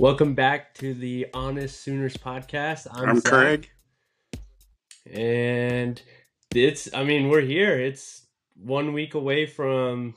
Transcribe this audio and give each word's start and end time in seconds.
Welcome 0.00 0.32
back 0.32 0.72
to 0.76 0.94
the 0.94 1.26
Honest 1.34 1.82
Sooners 1.82 2.16
podcast. 2.16 2.86
I'm, 2.90 3.20
Zach, 3.20 3.30
Craig. 3.30 3.70
and 5.12 6.00
it's. 6.54 6.88
I 6.94 7.04
mean, 7.04 7.28
we're 7.28 7.42
here. 7.42 7.78
It's 7.78 8.26
one 8.56 8.94
week 8.94 9.12
away 9.12 9.44
from 9.44 10.14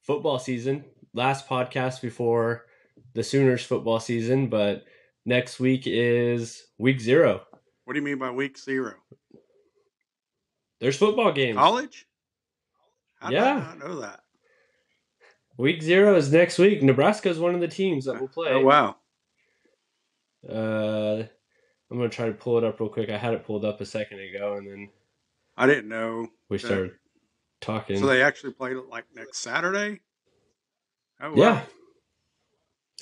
football 0.00 0.38
season. 0.38 0.86
Last 1.12 1.46
podcast 1.46 2.00
before 2.00 2.64
the 3.12 3.22
Sooners 3.22 3.62
football 3.62 4.00
season, 4.00 4.48
but 4.48 4.86
next 5.26 5.60
week 5.60 5.82
is 5.84 6.68
week 6.78 6.98
zero. 6.98 7.42
What 7.84 7.92
do 7.92 7.98
you 7.98 8.06
mean 8.06 8.18
by 8.18 8.30
week 8.30 8.56
zero? 8.56 8.94
There's 10.80 10.96
football 10.96 11.32
games. 11.32 11.58
College? 11.58 12.06
How 13.20 13.30
Yeah. 13.30 13.72
I 13.74 13.76
know 13.76 14.00
that? 14.00 14.20
Week 15.58 15.82
zero 15.82 16.16
is 16.16 16.32
next 16.32 16.58
week. 16.58 16.82
Nebraska 16.82 17.28
is 17.28 17.38
one 17.38 17.54
of 17.54 17.60
the 17.60 17.68
teams 17.68 18.06
that 18.06 18.18
will 18.18 18.24
oh, 18.24 18.28
play. 18.28 18.52
Oh 18.52 18.60
wow. 18.60 18.96
Uh, 20.48 21.24
I'm 21.90 21.96
gonna 21.98 22.08
try 22.08 22.26
to 22.26 22.32
pull 22.32 22.58
it 22.58 22.64
up 22.64 22.80
real 22.80 22.88
quick. 22.88 23.10
I 23.10 23.18
had 23.18 23.34
it 23.34 23.44
pulled 23.44 23.64
up 23.64 23.80
a 23.80 23.86
second 23.86 24.20
ago, 24.20 24.54
and 24.54 24.66
then 24.66 24.90
I 25.56 25.66
didn't 25.66 25.88
know. 25.88 26.28
we 26.48 26.56
that- 26.56 26.66
started 26.66 26.92
talking. 27.60 27.98
So 27.98 28.06
they 28.06 28.22
actually 28.22 28.52
played 28.54 28.76
it 28.76 28.88
like 28.88 29.04
next 29.14 29.38
Saturday? 29.38 30.00
Oh 31.20 31.30
wow. 31.30 31.36
yeah, 31.36 31.62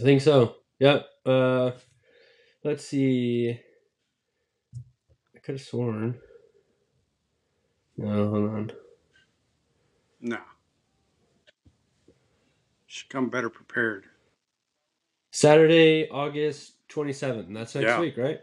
I 0.01 0.03
think 0.03 0.21
so. 0.21 0.57
Yep. 0.79 1.07
Uh, 1.25 1.71
let's 2.65 2.85
see. 2.85 3.59
I 5.35 5.39
could 5.39 5.55
have 5.55 5.63
sworn. 5.63 6.19
No, 7.97 8.29
hold 8.29 8.51
on. 8.51 8.73
No. 10.21 10.39
Should 12.87 13.09
come 13.09 13.29
better 13.29 13.49
prepared. 13.49 14.05
Saturday, 15.31 16.09
August 16.11 16.73
27th. 16.91 17.53
That's 17.55 17.75
next 17.75 17.87
Yeah. 17.87 18.01
week, 18.01 18.17
right? 18.17 18.41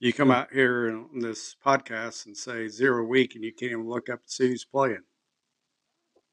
You 0.00 0.12
come 0.12 0.30
out 0.30 0.52
here 0.52 0.86
in 0.88 1.18
this 1.20 1.56
podcast 1.64 2.26
and 2.26 2.36
say 2.36 2.68
zero 2.68 3.04
week 3.04 3.34
and 3.34 3.42
you 3.44 3.52
can't 3.52 3.72
even 3.72 3.88
look 3.88 4.08
up 4.08 4.20
and 4.20 4.30
see 4.30 4.48
who's 4.48 4.64
playing. 4.64 5.02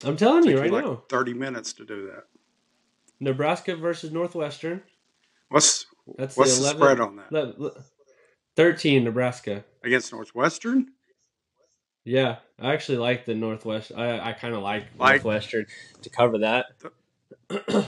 I'm 0.03 0.17
telling 0.17 0.45
you 0.45 0.59
right 0.59 0.71
like 0.71 0.85
now. 0.85 1.03
30 1.09 1.33
minutes 1.33 1.73
to 1.73 1.85
do 1.85 2.05
that. 2.07 2.25
Nebraska 3.19 3.75
versus 3.75 4.11
Northwestern. 4.11 4.83
What's 5.49 5.85
That's 6.17 6.35
what's 6.37 6.57
the 6.57 6.63
the 6.63 6.69
spread 6.69 6.99
on 6.99 7.15
that? 7.15 7.31
Le- 7.31 7.55
le- 7.57 7.83
13 8.55 9.03
Nebraska. 9.03 9.63
Against 9.83 10.11
Northwestern? 10.11 10.91
Yeah, 12.03 12.37
I 12.59 12.73
actually 12.73 12.99
like 12.99 13.25
the 13.25 13.33
Northwest. 13.33 13.91
I, 13.95 14.19
I 14.19 14.33
kind 14.33 14.53
of 14.53 14.61
like, 14.61 14.83
Like- 14.99 15.23
Northwestern 15.23 15.65
to 16.03 16.09
cover 16.09 16.37
that. 16.39 16.67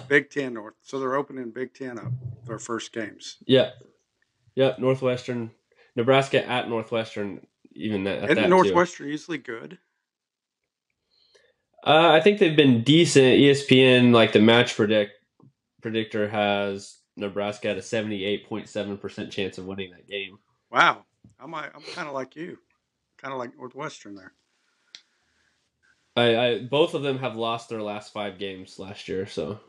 Big 0.08 0.30
Ten 0.30 0.54
North. 0.54 0.76
So 0.82 1.00
they're 1.00 1.16
opening 1.16 1.52
Big 1.52 1.74
Ten 1.74 2.00
up 2.00 2.12
their 2.46 2.60
first 2.60 2.92
games. 2.94 3.38
Yeah, 3.46 3.72
yep. 4.56 4.80
Northwestern, 4.80 5.52
Nebraska 5.96 6.48
at 6.48 6.70
Northwestern. 6.70 7.46
Even 7.74 8.06
that, 8.06 8.24
at 8.24 8.36
that 8.36 8.44
too. 8.44 8.48
Northwestern 8.48 9.08
usually 9.08 9.38
good? 9.38 9.78
Uh, 11.86 12.10
I 12.12 12.22
think 12.22 12.40
they've 12.40 12.58
been 12.58 12.84
decent. 12.84 13.26
ESPN, 13.26 14.12
like 14.14 14.34
the 14.34 14.40
match 14.40 14.76
predict 14.76 15.12
predictor, 15.82 16.28
has 16.28 16.98
Nebraska 17.16 17.70
at 17.70 17.78
a 17.78 17.82
seventy-eight 17.82 18.48
point 18.50 18.68
seven 18.68 18.98
percent 18.98 19.32
chance 19.32 19.58
of 19.58 19.66
winning 19.66 19.92
that 19.92 20.08
game. 20.08 20.40
Wow. 20.72 21.04
I'm 21.40 21.54
I'm 21.54 21.70
kind 21.94 22.08
of 22.08 22.16
like 22.16 22.36
you, 22.36 22.58
kind 23.18 23.32
of 23.32 23.38
like 23.38 23.56
Northwestern 23.56 24.16
there. 24.16 24.34
I, 26.18 26.38
I 26.38 26.60
both 26.60 26.96
of 26.96 27.04
them 27.04 27.20
have 27.20 27.36
lost 27.36 27.70
their 27.70 27.82
last 27.82 28.12
five 28.12 28.40
games 28.40 28.80
last 28.80 29.08
year. 29.08 29.28
So 29.28 29.60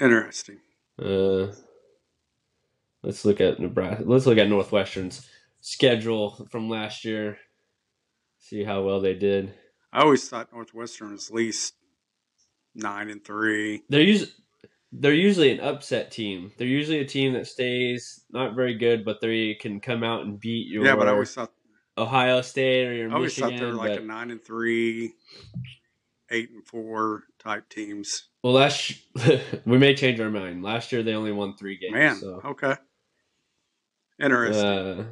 Interesting. 0.00 0.58
uh, 1.00 1.48
let's 3.02 3.24
look 3.24 3.40
at 3.40 3.60
Nebraska. 3.60 4.04
Let's 4.06 4.26
look 4.26 4.38
at 4.38 4.48
Northwestern's 4.48 5.28
schedule 5.60 6.48
from 6.50 6.70
last 6.70 7.04
year. 7.04 7.38
See 8.38 8.64
how 8.64 8.82
well 8.82 9.00
they 9.00 9.14
did. 9.14 9.52
I 9.92 10.00
always 10.00 10.26
thought 10.28 10.52
Northwestern 10.52 11.12
was 11.12 11.28
at 11.28 11.34
least 11.34 11.74
nine 12.74 13.10
and 13.10 13.22
three. 13.22 13.82
They're 13.90 14.00
usually 14.00 14.32
they're 14.92 15.14
usually 15.14 15.50
an 15.52 15.60
upset 15.60 16.10
team. 16.10 16.52
They're 16.56 16.66
usually 16.66 17.00
a 17.00 17.04
team 17.04 17.34
that 17.34 17.46
stays 17.46 18.24
not 18.30 18.56
very 18.56 18.74
good, 18.74 19.04
but 19.04 19.20
they 19.20 19.54
can 19.54 19.80
come 19.80 20.02
out 20.02 20.22
and 20.24 20.40
beat 20.40 20.68
your 20.68 20.84
Yeah, 20.84 20.96
but 20.96 21.06
I 21.06 21.12
always 21.12 21.32
thought 21.34 21.52
Ohio 22.00 22.40
State 22.42 22.86
or 22.88 22.94
your 22.94 23.10
I 23.10 23.14
always 23.14 23.36
Michigan. 23.38 23.50
thought 23.50 23.58
they 23.64 23.70
were 23.70 23.76
like 23.76 23.92
but- 23.94 24.02
a 24.02 24.06
nine 24.06 24.30
and 24.30 24.42
three, 24.42 25.14
eight 26.30 26.50
and 26.50 26.66
four 26.66 27.24
type 27.38 27.68
teams. 27.68 28.28
well, 28.42 28.54
last 28.54 28.92
we 29.66 29.78
may 29.78 29.94
change 29.94 30.18
our 30.20 30.30
mind. 30.30 30.62
Last 30.62 30.92
year 30.92 31.02
they 31.02 31.14
only 31.14 31.32
won 31.32 31.56
three 31.56 31.76
games. 31.78 31.92
Man, 31.92 32.16
so 32.16 32.40
okay. 32.44 32.74
Interesting. 34.20 34.66
uh, 34.66 35.04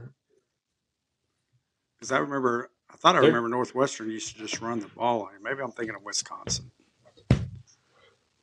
Because 1.99 2.12
I 2.12 2.19
remember, 2.19 2.71
I 2.91 2.97
thought 2.97 3.16
I 3.16 3.20
remember 3.20 3.49
Northwestern 3.49 4.10
used 4.10 4.34
to 4.34 4.38
just 4.38 4.60
run 4.60 4.81
the 4.81 4.88
ball. 4.88 5.31
Maybe 5.43 5.60
I'm 5.62 5.72
thinking 5.72 5.94
of 5.97 6.03
Wisconsin. 6.05 6.70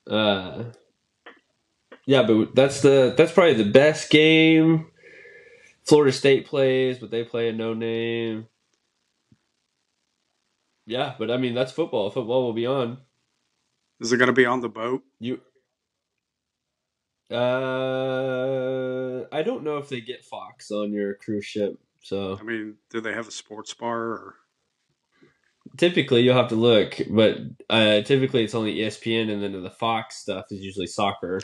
uh, 0.10 0.64
yeah, 2.08 2.24
but 2.24 2.54
that's 2.56 2.82
the 2.82 3.14
that's 3.18 3.32
probably 3.32 3.54
the 3.64 3.72
best 3.72 4.10
game. 4.10 4.88
Florida 5.86 6.12
State 6.12 6.48
plays, 6.48 7.00
but 7.00 7.12
they 7.12 7.24
play 7.24 7.50
a 7.50 7.54
no 7.54 7.74
name. 7.74 8.48
Yeah, 10.86 11.16
but 11.18 11.32
I 11.32 11.38
mean 11.38 11.54
that's 11.56 11.72
football. 11.72 12.10
Football 12.10 12.44
will 12.44 12.54
be 12.54 12.66
on. 12.66 13.00
Is 14.00 14.12
it 14.12 14.18
going 14.18 14.28
to 14.28 14.34
be 14.34 14.46
on 14.46 14.62
the 14.62 14.70
boat? 14.70 15.04
You 15.20 15.42
uh 17.32 19.24
I 19.32 19.42
don't 19.42 19.64
know 19.64 19.78
if 19.78 19.90
they 19.90 20.02
get 20.02 20.24
Fox 20.24 20.70
on 20.72 20.92
your 20.92 21.16
cruise 21.16 21.46
ship. 21.46 21.80
So 22.04 22.38
I 22.40 22.44
mean, 22.44 22.76
do 22.92 23.02
they 23.02 23.14
have 23.14 23.28
a 23.28 23.32
sports 23.32 23.74
bar 23.74 24.00
or? 24.00 24.36
typically 25.78 26.22
you'll 26.22 26.36
have 26.38 26.50
to 26.50 26.56
look, 26.56 27.00
but 27.10 27.38
uh 27.70 28.02
typically 28.02 28.44
it's 28.44 28.56
only 28.56 28.76
ESPN 28.76 29.32
and 29.32 29.42
then 29.42 29.62
the 29.64 29.70
Fox 29.70 30.18
stuff 30.18 30.46
is 30.52 30.62
usually 30.62 30.88
soccer. 30.88 31.40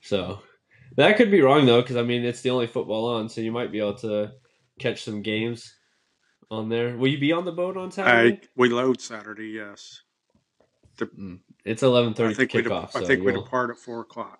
So 0.00 0.40
that 0.96 1.16
could 1.16 1.30
be 1.30 1.40
wrong 1.40 1.66
though 1.66 1.82
cuz 1.82 1.96
I 1.96 2.02
mean 2.02 2.24
it's 2.24 2.40
the 2.42 2.50
only 2.50 2.66
football 2.66 3.06
on, 3.06 3.28
so 3.28 3.40
you 3.40 3.52
might 3.52 3.72
be 3.72 3.80
able 3.80 3.94
to 3.98 4.32
catch 4.78 5.02
some 5.04 5.22
games 5.22 5.74
on 6.50 6.68
there. 6.68 6.96
Will 6.96 7.08
you 7.08 7.18
be 7.18 7.32
on 7.32 7.44
the 7.44 7.52
boat 7.52 7.76
on 7.76 7.90
Saturday? 7.90 8.40
I, 8.42 8.48
we 8.56 8.68
load 8.68 9.00
Saturday, 9.00 9.48
yes. 9.48 10.02
Mm. 11.00 11.40
It's 11.64 11.82
11:30 11.82 12.30
I 12.30 12.34
think 12.34 12.54
we 12.54 12.62
kickoff. 12.62 12.88
I 12.94 13.00
so 13.00 13.06
think 13.06 13.24
we 13.24 13.32
depart 13.32 13.70
at 13.70 13.78
four 13.78 14.00
o'clock. 14.00 14.38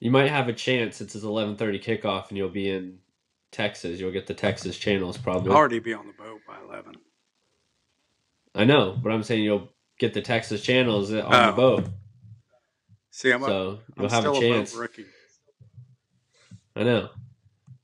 You 0.00 0.10
might 0.10 0.30
have 0.30 0.48
a 0.48 0.52
chance 0.52 0.96
since 0.96 1.14
it's 1.14 1.24
eleven 1.24 1.56
thirty 1.56 1.78
kickoff 1.78 2.28
and 2.28 2.38
you'll 2.38 2.48
be 2.48 2.70
in 2.70 2.98
Texas. 3.52 4.00
You'll 4.00 4.12
get 4.12 4.26
the 4.26 4.34
Texas 4.34 4.78
channels 4.78 5.16
I'll 5.16 5.22
probably. 5.22 5.52
already 5.52 5.78
be 5.78 5.94
on 5.94 6.06
the 6.06 6.12
boat 6.14 6.40
by 6.46 6.58
eleven. 6.60 6.94
I 8.54 8.64
know, 8.64 8.96
but 9.02 9.12
I'm 9.12 9.22
saying 9.22 9.42
you'll 9.44 9.68
get 9.98 10.14
the 10.14 10.22
Texas 10.22 10.62
channels 10.62 11.12
on 11.12 11.30
the 11.30 11.52
Oh. 11.52 11.52
boat, 11.52 11.88
See, 13.16 13.30
I'm, 13.30 13.44
a, 13.44 13.46
so 13.46 13.78
you'll 13.96 14.06
I'm 14.06 14.10
have 14.10 14.22
still 14.22 14.34
a 14.34 14.38
a, 14.38 14.40
chance. 14.40 14.72
boat 14.72 14.80
rookie. 14.80 15.06
I 16.74 16.82
know. 16.82 17.10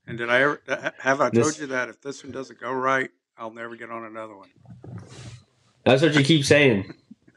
And 0.08 0.18
did 0.18 0.28
I 0.28 0.40
ever 0.42 0.60
have 0.98 1.20
I 1.20 1.30
told 1.30 1.34
This- 1.34 1.60
you 1.60 1.68
that 1.68 1.88
if 1.88 2.00
this 2.00 2.24
one 2.24 2.32
doesn't 2.32 2.58
go 2.58 2.72
right, 2.72 3.10
I'll 3.38 3.52
never 3.52 3.76
get 3.76 3.92
on 3.92 4.06
another 4.06 4.36
one. 4.36 4.48
That's 5.84 6.02
what 6.02 6.14
you 6.16 6.24
keep 6.24 6.44
saying, 6.44 6.92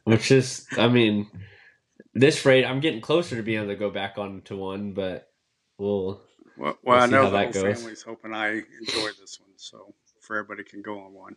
which 0.06 0.32
is, 0.32 0.66
I 0.76 0.88
mean, 0.88 1.30
this 2.16 2.44
rate, 2.48 2.66
I'm 2.66 2.80
getting 2.80 3.00
closer 3.00 3.36
to 3.36 3.44
being 3.44 3.60
able 3.60 3.68
to 3.68 3.76
go 3.76 3.92
back 3.92 4.18
on 4.18 4.42
to 4.46 4.56
one, 4.56 4.94
but 4.94 5.32
we'll. 5.78 6.20
Well, 6.58 6.80
well 6.84 6.96
We'll 6.96 7.00
I 7.00 7.06
know 7.06 7.24
how 7.26 7.30
the 7.30 7.38
that 7.38 7.54
whole 7.56 7.64
goes. 7.64 7.78
family's 7.78 8.02
hoping 8.02 8.34
I 8.34 8.54
enjoy 8.54 9.10
this 9.22 9.40
one, 9.40 9.52
so 9.56 9.94
for 10.20 10.38
everybody 10.38 10.68
can 10.68 10.82
go 10.82 11.00
on 11.00 11.14
one. 11.14 11.36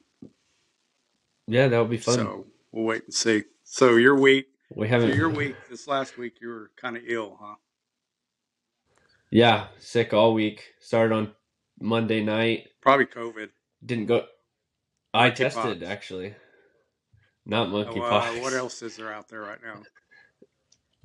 Yeah, 1.47 1.69
that'll 1.69 1.85
be 1.85 1.99
fun. 1.99 2.15
So 2.15 2.47
we'll 2.73 2.87
wait 2.87 3.05
and 3.05 3.13
see. 3.13 3.43
So 3.63 3.97
your 3.97 4.19
week, 4.19 4.47
we 4.75 4.89
haven't. 4.89 5.15
your 5.15 5.29
week, 5.29 5.57
this 5.71 5.87
last 5.89 6.19
week, 6.19 6.35
you 6.41 6.49
were 6.49 6.71
kind 6.77 6.97
of 6.97 7.03
ill, 7.07 7.39
huh? 7.41 7.55
Yeah, 9.31 9.67
sick 9.79 10.13
all 10.15 10.35
week. 10.35 10.63
Started 10.81 11.15
on 11.15 11.33
Monday 11.81 12.23
night. 12.23 12.69
Probably 12.81 13.07
COVID. 13.07 13.49
Didn't 13.85 14.07
go. 14.07 14.27
I 15.13 15.31
tested 15.31 15.83
actually. 15.83 16.35
Not 17.45 17.69
Oh, 17.69 17.71
monkeypox. 17.73 18.39
uh, 18.39 18.43
what 18.43 18.53
else 18.53 18.83
is 18.83 18.97
there 18.97 19.13
out 19.13 19.29
there 19.29 19.41
right 19.41 19.59
now? 19.63 19.83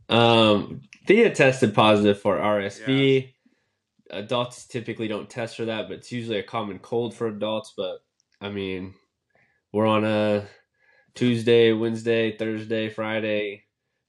Um, 0.10 0.82
Thea 1.08 1.34
tested 1.34 1.74
positive 1.74 2.20
for 2.20 2.36
RSV. 2.38 3.32
Adults 4.10 4.66
typically 4.66 5.08
don't 5.08 5.30
test 5.30 5.56
for 5.56 5.64
that, 5.64 5.88
but 5.88 6.00
it's 6.00 6.12
usually 6.12 6.38
a 6.38 6.44
common 6.44 6.80
cold 6.80 7.16
for 7.16 7.28
adults. 7.28 7.74
But 7.78 8.00
I 8.42 8.50
mean, 8.50 8.94
we're 9.72 9.88
on 9.88 10.04
a 10.04 10.46
Tuesday, 11.16 11.74
Wednesday, 11.74 12.36
Thursday, 12.38 12.90
Friday. 12.90 13.64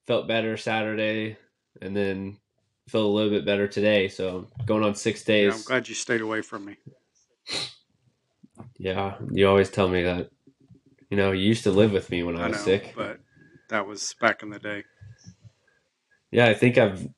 Felt 0.07 0.29
better 0.29 0.57
Saturday, 0.57 1.37
and 1.81 1.97
then 1.97 2.39
felt 2.89 3.05
a 3.05 3.09
little 3.09 3.31
bit 3.31 3.47
better 3.47 3.69
today. 3.69 4.09
So 4.09 4.49
going 4.67 4.85
on 4.85 4.95
six 4.95 5.25
Yeah, 5.27 5.27
days. 5.27 5.55
I'm 5.55 5.63
glad 5.63 5.89
you 5.89 5.95
stayed 5.95 6.21
away 6.21 6.43
from 6.43 6.65
me. 6.65 6.77
Yeah, 8.79 9.17
you 9.33 9.49
always 9.49 9.71
tell 9.71 9.89
me 9.89 10.03
that. 10.05 10.31
You 11.11 11.17
know, 11.17 11.33
you 11.33 11.47
used 11.47 11.65
to 11.65 11.71
live 11.73 11.93
with 11.93 12.11
me 12.11 12.23
when 12.23 12.37
I 12.37 12.45
I 12.45 12.49
was 12.49 12.57
know, 12.57 12.65
sick. 12.65 12.95
but 12.97 13.19
that 13.69 13.87
was 13.87 14.15
back 14.21 14.43
in 14.43 14.51
the 14.51 14.59
day. 14.59 14.85
Yeah, 16.31 16.47
I 16.47 16.55
think 16.55 16.79
I've 16.79 17.09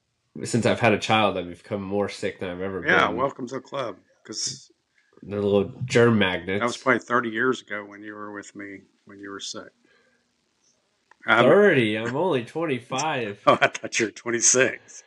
since 0.45 0.67
I've 0.67 0.81
had 0.81 0.93
a 0.93 0.99
child, 0.99 1.39
I've 1.39 1.49
become 1.49 1.83
more 1.83 2.09
sick 2.09 2.41
than 2.41 2.51
I've 2.51 2.61
ever 2.61 2.83
Yeah, 2.85 3.09
been. 3.09 3.17
welcome 3.19 3.47
to 3.49 3.57
the 3.57 3.61
club. 3.61 3.97
Because 4.23 4.71
They're 5.23 5.41
little 5.41 5.73
germ 5.85 6.19
magnets. 6.19 6.61
that 6.61 6.67
was 6.67 6.77
probably 6.77 7.01
30 7.01 7.31
years 7.31 7.63
ago 7.63 7.85
when 7.85 8.03
you 8.03 8.15
were 8.15 8.33
with 8.33 8.55
me 8.57 8.81
when 9.07 9.19
you 9.19 9.31
were 9.31 9.41
sick. 9.41 9.71
I'm- 11.27 11.45
30. 11.45 11.97
I'm 11.99 12.17
only 12.17 12.45
25. 12.45 13.41
oh, 13.47 13.59
I 13.61 13.67
thought 13.69 13.99
you 13.99 14.07
were 14.07 14.13
26. 14.13 15.03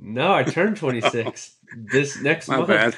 No, 0.00 0.32
I 0.32 0.42
turned 0.42 0.76
26 0.76 1.56
this 1.92 2.20
next 2.20 2.48
My 2.48 2.56
month. 2.58 2.68
bad. 2.68 2.96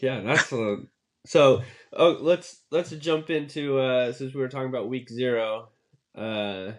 Yeah, 0.00 0.20
that's 0.20 0.52
a, 0.52 0.78
so. 1.26 1.62
Oh, 1.98 2.18
let's 2.20 2.60
let's 2.70 2.90
jump 2.90 3.30
into 3.30 3.78
uh 3.78 4.12
since 4.12 4.34
we 4.34 4.40
were 4.40 4.48
talking 4.48 4.68
about 4.68 4.88
week 4.88 5.08
zero. 5.08 5.70
Uh, 6.14 6.72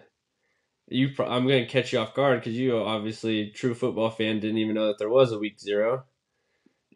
you, 0.86 1.08
pro- 1.10 1.26
I'm 1.28 1.46
going 1.46 1.64
to 1.64 1.70
catch 1.70 1.92
you 1.92 1.98
off 1.98 2.14
guard 2.14 2.40
because 2.40 2.56
you 2.56 2.76
obviously 2.76 3.50
true 3.50 3.74
football 3.74 4.10
fan 4.10 4.38
didn't 4.38 4.58
even 4.58 4.74
know 4.76 4.86
that 4.88 4.98
there 4.98 5.08
was 5.08 5.32
a 5.32 5.38
week 5.38 5.58
zero, 5.58 6.04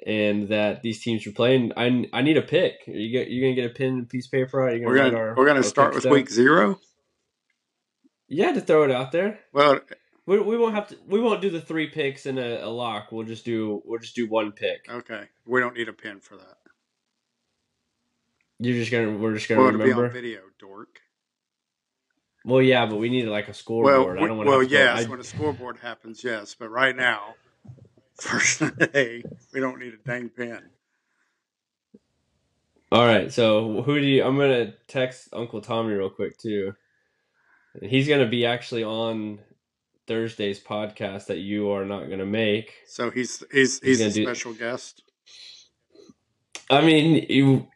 and 0.07 0.49
that 0.49 0.83
these 0.83 1.01
teams 1.03 1.25
were 1.27 1.33
playing. 1.33 1.73
I 1.77 2.07
I 2.13 2.23
need 2.23 2.37
a 2.37 2.43
pick. 2.43 2.81
Are 2.89 2.93
you 2.93 3.11
get 3.11 3.29
you 3.29 3.43
gonna 3.43 3.55
get 3.55 3.71
a 3.71 3.75
pen 3.75 3.89
and 3.89 4.09
piece 4.09 4.27
of 4.27 4.33
paper? 4.33 4.69
Out? 4.69 4.79
You 4.79 4.87
We're 4.87 4.97
gonna 4.97 5.17
our- 5.17 5.35
we're 5.37 5.47
gonna 5.47 5.63
start 5.63 5.95
with 5.95 6.05
week 6.07 6.29
zero. 6.31 6.79
Yeah, 8.29 8.53
to 8.53 8.61
throw 8.61 8.83
it 8.85 8.91
out 8.91 9.13
there. 9.13 9.41
Well, 9.53 9.81
We, 10.25 10.39
we 10.41 10.57
won't 10.57 10.75
have 10.75 10.89
to. 10.89 10.97
We 11.07 11.21
won't 11.21 11.43
do 11.43 11.51
the 11.51 11.61
three 11.61 11.89
picks 11.89 12.27
in 12.27 12.39
a, 12.39 12.61
a 12.63 12.71
lock. 12.71 13.13
We'll 13.13 13.27
just 13.27 13.45
do. 13.45 13.83
We'll 13.85 13.99
just 14.01 14.15
do 14.15 14.27
one 14.29 14.53
pick. 14.53 14.87
okay, 14.89 15.25
we 15.45 15.61
don't 15.61 15.75
need 15.77 15.89
a 15.89 15.93
pen 15.93 16.21
for 16.21 16.37
that. 16.37 16.57
You're 18.59 18.77
just 18.77 18.91
gonna. 18.93 19.11
We're 19.17 19.35
just 19.35 19.49
gonna 19.49 19.61
Well, 19.63 19.73
remember. 19.73 20.07
on 20.07 20.13
video, 20.13 20.41
dork. 20.59 21.01
Well, 22.45 22.63
yeah, 22.63 22.87
but 22.87 22.97
we 22.97 23.09
need 23.09 23.27
like 23.27 23.45
a 23.47 23.49
Well, 23.49 23.55
scoreboard. 23.55 24.19
I 24.19 24.27
don't 24.27 24.37
want 24.37 24.47
to. 24.47 24.51
well, 24.51 24.63
yes, 24.63 25.07
when 25.09 25.21
a 25.21 25.25
scoreboard 25.25 25.79
happens, 25.79 26.23
yes, 26.25 26.55
but 26.59 26.71
right 26.71 26.95
now, 26.97 27.35
first 28.21 28.63
day, 28.93 29.23
we 29.53 29.61
don't 29.61 29.79
need 29.79 29.95
a 29.95 30.09
dang 30.09 30.29
pen. 30.29 30.71
All 32.91 33.07
right. 33.07 33.33
So 33.33 33.83
who 33.83 33.99
do 33.99 34.07
you? 34.07 34.23
I'm 34.23 34.37
gonna 34.37 34.75
text 34.87 35.29
Uncle 35.33 35.61
Tommy 35.61 35.95
real 35.95 36.11
quick 36.11 36.37
too. 36.37 36.75
He's 37.81 38.07
gonna 38.07 38.29
be 38.29 38.45
actually 38.45 38.85
on 38.85 39.39
Thursday's 40.07 40.61
podcast 40.61 41.27
that 41.27 41.39
you 41.39 41.71
are 41.71 41.87
not 41.87 42.11
gonna 42.11 42.27
make. 42.27 42.75
So 42.87 43.11
he's 43.11 43.43
he's 43.51 43.81
He's 43.81 43.99
he's 43.99 44.01
a 44.01 44.11
do- 44.13 44.25
special 44.25 44.53
guest. 44.53 45.03
I 46.71 46.81
mean, 46.81 47.27
you, 47.29 47.67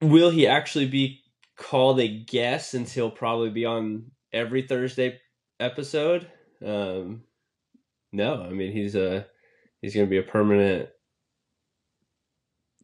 will 0.00 0.30
he 0.30 0.46
actually 0.46 0.86
be 0.86 1.22
called 1.56 2.00
a 2.00 2.08
guest 2.08 2.70
since 2.70 2.92
he'll 2.92 3.10
probably 3.10 3.50
be 3.50 3.64
on 3.66 4.10
every 4.32 4.62
Thursday 4.62 5.18
episode? 5.60 6.30
Um, 6.64 7.22
no, 8.12 8.42
I 8.42 8.50
mean 8.50 8.72
he's 8.72 8.94
a 8.94 9.26
he's 9.82 9.94
going 9.94 10.06
to 10.06 10.10
be 10.10 10.18
a 10.18 10.22
permanent 10.22 10.88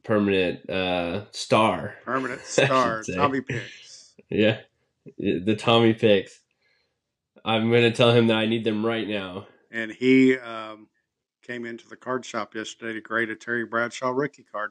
permanent 0.02 0.68
uh, 0.68 1.24
star. 1.32 1.94
Permanent 2.04 2.40
star. 2.44 3.02
Tommy 3.02 3.40
Picks. 3.40 4.14
Yeah, 4.30 4.60
the 5.18 5.56
Tommy 5.56 5.92
picks. 5.94 6.40
I'm 7.44 7.70
going 7.70 7.82
to 7.82 7.92
tell 7.92 8.12
him 8.12 8.28
that 8.28 8.36
I 8.36 8.46
need 8.46 8.64
them 8.64 8.84
right 8.84 9.06
now. 9.06 9.46
And 9.70 9.90
he 9.90 10.38
um, 10.38 10.88
came 11.42 11.66
into 11.66 11.88
the 11.88 11.96
card 11.96 12.24
shop 12.24 12.54
yesterday 12.54 12.94
to 12.94 13.00
grade 13.00 13.28
a 13.28 13.36
Terry 13.36 13.66
Bradshaw 13.66 14.10
rookie 14.10 14.46
card. 14.50 14.70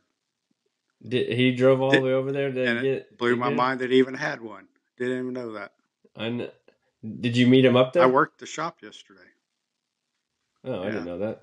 Did, 1.07 1.37
he 1.37 1.53
drove 1.53 1.81
all 1.81 1.91
Did- 1.91 2.01
the 2.01 2.05
way 2.05 2.13
over 2.13 2.31
there 2.31 2.51
to 2.51 2.65
and 2.65 2.79
it 2.79 2.81
get 2.81 3.17
Blew 3.17 3.35
my 3.35 3.49
mind 3.49 3.81
that 3.81 3.91
he 3.91 3.97
even 3.97 4.13
had 4.13 4.41
one. 4.41 4.67
Didn't 4.97 5.19
even 5.19 5.33
know 5.33 5.53
that. 5.53 5.73
I 6.15 6.49
did 7.19 7.35
you 7.35 7.47
meet 7.47 7.65
him 7.65 7.75
up 7.75 7.93
there? 7.93 8.03
I 8.03 8.05
worked 8.05 8.39
the 8.39 8.45
shop 8.45 8.77
yesterday. 8.81 9.19
Oh, 10.63 10.83
I 10.83 10.85
didn't 10.85 11.05
know 11.05 11.17
that. 11.19 11.41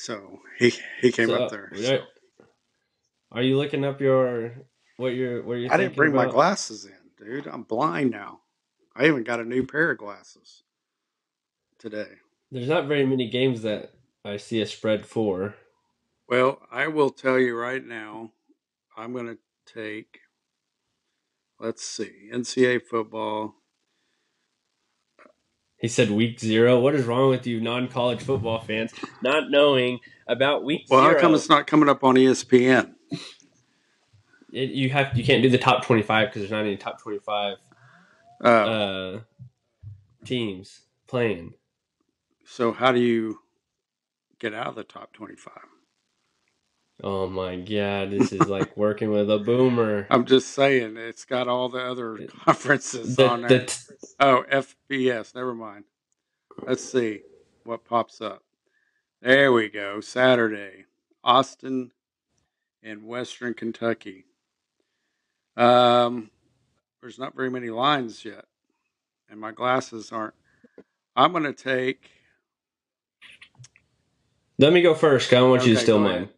So 0.00 0.40
he 0.58 0.72
he 1.02 1.12
came 1.12 1.28
So, 1.28 1.34
up 1.34 1.50
there. 1.50 1.70
so. 1.76 1.98
Are 3.32 3.42
you 3.42 3.58
looking 3.58 3.84
up 3.84 4.00
your 4.00 4.54
what 4.96 5.08
you're 5.08 5.42
what 5.42 5.54
you're 5.56 5.70
I 5.70 5.76
didn't 5.76 5.94
bring 5.94 6.14
my 6.14 6.24
glasses 6.24 6.86
in, 6.86 7.26
dude. 7.26 7.46
I'm 7.46 7.64
blind 7.64 8.10
now. 8.10 8.40
I 8.96 9.06
even 9.06 9.24
got 9.24 9.40
a 9.40 9.44
new 9.44 9.66
pair 9.66 9.90
of 9.90 9.98
glasses 9.98 10.62
today. 11.78 12.08
There's 12.50 12.66
not 12.66 12.88
very 12.88 13.04
many 13.04 13.28
games 13.28 13.60
that 13.60 13.92
I 14.24 14.38
see 14.38 14.62
a 14.62 14.66
spread 14.66 15.04
for. 15.04 15.54
Well, 16.26 16.62
I 16.70 16.88
will 16.88 17.10
tell 17.10 17.38
you 17.38 17.54
right 17.54 17.84
now, 17.84 18.32
I'm 18.96 19.12
going 19.12 19.26
to 19.26 19.38
take, 19.66 20.20
let's 21.58 21.84
see, 21.84 22.30
NCAA 22.32 22.82
football. 22.82 23.54
He 25.80 25.88
said 25.88 26.10
week 26.10 26.38
zero. 26.38 26.78
What 26.78 26.94
is 26.94 27.06
wrong 27.06 27.30
with 27.30 27.46
you, 27.46 27.60
non-college 27.60 28.22
football 28.22 28.60
fans, 28.60 28.92
not 29.22 29.50
knowing 29.50 30.00
about 30.26 30.62
week 30.64 30.86
Well, 30.90 31.00
zero? 31.02 31.14
how 31.14 31.20
come 31.20 31.34
it's 31.34 31.48
not 31.48 31.66
coming 31.66 31.88
up 31.88 32.04
on 32.04 32.16
ESPN? 32.16 32.94
It- 34.52 34.70
you 34.70 34.90
have 34.90 35.16
you 35.16 35.24
can't 35.24 35.42
do 35.42 35.48
the 35.48 35.58
top 35.58 35.84
twenty-five 35.84 36.28
because 36.28 36.42
there's 36.42 36.50
not 36.50 36.64
any 36.66 36.76
top 36.76 37.00
twenty-five 37.00 37.56
Uh, 38.44 38.48
uh, 38.48 39.20
teams 40.24 40.82
playing. 41.06 41.54
so, 42.44 42.72
how 42.72 42.92
do 42.92 43.00
you 43.00 43.38
get 44.38 44.52
out 44.54 44.66
of 44.68 44.74
the 44.74 44.84
top 44.84 45.12
25? 45.12 45.52
Oh 47.02 47.28
my 47.28 47.56
god, 47.56 48.10
this 48.10 48.32
is 48.32 48.48
like 48.48 48.76
working 48.76 49.10
with 49.10 49.30
a 49.30 49.38
boomer. 49.38 50.06
I'm 50.10 50.24
just 50.26 50.50
saying, 50.50 50.96
it's 50.96 51.24
got 51.24 51.48
all 51.48 51.68
the 51.68 51.82
other 51.82 52.18
conferences 52.44 53.16
The- 53.16 53.28
on 53.28 53.42
the 53.42 53.48
there. 53.48 53.66
t- 53.66 53.74
Oh, 54.20 54.44
FBS. 54.52 55.34
Never 55.34 55.54
mind. 55.54 55.84
Let's 56.66 56.84
see 56.84 57.22
what 57.64 57.84
pops 57.84 58.20
up. 58.20 58.42
There 59.22 59.52
we 59.52 59.68
go. 59.68 60.00
Saturday, 60.00 60.84
Austin 61.24 61.92
Peay 62.84 63.02
Western 63.02 63.54
Kentucky. 63.54 64.26
Um, 65.56 66.30
there's 67.00 67.18
not 67.18 67.34
very 67.36 67.50
many 67.50 67.70
lines 67.70 68.24
yet, 68.24 68.44
and 69.30 69.40
my 69.40 69.52
glasses 69.52 70.12
aren't. 70.12 70.34
I'm 71.16 71.32
going 71.32 71.44
to 71.44 71.52
take. 71.52 72.10
Let 74.58 74.72
me 74.72 74.82
go 74.82 74.94
first. 74.94 75.32
I 75.32 75.42
want 75.42 75.62
you 75.66 75.72
to 75.74 75.78
Okay, 75.78 75.84
steal 75.84 75.98
mine. 75.98 76.28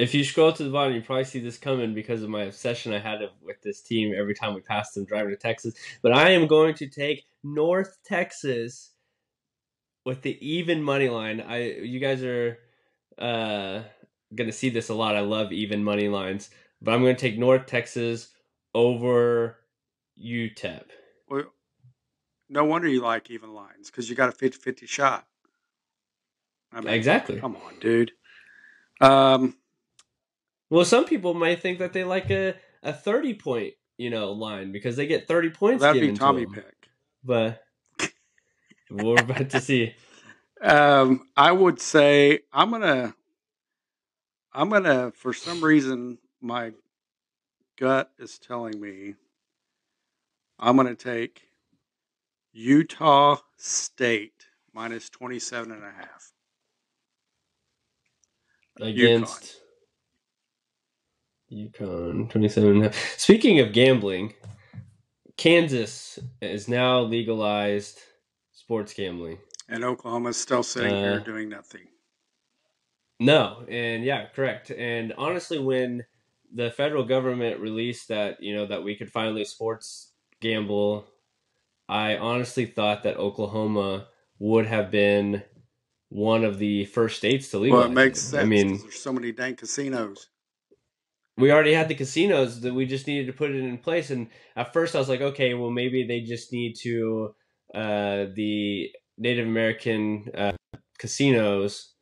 If 0.00 0.14
you 0.14 0.24
scroll 0.24 0.50
to 0.50 0.64
the 0.64 0.70
bottom, 0.70 0.94
you 0.94 1.02
probably 1.02 1.24
see 1.24 1.40
this 1.40 1.58
coming 1.58 1.92
because 1.92 2.22
of 2.22 2.30
my 2.30 2.44
obsession 2.44 2.94
I 2.94 3.00
had 3.00 3.20
with 3.42 3.60
this 3.60 3.82
team 3.82 4.14
every 4.18 4.34
time 4.34 4.54
we 4.54 4.62
passed 4.62 4.94
them 4.94 5.04
driving 5.04 5.30
to 5.30 5.36
Texas. 5.36 5.74
But 6.00 6.12
I 6.12 6.30
am 6.30 6.46
going 6.46 6.74
to 6.76 6.88
take 6.88 7.26
North 7.44 7.98
Texas 8.02 8.92
with 10.06 10.22
the 10.22 10.38
even 10.40 10.82
money 10.82 11.10
line. 11.10 11.42
I 11.42 11.72
you 11.72 12.00
guys 12.00 12.22
are 12.22 12.56
uh, 13.18 13.82
gonna 14.34 14.52
see 14.52 14.70
this 14.70 14.88
a 14.88 14.94
lot. 14.94 15.16
I 15.16 15.20
love 15.20 15.52
even 15.52 15.84
money 15.84 16.08
lines, 16.08 16.48
but 16.80 16.94
I'm 16.94 17.02
going 17.02 17.14
to 17.14 17.20
take 17.20 17.38
North 17.38 17.66
Texas 17.66 18.28
over 18.74 19.58
UTEP. 20.18 20.84
Well, 21.28 21.52
no 22.48 22.64
wonder 22.64 22.88
you 22.88 23.02
like 23.02 23.30
even 23.30 23.52
lines 23.52 23.90
because 23.90 24.08
you 24.08 24.16
got 24.16 24.30
a 24.30 24.32
50 24.32 24.58
50 24.58 24.86
shot. 24.86 25.26
I 26.72 26.80
mean, 26.80 26.94
Exactly. 26.94 27.38
Come 27.38 27.56
on, 27.56 27.78
dude. 27.80 28.12
Um, 29.02 29.56
Well, 30.70 30.84
some 30.84 31.04
people 31.04 31.34
might 31.34 31.60
think 31.60 31.80
that 31.80 31.92
they 31.92 32.04
like 32.04 32.30
a, 32.30 32.54
a 32.82 32.92
30 32.92 33.34
point, 33.34 33.74
you 33.98 34.08
know, 34.08 34.32
line 34.32 34.70
because 34.70 34.96
they 34.96 35.06
get 35.06 35.26
30 35.26 35.50
points 35.50 35.82
that'd 35.82 36.00
be 36.00 36.12
to 36.12 36.16
Tommy 36.16 36.44
them. 36.44 36.54
pick. 36.54 36.88
But 37.24 37.62
we're 38.90 39.20
about 39.20 39.50
to 39.50 39.60
see. 39.60 39.94
Um, 40.62 41.28
I 41.36 41.52
would 41.52 41.80
say 41.80 42.40
I'm 42.52 42.70
gonna, 42.70 43.14
I'm 44.52 44.70
gonna. 44.70 45.10
For 45.12 45.32
some 45.32 45.62
reason, 45.62 46.18
my 46.40 46.72
gut 47.78 48.10
is 48.18 48.38
telling 48.38 48.80
me 48.80 49.14
I'm 50.58 50.76
gonna 50.76 50.94
take 50.94 51.48
Utah 52.52 53.38
State 53.56 54.46
minus 54.72 55.08
27 55.10 55.72
and 55.72 55.82
a 55.82 55.90
half. 55.90 56.32
against 58.80 59.56
UConn 61.52 62.30
27 62.30 62.70
and 62.70 62.80
a 62.80 62.84
half. 62.84 63.18
Speaking 63.18 63.60
of 63.60 63.72
gambling, 63.72 64.34
Kansas 65.36 66.18
is 66.40 66.68
now 66.68 67.00
legalized 67.00 67.98
sports 68.52 68.92
gambling. 68.94 69.38
And 69.68 69.84
Oklahoma's 69.84 70.36
still 70.36 70.62
sitting 70.62 70.94
here 70.96 71.20
Uh, 71.20 71.24
doing 71.24 71.48
nothing. 71.48 71.88
No, 73.20 73.64
and 73.68 74.02
yeah, 74.02 74.26
correct. 74.34 74.70
And 74.70 75.12
honestly, 75.18 75.58
when 75.58 76.04
the 76.52 76.70
federal 76.70 77.04
government 77.04 77.60
released 77.60 78.08
that, 78.08 78.42
you 78.42 78.54
know, 78.54 78.66
that 78.66 78.82
we 78.82 78.96
could 78.96 79.10
finally 79.12 79.44
sports 79.44 80.14
gamble, 80.40 81.06
I 81.88 82.16
honestly 82.16 82.64
thought 82.64 83.02
that 83.02 83.18
Oklahoma 83.18 84.08
would 84.38 84.66
have 84.66 84.90
been 84.90 85.42
one 86.08 86.44
of 86.44 86.58
the 86.58 86.86
first 86.86 87.18
states 87.18 87.50
to 87.50 87.58
legalize. 87.58 87.82
Well, 87.82 87.90
it 87.90 87.94
makes 87.94 88.20
sense. 88.20 88.42
I 88.42 88.44
mean, 88.46 88.78
there's 88.78 88.98
so 88.98 89.12
many 89.12 89.32
dang 89.32 89.54
casinos. 89.54 90.29
We 91.40 91.50
already 91.50 91.72
had 91.72 91.88
the 91.88 91.94
casinos 91.94 92.60
that 92.60 92.74
we 92.74 92.86
just 92.86 93.06
needed 93.06 93.26
to 93.26 93.32
put 93.32 93.50
it 93.50 93.56
in 93.56 93.78
place 93.78 94.10
and 94.10 94.28
at 94.56 94.72
first 94.72 94.94
i 94.94 94.98
was 94.98 95.08
like 95.08 95.20
okay 95.20 95.54
well 95.54 95.70
maybe 95.70 96.06
they 96.06 96.20
just 96.20 96.52
need 96.52 96.74
to 96.74 97.34
uh, 97.74 98.26
the 98.34 98.90
Native 99.18 99.46
American 99.46 100.30
uh, 100.34 100.52
casinos. 100.98 101.94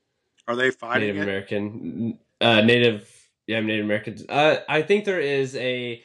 Are 0.47 0.57
they 0.57 0.71
fighting 0.71 1.09
Native 1.09 1.17
it? 1.17 1.23
American, 1.23 2.19
uh, 2.41 2.61
Native, 2.63 3.11
yeah, 3.47 3.61
Native 3.61 3.85
Americans. 3.85 4.25
Uh, 4.29 4.61
I 4.69 4.83
think 4.83 5.05
there 5.05 5.21
is 5.21 5.55
a. 5.57 6.03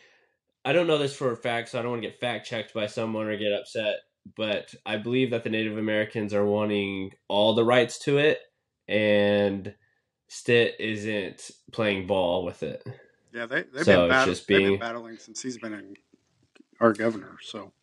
I 0.66 0.74
don't 0.74 0.88
know 0.88 0.98
this 0.98 1.16
for 1.16 1.32
a 1.32 1.38
fact, 1.38 1.70
so 1.70 1.80
I 1.80 1.82
don't 1.82 1.92
want 1.92 2.04
to 2.04 2.10
get 2.10 2.20
fact 2.20 2.48
checked 2.48 2.74
by 2.74 2.88
someone 2.88 3.28
or 3.28 3.38
get 3.38 3.54
upset. 3.54 3.98
But 4.36 4.74
I 4.86 4.98
believe 4.98 5.32
that 5.32 5.44
the 5.44 5.50
Native 5.50 5.78
Americans 5.78 6.34
are 6.34 6.46
wanting 6.46 7.12
all 7.28 7.54
the 7.54 7.66
rights 7.66 8.00
to 8.00 8.18
it, 8.18 8.40
and 8.88 9.74
Stitt 10.30 10.76
isn't 10.80 11.52
playing 11.72 12.08
ball 12.08 12.44
with 12.44 12.64
it. 12.64 12.84
Yeah, 13.34 13.46
they 13.48 13.64
they've, 13.64 13.84
So 13.84 14.02
been 14.02 14.10
battle- 14.10 14.34
just 14.34 14.48
they've 14.48 14.60
been 14.60 14.80
battling 14.80 15.18
since 15.18 15.42
he's 15.42 15.58
been 15.58 15.74
in 15.74 15.96
our 16.80 16.94
governor. 16.94 17.38
So 17.42 17.74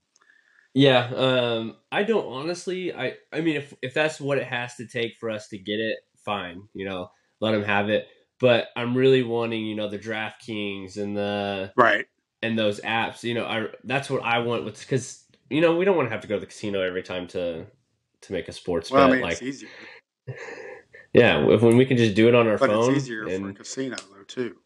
Yeah, 0.74 1.10
um, 1.14 1.76
I 1.90 2.04
don't 2.04 2.26
honestly. 2.26 2.94
I 2.94 3.16
I 3.32 3.40
mean, 3.40 3.56
if 3.56 3.74
if 3.82 3.92
that's 3.94 4.20
what 4.20 4.38
it 4.38 4.44
has 4.46 4.76
to 4.76 4.86
take 4.86 5.16
for 5.16 5.28
us 5.30 5.48
to 5.48 5.58
get 5.58 5.80
it, 5.80 5.98
fine. 6.24 6.62
You 6.74 6.84
know, 6.88 7.10
let 7.40 7.52
them 7.52 7.64
have 7.64 7.88
it. 7.90 8.06
But 8.38 8.68
I'm 8.76 8.96
really 8.96 9.22
wanting, 9.22 9.66
you 9.66 9.74
know, 9.74 9.88
the 9.88 9.98
DraftKings 9.98 10.96
and 10.96 11.16
the 11.16 11.72
right, 11.76 12.06
and 12.42 12.58
those 12.58 12.80
apps. 12.80 13.22
You 13.24 13.34
know, 13.34 13.44
I 13.44 13.66
that's 13.84 14.08
what 14.08 14.22
I 14.22 14.38
want 14.38 14.64
with 14.64 14.78
because 14.78 15.24
you 15.50 15.60
know 15.60 15.76
we 15.76 15.84
don't 15.84 15.96
want 15.96 16.06
to 16.06 16.12
have 16.12 16.22
to 16.22 16.28
go 16.28 16.36
to 16.36 16.40
the 16.40 16.46
casino 16.46 16.80
every 16.80 17.02
time 17.02 17.26
to 17.28 17.66
to 18.22 18.32
make 18.32 18.48
a 18.48 18.52
sports 18.52 18.90
well, 18.90 19.02
I 19.02 19.06
bet. 19.06 19.12
mean 19.14 19.22
like, 19.22 19.32
it's 19.32 19.42
easier, 19.42 19.68
yeah, 21.12 21.46
if, 21.48 21.62
when 21.62 21.76
we 21.76 21.84
can 21.86 21.96
just 21.96 22.14
do 22.14 22.28
it 22.28 22.34
on 22.34 22.46
our 22.46 22.58
but 22.58 22.68
phone. 22.70 22.94
it's 22.94 23.04
easier 23.04 23.28
for 23.28 23.48
a 23.48 23.54
casino 23.54 23.96
though 23.96 24.22
too. 24.24 24.56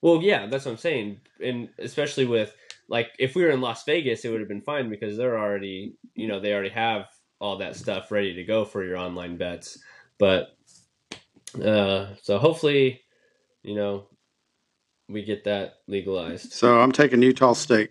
Well, 0.00 0.22
yeah, 0.22 0.46
that's 0.46 0.64
what 0.64 0.72
I'm 0.72 0.78
saying, 0.78 1.20
and 1.42 1.68
especially 1.78 2.24
with 2.24 2.54
like 2.88 3.10
if 3.18 3.34
we 3.34 3.42
were 3.42 3.50
in 3.50 3.60
Las 3.60 3.84
Vegas, 3.84 4.24
it 4.24 4.30
would 4.30 4.40
have 4.40 4.48
been 4.48 4.62
fine 4.62 4.88
because 4.88 5.16
they're 5.16 5.38
already, 5.38 5.96
you 6.14 6.26
know, 6.26 6.40
they 6.40 6.52
already 6.52 6.70
have 6.70 7.06
all 7.40 7.58
that 7.58 7.76
stuff 7.76 8.10
ready 8.10 8.34
to 8.34 8.44
go 8.44 8.64
for 8.64 8.84
your 8.84 8.96
online 8.96 9.36
bets. 9.36 9.78
But 10.18 10.56
uh, 11.62 12.14
so 12.22 12.38
hopefully, 12.38 13.02
you 13.62 13.74
know, 13.74 14.06
we 15.08 15.22
get 15.22 15.44
that 15.44 15.74
legalized. 15.86 16.52
So 16.52 16.80
I'm 16.80 16.92
taking 16.92 17.22
Utah 17.22 17.52
State, 17.52 17.90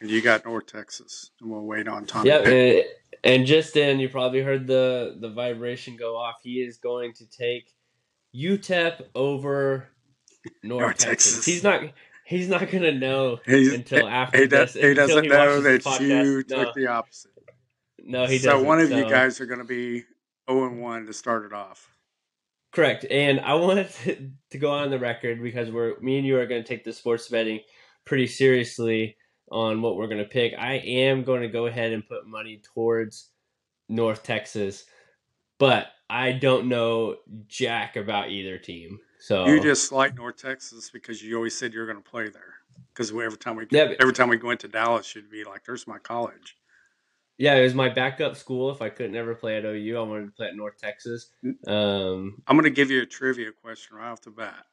and 0.00 0.10
you 0.10 0.22
got 0.22 0.44
North 0.44 0.66
Texas, 0.66 1.30
and 1.40 1.50
we'll 1.50 1.64
wait 1.64 1.88
on 1.88 2.06
Tommy. 2.06 2.30
Yeah, 2.30 2.38
and, 2.38 2.84
and 3.24 3.46
just 3.46 3.74
then 3.74 4.00
you 4.00 4.08
probably 4.08 4.42
heard 4.42 4.66
the 4.66 5.16
the 5.20 5.30
vibration 5.30 5.96
go 5.96 6.16
off. 6.16 6.36
He 6.42 6.60
is 6.60 6.78
going 6.78 7.14
to 7.14 7.26
take 7.28 7.72
UTEP 8.34 9.02
over 9.14 9.88
North, 10.62 10.80
North 10.82 10.98
Texas. 10.98 11.34
Texas. 11.34 11.44
He's 11.46 11.62
not. 11.64 11.82
He's 12.24 12.48
not 12.48 12.70
gonna 12.70 12.92
know 12.92 13.38
He's- 13.46 13.72
until 13.72 14.06
after 14.06 14.38
he, 14.38 14.46
does, 14.46 14.74
this. 14.74 14.82
he 14.84 14.94
doesn't 14.94 15.24
he 15.24 15.30
know 15.30 15.60
that 15.62 16.00
you 16.00 16.44
No. 16.48 16.64
took 16.64 16.74
the 16.74 16.86
opposite. 16.88 17.30
No, 18.00 18.26
he 18.26 18.38
so 18.38 18.50
doesn't. 18.50 18.60
So 18.60 18.66
one 18.66 18.80
of 18.80 18.90
you 18.90 19.08
guys 19.08 19.40
are 19.40 19.46
going 19.46 19.58
to 19.60 19.64
be 19.64 20.02
0 20.50 20.66
and 20.66 20.80
1 20.80 21.06
to 21.06 21.12
start 21.12 21.44
it 21.44 21.52
off. 21.52 21.90
correct. 22.72 23.04
And 23.10 23.40
I 23.40 23.54
wanted 23.54 23.90
to, 24.04 24.30
to 24.50 24.58
go 24.58 24.70
on 24.70 24.90
the 24.90 24.98
record 24.98 25.42
because 25.42 25.70
we're 25.70 25.98
me 26.00 26.18
and 26.18 26.26
you 26.26 26.38
are 26.38 26.46
going 26.46 26.62
to 26.62 26.68
take 26.68 26.84
the 26.84 26.92
sports 26.92 27.28
betting 27.28 27.60
pretty 28.06 28.26
seriously 28.26 29.16
on 29.50 29.82
what 29.82 29.96
we're 29.96 30.06
going 30.06 30.18
to 30.22 30.24
pick. 30.28 30.54
I 30.58 30.74
am 30.74 31.22
going 31.24 31.42
to 31.42 31.48
go 31.48 31.66
ahead 31.66 31.92
and 31.92 32.06
put 32.06 32.26
money 32.26 32.60
towards 32.74 33.30
North 33.88 34.22
Texas, 34.22 34.84
but 35.58 35.88
I 36.10 36.32
don't 36.32 36.68
know 36.68 37.16
jack 37.46 37.96
about 37.96 38.30
either 38.30 38.58
team. 38.58 38.98
So 39.20 39.46
You 39.46 39.60
just 39.60 39.92
like 39.92 40.16
North 40.16 40.36
Texas 40.36 40.90
because 40.90 41.22
you 41.22 41.36
always 41.36 41.56
said 41.56 41.74
you 41.74 41.80
were 41.80 41.86
going 41.86 42.02
to 42.02 42.10
play 42.10 42.28
there. 42.28 42.54
Because 42.88 43.10
every 43.10 43.38
time 43.38 43.56
we 43.56 43.66
Yeah, 43.70 43.92
every 44.00 44.12
time 44.12 44.28
we 44.28 44.36
went 44.36 44.60
to 44.60 44.68
Dallas, 44.68 45.14
you'd 45.14 45.30
be 45.30 45.44
like, 45.44 45.64
"There's 45.64 45.86
my 45.86 45.98
college." 45.98 46.56
yeah, 47.38 47.54
it 47.54 47.62
was 47.62 47.74
my 47.74 47.88
backup 47.88 48.36
school. 48.36 48.70
If 48.70 48.82
I 48.82 48.88
couldn't 48.88 49.14
ever 49.14 49.34
play 49.34 49.56
at 49.56 49.64
OU, 49.64 49.96
I 49.96 50.02
wanted 50.02 50.26
to 50.26 50.32
play 50.32 50.48
at 50.48 50.56
North 50.56 50.76
Texas. 50.76 51.30
Um, 51.66 52.42
I'm 52.46 52.56
going 52.56 52.64
to 52.64 52.70
give 52.70 52.90
you 52.90 53.02
a 53.02 53.06
trivia 53.06 53.52
question 53.52 53.96
right 53.96 54.10
off 54.10 54.22
the 54.22 54.30
bat. 54.30 54.66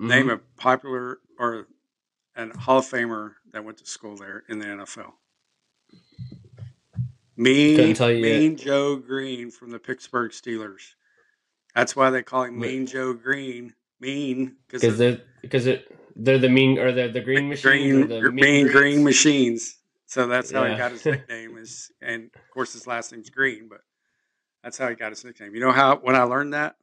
Name 0.00 0.30
a 0.30 0.38
popular 0.56 1.18
or 1.38 1.66
a 2.36 2.58
Hall 2.58 2.78
of 2.78 2.86
Famer 2.86 3.34
that 3.52 3.64
went 3.64 3.78
to 3.78 3.86
school 3.86 4.16
there 4.16 4.44
in 4.48 4.58
the 4.58 4.66
NFL. 4.66 5.12
Mean, 7.36 7.76
Couldn't 7.76 7.94
tell 7.94 8.10
you 8.10 8.24
yet. 8.24 8.38
Mean 8.38 8.56
Joe 8.56 8.96
Greene 8.96 9.50
from 9.50 9.70
the 9.70 9.78
Pittsburgh 9.78 10.32
Steelers. 10.32 10.94
That's 11.74 11.96
why 11.96 12.10
they 12.10 12.22
call 12.22 12.44
him. 12.44 12.58
Mean 12.58 12.86
Joe 12.86 13.12
Greene. 13.14 13.74
Mean 14.00 14.56
because 14.68 14.96
they're 14.98 15.20
because 15.42 15.66
it 15.66 15.90
they're 16.16 16.38
the 16.38 16.48
mean 16.48 16.78
or 16.78 16.92
they're 16.92 17.08
the 17.08 17.20
green 17.20 17.48
machines 17.48 18.06
green, 18.06 18.08
the 18.08 18.30
mean 18.32 18.66
green 18.68 19.02
machines. 19.02 19.76
So 20.06 20.26
that's 20.26 20.50
how 20.52 20.64
he 20.64 20.76
got 20.76 20.92
his 20.92 21.04
nickname. 21.06 21.56
Is 21.56 21.90
and 22.00 22.24
of 22.34 22.50
course 22.50 22.72
his 22.74 22.86
last 22.86 23.12
name's 23.12 23.30
Greene, 23.30 23.68
but 23.68 23.80
that's 24.62 24.78
how 24.78 24.88
he 24.88 24.94
got 24.94 25.10
his 25.10 25.24
nickname. 25.24 25.54
You 25.54 25.60
know 25.60 25.72
how 25.72 25.96
when 25.96 26.14
I 26.16 26.22
learned 26.24 26.54
that 26.54 26.76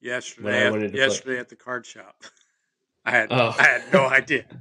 yesterday, 0.00 0.66
at, 0.66 0.72
to 0.72 0.88
play. 0.90 0.98
yesterday 0.98 1.38
at 1.38 1.48
the 1.48 1.56
card 1.56 1.86
shop, 1.86 2.22
I 3.04 3.10
had 3.12 3.28
Oh. 3.30 3.54
I 3.58 3.62
had 3.62 3.82
no 3.92 4.06
idea. 4.06 4.44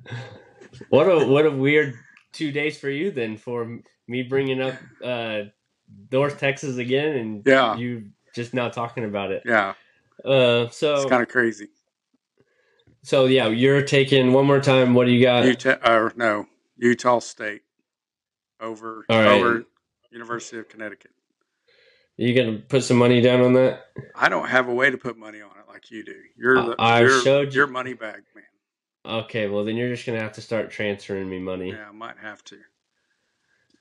What 0.90 1.04
a 1.06 1.26
what 1.28 1.46
a 1.46 1.52
weird 1.52 1.94
two 2.32 2.52
days 2.52 2.80
for 2.80 2.90
you 2.90 3.12
then 3.12 3.38
for 3.38 3.80
me 4.08 4.24
bringing 4.24 4.60
up 4.60 4.74
uh, 5.04 5.42
North 6.12 6.40
Texas 6.40 6.78
again 6.78 7.16
and 7.16 7.44
Yeah. 7.46 7.76
you 7.78 8.06
just 8.34 8.54
now 8.54 8.70
talking 8.70 9.04
about 9.06 9.32
it. 9.32 9.44
Yeah, 9.46 9.74
Uh, 10.26 10.66
it's 10.68 10.78
so 10.78 11.08
kind 11.10 11.22
of 11.24 11.30
crazy. 11.30 11.70
so 13.04 13.26
yeah, 13.26 13.48
you're 13.48 13.82
taking 13.84 14.34
one 14.34 14.46
more 14.46 14.60
time. 14.60 14.94
What 14.94 15.06
do 15.06 15.12
you 15.12 15.22
got? 15.24 15.46
Utah 15.46 15.78
or 15.86 16.14
no 16.16 16.46
Utah 16.78 17.20
State 17.20 17.62
over 18.60 19.06
right. 19.10 19.28
over 19.28 19.64
University 20.12 20.58
of 20.60 20.70
Connecticut. 20.70 21.12
you 22.18 22.34
gonna 22.36 22.60
put 22.60 22.84
some 22.84 22.98
money 22.98 23.22
down 23.22 23.42
on 23.42 23.54
that? 23.54 23.86
I 24.16 24.30
don't 24.30 24.48
have 24.48 24.68
a 24.68 24.74
way 24.74 24.90
to 24.90 24.98
put 24.98 25.18
money 25.18 25.42
on 25.42 25.52
it 25.52 25.68
like 25.68 25.92
you 25.92 26.04
do. 26.04 26.16
You're 26.38 26.62
the 26.64 26.76
I 26.80 27.02
you're, 27.02 27.22
showed 27.22 27.54
you- 27.54 27.60
you're 27.60 27.68
money 27.68 27.94
bag 27.94 28.24
man. 28.36 28.44
Okay, 29.06 29.48
well 29.50 29.66
then 29.66 29.76
you're 29.76 29.90
just 29.90 30.06
gonna 30.06 30.22
have 30.22 30.34
to 30.34 30.42
start 30.42 30.72
transferring 30.72 31.30
me 31.30 31.40
money 31.40 31.72
Yeah, 31.72 31.90
I 31.90 31.92
might 31.92 32.18
have 32.20 32.44
to. 32.46 32.58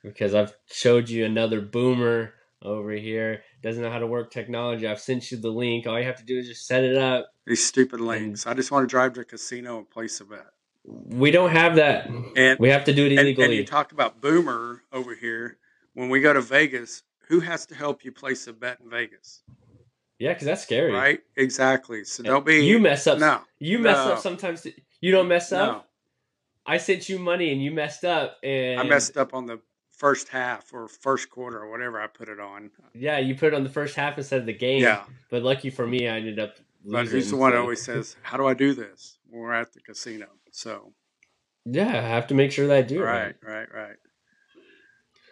because 0.02 0.34
I've 0.34 0.52
showed 0.66 1.08
you 1.08 1.24
another 1.24 1.60
boomer 1.60 2.34
over 2.64 2.92
here 2.92 3.42
doesn't 3.62 3.82
know 3.82 3.90
how 3.90 3.98
to 3.98 4.06
work 4.06 4.30
technology. 4.30 4.86
I've 4.86 5.00
sent 5.00 5.30
you 5.30 5.38
the 5.38 5.50
link. 5.50 5.86
All 5.86 5.98
you 5.98 6.06
have 6.06 6.16
to 6.18 6.24
do 6.24 6.38
is 6.38 6.48
just 6.48 6.66
set 6.66 6.84
it 6.84 6.96
up. 6.96 7.28
These 7.46 7.64
stupid 7.66 8.00
links. 8.00 8.46
I 8.46 8.54
just 8.54 8.70
want 8.70 8.84
to 8.84 8.86
drive 8.90 9.14
to 9.14 9.20
a 9.20 9.24
casino 9.24 9.78
and 9.78 9.90
place 9.90 10.20
a 10.20 10.24
bet. 10.24 10.46
We 10.84 11.30
don't 11.30 11.50
have 11.50 11.76
that. 11.76 12.08
And 12.36 12.58
We 12.58 12.68
have 12.70 12.84
to 12.84 12.92
do 12.94 13.04
it 13.06 13.12
and, 13.12 13.20
illegally. 13.20 13.44
and 13.46 13.54
you 13.54 13.64
talk 13.64 13.92
about 13.92 14.20
boomer 14.20 14.82
over 14.92 15.14
here. 15.14 15.58
When 15.94 16.08
we 16.08 16.20
go 16.20 16.32
to 16.32 16.40
Vegas, 16.40 17.02
who 17.28 17.40
has 17.40 17.66
to 17.66 17.74
help 17.74 18.04
you 18.04 18.12
place 18.12 18.46
a 18.46 18.52
bet 18.52 18.78
in 18.82 18.90
Vegas? 18.90 19.42
yeah, 20.18 20.32
because 20.32 20.46
that's 20.46 20.62
scary. 20.62 20.92
Right? 20.92 21.20
Exactly. 21.36 22.04
So 22.04 22.22
don't 22.22 22.46
be 22.46 22.64
You 22.64 22.78
mess 22.78 23.06
up. 23.06 23.18
No. 23.18 23.40
You 23.58 23.78
mess 23.80 24.06
No. 24.06 24.12
up 24.14 24.18
sometimes. 24.20 24.66
You 25.00 25.10
don't 25.12 25.28
mess 25.28 25.50
No. 25.50 25.58
up. 25.58 25.88
I 26.64 26.76
sent 26.76 27.08
you 27.08 27.18
money 27.18 27.50
and 27.52 27.60
you 27.62 27.72
messed 27.72 28.04
up. 28.04 28.38
And 28.44 28.78
I 28.78 28.84
messed 28.84 29.16
up 29.16 29.34
on 29.34 29.46
the 29.46 29.60
first 30.02 30.26
half 30.30 30.74
or 30.74 30.88
first 30.88 31.30
quarter 31.30 31.60
or 31.60 31.70
whatever 31.70 32.00
I 32.00 32.08
put 32.08 32.28
it 32.28 32.40
on. 32.40 32.72
Yeah, 32.92 33.18
you 33.20 33.36
put 33.36 33.52
it 33.52 33.54
on 33.54 33.62
the 33.62 33.70
first 33.70 33.94
half 33.94 34.18
instead 34.18 34.40
of 34.40 34.46
the 34.46 34.52
game. 34.52 34.82
Yeah. 34.82 35.04
But 35.30 35.44
lucky 35.44 35.70
for 35.70 35.86
me, 35.86 36.08
I 36.08 36.16
ended 36.16 36.40
up. 36.40 36.56
Losing, 36.84 36.92
But 36.92 37.06
who's 37.12 37.30
the 37.30 37.36
one 37.36 37.52
that 37.52 37.58
always 37.60 37.80
says, 37.84 38.16
How 38.22 38.36
do 38.36 38.44
I 38.48 38.54
do 38.54 38.74
this? 38.74 39.18
When 39.30 39.42
we're 39.42 39.52
at 39.52 39.72
the 39.72 39.80
casino. 39.80 40.26
So 40.50 40.92
Yeah, 41.64 41.86
I 41.86 42.00
have 42.16 42.26
to 42.26 42.34
make 42.34 42.50
sure 42.50 42.66
that 42.66 42.76
I 42.76 42.82
do 42.82 43.00
it 43.00 43.04
right, 43.04 43.36
right, 43.44 43.72
right. 43.72 43.96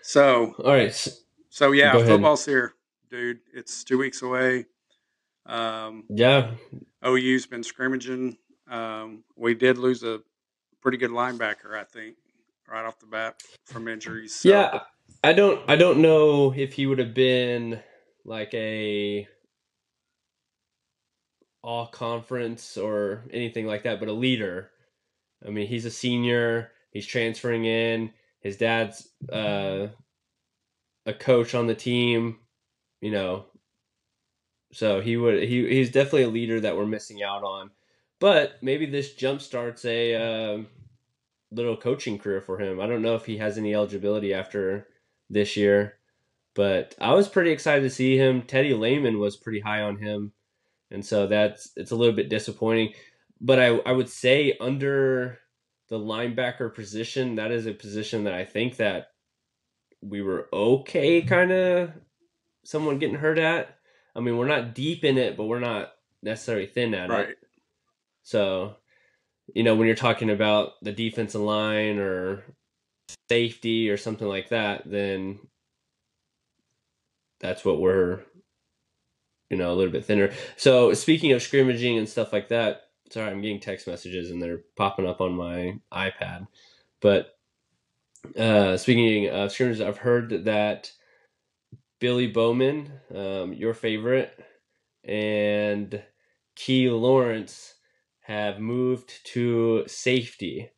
So 0.03 0.55
All 0.65 0.71
right. 0.73 0.89
s- 0.89 1.25
so 1.49 1.73
yeah, 1.73 1.93
football's 2.07 2.45
here, 2.47 2.75
dude. 3.11 3.41
It's 3.53 3.83
two 3.83 3.99
weeks 3.99 4.23
away. 4.23 4.67
Um, 5.47 6.05
Yeah, 6.09 6.53
OU's 7.05 7.47
been 7.47 7.65
scrimmaging. 7.65 8.37
Um, 8.69 9.25
we 9.37 9.55
did 9.55 9.77
lose 9.79 10.05
a 10.05 10.21
pretty 10.81 10.97
good 10.99 11.11
linebacker, 11.11 11.77
I 11.77 11.83
think, 11.83 12.15
right 12.71 12.85
off 12.85 12.99
the 12.99 13.07
bat 13.07 13.43
from 13.67 13.89
injuries. 13.89 14.35
So, 14.35 14.49
yeah. 14.49 14.81
I 15.23 15.33
don't. 15.33 15.61
I 15.69 15.77
don't 15.77 16.01
know 16.01 16.53
if 16.57 16.73
he 16.73 16.87
would 16.87 16.99
have 16.99 17.13
been 17.15 17.81
like 18.25 18.55
a 18.55 19.29
all 21.63 21.87
conference 21.87 22.77
or 22.79 23.25
anything 23.31 23.67
like 23.67 23.83
that, 23.83 24.01
but 24.01 24.09
a 24.09 24.13
leader. 24.13 24.71
I 25.47 25.51
mean, 25.51 25.67
he's 25.67 25.85
a 25.85 25.91
senior. 25.91 26.73
He's 26.91 27.07
transferring 27.07 27.67
in. 27.67 28.13
His 28.41 28.57
dad's 28.57 29.09
uh, 29.31 29.89
a 31.05 31.13
coach 31.13 31.55
on 31.55 31.67
the 31.67 31.75
team. 31.75 32.39
You 33.03 33.11
know, 33.11 33.47
so 34.73 35.01
he 35.01 35.19
would. 35.19 35.43
He 35.43 35.69
he's 35.69 35.91
definitely 35.91 36.23
a 36.23 36.29
leader 36.29 36.61
that 36.61 36.77
we're 36.77 36.87
missing 36.87 37.23
out 37.23 37.43
on. 37.43 37.71
But 38.21 38.63
maybe 38.63 38.87
this 38.87 39.15
jump 39.15 39.43
starts 39.43 39.85
a 39.85 40.15
um 40.15 40.67
little 41.53 41.77
coaching 41.77 42.19
career 42.19 42.41
for 42.41 42.59
him. 42.59 42.81
I 42.81 42.87
don't 42.87 43.03
know 43.03 43.15
if 43.17 43.27
he 43.27 43.39
has 43.39 43.59
any 43.59 43.75
eligibility 43.75 44.35
after 44.35 44.89
this 45.31 45.57
year, 45.57 45.99
but 46.55 46.95
I 47.01 47.15
was 47.15 47.29
pretty 47.29 47.51
excited 47.53 47.83
to 47.83 47.91
see 47.91 48.17
him. 48.19 48.43
Teddy 48.43 48.75
Lehman 48.75 49.19
was 49.19 49.37
pretty 49.37 49.61
high 49.61 49.83
on 49.83 49.99
him, 49.99 50.33
and 50.91 51.05
so 51.05 51.27
that's 51.27 51.73
it's 51.77 51.93
a 51.93 51.97
little 51.97 52.15
bit 52.17 52.31
disappointing. 52.31 52.95
But 53.41 53.61
I 53.61 53.69
I 53.81 53.93
would 53.93 54.09
say 54.11 54.57
under 54.61 55.41
the 55.89 55.99
linebacker 55.99 56.75
position, 56.75 57.37
that 57.37 57.51
is 57.53 57.67
a 57.67 57.75
position 57.75 58.25
that 58.25 58.35
I 58.35 58.45
think 58.45 58.77
that 58.77 59.09
we 60.03 60.23
were 60.23 60.49
okay, 60.53 61.23
kind 61.23 61.53
of 61.53 61.93
someone 62.65 62.99
getting 62.99 63.17
hurt 63.17 63.39
at. 63.39 63.79
I 64.15 64.21
mean, 64.21 64.37
we're 64.39 64.47
not 64.47 64.75
deep 64.75 65.05
in 65.05 65.19
it, 65.19 65.37
but 65.37 65.45
we're 65.47 65.61
not 65.61 65.93
necessarily 66.23 66.67
thin 66.67 66.95
at 66.95 67.11
Right. 67.11 67.29
it. 67.29 67.37
So, 68.23 68.77
you 69.55 69.63
know, 69.63 69.75
when 69.75 69.87
you're 69.87 69.97
talking 69.97 70.31
about 70.31 70.73
the 70.83 70.93
defensive 70.93 71.41
line 71.41 71.99
or 71.99 72.45
safety 73.29 73.91
or 73.91 73.97
something 73.97 74.29
like 74.29 74.51
that, 74.51 74.83
then 74.87 75.39
that's 77.41 77.65
what 77.65 77.81
we're, 77.81 78.21
you 79.49 79.57
know, 79.57 79.73
a 79.73 79.75
little 79.75 79.93
bit 79.93 80.05
thinner. 80.05 80.33
So, 80.57 80.93
speaking 80.95 81.33
of 81.33 81.43
scrimmaging 81.43 81.99
and 81.99 82.09
stuff 82.09 82.33
like 82.33 82.49
that, 82.49 82.83
sorry, 83.11 83.31
I'm 83.31 83.41
getting 83.41 83.61
text 83.61 83.87
messages 83.87 84.31
and 84.31 84.43
they're 84.43 84.63
popping 84.77 85.07
up 85.07 85.21
on 85.21 85.35
my 85.35 85.79
iPad. 85.93 86.47
But 87.01 87.37
uh, 88.39 88.77
speaking 88.77 89.29
of 89.29 89.51
scrimmages, 89.51 89.81
I've 89.81 89.99
heard 89.99 90.45
that 90.45 90.93
Billy 91.99 92.27
Bowman, 92.29 92.93
um, 93.15 93.53
your 93.53 93.75
favorite, 93.75 94.39
and 95.05 96.03
Key 96.57 96.91
Lawrence 96.91 97.75
have 98.31 98.61
moved 98.61 99.25
to 99.25 99.83
safety. 99.89 100.71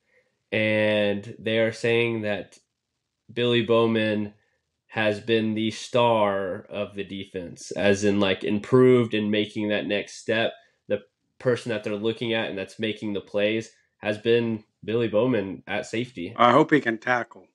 And 0.51 1.37
they 1.39 1.59
are 1.59 1.73
saying 1.73 2.23
that 2.23 2.59
Billy 3.31 3.63
Bowman 3.63 4.33
has 4.87 5.21
been 5.21 5.53
the 5.53 5.71
star 5.71 6.67
of 6.71 6.95
the 6.95 7.05
defense, 7.05 7.71
as 7.73 8.05
in 8.05 8.21
like 8.21 8.43
improved 8.43 9.13
in 9.13 9.31
making 9.31 9.69
that 9.69 9.87
next 9.87 10.15
step. 10.15 10.55
The 10.89 11.03
person 11.39 11.71
that 11.71 11.85
they're 11.85 11.95
looking 11.95 12.33
at 12.33 12.49
and 12.49 12.57
that's 12.57 12.79
making 12.79 13.13
the 13.13 13.21
plays 13.21 13.71
has 13.99 14.17
been 14.17 14.65
Billy 14.83 15.09
Bowman 15.09 15.63
at 15.67 15.85
safety. 15.85 16.35
I 16.37 16.53
hope 16.53 16.71
he 16.71 16.81
can 16.81 16.97
tackle. 16.97 17.49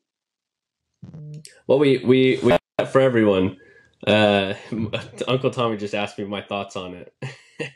Well, 1.65 1.79
we 1.79 1.97
we 1.97 2.39
we 2.43 2.57
for 2.85 3.01
everyone. 3.01 3.57
Uh, 4.05 4.53
Uncle 5.27 5.49
Tommy 5.49 5.77
just 5.77 5.95
asked 5.95 6.19
me 6.19 6.25
my 6.25 6.43
thoughts 6.43 6.75
on 6.75 6.93
it. 6.93 7.13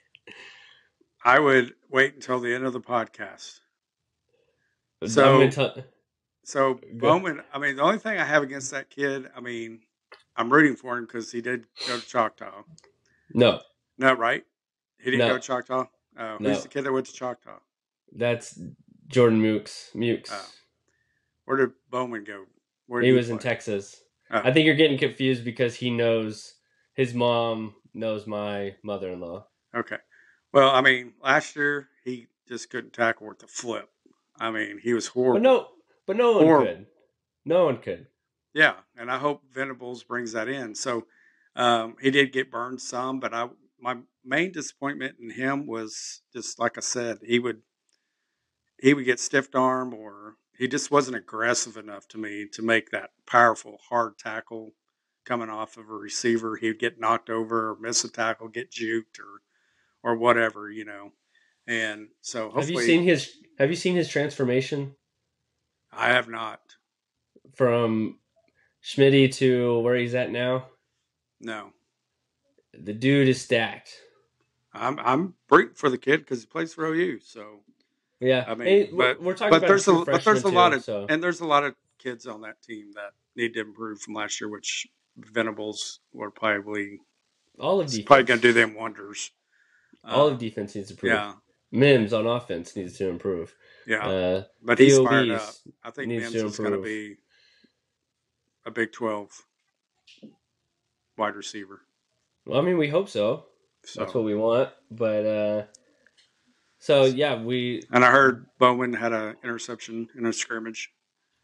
I 1.24 1.40
would 1.40 1.74
wait 1.92 2.16
until 2.16 2.40
the 2.40 2.54
end 2.54 2.66
of 2.66 2.74
the 2.74 2.82
podcast. 2.82 3.60
So- 5.06 5.40
gonna 5.50 5.86
So 6.44 6.76
Go. 6.76 6.80
Bowman, 6.94 7.42
I 7.54 7.60
mean, 7.60 7.76
the 7.76 7.84
only 7.84 8.00
thing 8.00 8.18
I 8.18 8.24
have 8.26 8.42
against 8.44 8.72
that 8.72 8.90
kid, 8.90 9.30
I 9.36 9.40
mean, 9.42 9.82
I'm 10.36 10.52
rooting 10.52 10.76
for 10.76 10.98
him 10.98 11.06
because 11.06 11.32
he 11.32 11.42
did 11.42 11.66
go 11.88 12.00
to 12.00 12.06
Choctaw. 12.06 12.64
no, 13.34 13.62
No, 13.98 14.14
right? 14.14 14.44
He 15.00 15.12
didn't 15.12 15.20
No. 15.28 15.34
go 15.34 15.38
to 15.38 15.40
Choctaw. 15.48 15.86
Oh, 16.18 16.38
No. 16.40 16.50
who's 16.50 16.64
the 16.64 16.70
kid 16.70 16.84
that 16.84 16.92
went 16.92 17.06
to 17.08 17.14
Choctaw? 17.14 17.60
that's 18.14 18.60
Jordan 19.08 19.42
Mooks. 19.42 19.94
Mukes. 19.96 20.30
Oh. 20.32 20.50
Where 21.46 21.58
did 21.58 21.72
Bowman 21.90 22.24
go? 22.26 22.46
Where 22.88 23.02
did 23.02 23.08
he 23.08 23.14
was 23.14 23.30
in? 23.30 23.38
Texas. 23.40 24.04
Oh. 24.30 24.42
I 24.44 24.52
think 24.52 24.66
you're 24.66 24.76
getting 24.76 24.98
confused 24.98 25.44
because 25.46 25.76
he 25.76 25.90
knows 25.90 26.56
his 26.96 27.14
mom 27.14 27.76
knows 27.94 28.28
my 28.28 28.76
mother-in-law. 28.84 29.48
Okay. 29.76 29.98
Well, 30.54 30.70
I 30.70 30.82
mean, 30.82 31.14
last 31.24 31.56
year 31.56 31.88
he 32.04 32.28
just 32.48 32.70
couldn't 32.70 32.94
tackle 32.94 33.28
worth 33.28 33.44
a 33.44 33.48
flip. 33.48 33.90
I 34.40 34.52
mean, 34.52 34.80
he 34.82 34.94
was 34.94 35.08
horrible. 35.08 35.40
But 35.40 35.44
no, 35.44 35.68
but 36.08 36.18
no 36.18 36.32
one 36.34 36.46
Horrible. 36.46 36.66
could. 36.66 36.86
No 37.46 37.66
one 37.66 37.78
could. 37.78 38.08
Yeah, 38.54 38.76
and 38.98 39.10
I 39.10 39.18
hope 39.18 39.44
Venables 39.54 40.04
brings 40.04 40.34
that 40.34 40.50
in. 40.50 40.76
So 40.76 41.06
um, 41.56 41.96
he 42.02 42.12
did 42.12 42.34
get 42.34 42.52
burned 42.52 42.82
some, 42.82 43.20
but 43.20 43.34
I 43.34 43.48
my 43.80 43.98
main 44.24 44.52
disappointment 44.52 45.16
in 45.20 45.32
him 45.32 45.66
was 45.66 46.22
just 46.34 46.60
like 46.60 46.78
I 46.78 46.82
said, 46.82 47.20
he 47.26 47.40
would 47.40 47.62
he 48.80 48.94
would 48.94 49.06
get 49.06 49.20
stiffed 49.20 49.56
arm 49.56 49.94
or 49.94 50.36
he 50.58 50.68
just 50.68 50.92
wasn't 50.92 51.18
aggressive 51.18 51.78
enough 51.78 52.08
to 52.10 52.18
me 52.18 52.48
to 52.54 52.62
make 52.62 52.92
that 52.92 53.12
powerful 53.26 53.80
hard 53.90 54.18
tackle 54.18 54.74
coming 55.26 55.50
off 55.50 55.78
of 55.78 55.90
a 55.90 55.94
receiver. 55.94 56.58
He'd 56.58 56.80
get 56.80 57.00
knocked 57.00 57.30
over 57.30 57.72
or 57.72 57.78
miss 57.80 58.04
a 58.04 58.12
tackle, 58.12 58.48
get 58.50 58.72
juked 58.72 59.20
or 59.20 59.42
or 60.04 60.16
whatever, 60.16 60.70
you 60.72 60.86
know. 60.86 61.12
And 61.68 62.08
so 62.22 62.50
hopefully 62.50 62.62
Have 62.66 62.70
you 62.72 62.82
seen 62.86 63.04
his 63.04 63.32
Have 63.58 63.70
you 63.70 63.76
seen 63.76 63.96
his 63.96 64.08
transformation 64.10 64.96
I 65.92 66.10
have 66.10 66.28
not. 66.30 66.62
from 67.54 68.18
Schmitty 68.84 69.34
to 69.36 69.80
where 69.80 69.96
he's 69.96 70.16
at 70.16 70.32
now? 70.32 70.68
No. 71.40 71.74
The 72.74 72.94
dude 72.94 73.28
is 73.28 73.42
stacked. 73.42 73.92
I'm 74.74 74.98
I'm 75.00 75.34
rooting 75.50 75.76
for 75.76 75.90
the 75.90 75.98
kid 75.98 76.22
because 76.22 76.42
he 76.42 76.48
plays 76.48 76.74
for 76.74 76.86
OU. 76.86 77.20
So 77.20 77.60
Yeah, 78.20 78.46
I 78.48 78.56
mean, 78.56 78.66
we're- 78.66 79.14
but- 79.14 79.22
we're 79.22 79.34
talking 79.34 79.52
but 79.52 79.58
about 79.58 79.68
there's 79.68 79.88
a 79.88 79.94
but 79.94 80.06
there's 80.06 80.18
a 80.20 80.22
freshman 80.22 80.54
lot 80.54 80.70
too, 80.70 80.76
of 80.78 80.84
so. 80.84 81.06
and 81.10 81.22
there's 81.22 81.42
a 81.42 81.46
lot 81.46 81.64
of 81.64 81.76
kids 82.00 82.26
on 82.26 82.42
that 82.42 82.62
team 82.64 82.92
that 82.96 83.12
need 83.36 83.54
to 83.54 83.60
improve 83.62 84.02
from 84.02 84.14
last 84.16 84.40
year, 84.42 84.50
which 84.50 84.88
Venables 85.18 86.00
will 86.14 86.32
probably 86.32 87.00
all 87.60 87.80
of 87.82 87.88
it's 87.88 88.00
probably 88.00 88.24
going 88.24 88.40
to 88.40 88.48
do 88.48 88.54
them 88.54 88.74
wonders. 88.74 89.32
All 90.04 90.28
Uh, 90.28 90.32
of 90.32 90.38
defense 90.40 90.76
needs 90.76 90.88
to 90.90 90.94
improve. 90.94 91.12
yeah, 91.12 91.34
Mims 91.72 92.14
on 92.14 92.28
offense 92.28 92.76
needs 92.76 92.98
to 92.98 93.08
improve. 93.10 93.56
yeah, 93.88 94.08
Uh, 94.08 94.44
but 94.62 94.80
he's 94.80 94.98
DOBs 94.98 95.10
fired 95.10 95.32
up. 95.32 95.54
I 95.84 95.92
think 95.92 96.08
Mims 96.10 96.34
is 96.36 96.58
going 96.58 96.72
to 96.74 96.82
be 96.82 97.18
a 98.66 98.72
Big 98.72 98.92
Twelve 98.92 99.32
wide 101.18 101.36
receiver. 101.36 101.82
well, 102.46 102.60
I 102.60 102.64
mean, 102.64 102.78
we 102.78 102.88
hope 102.90 103.10
so. 103.10 103.46
So, 103.84 104.02
That's 104.02 104.14
what 104.14 104.24
we 104.24 104.36
want. 104.36 104.70
But 104.92 105.26
uh, 105.26 105.64
so 106.80 107.06
yeah, 107.06 107.42
we 107.42 107.84
and 107.92 108.06
I 108.06 108.12
heard 108.12 108.46
Bowman 108.60 108.94
had 108.94 109.12
an 109.14 109.36
interception 109.44 110.08
in 110.16 110.26
a 110.26 110.34
scrimmage. 110.34 110.92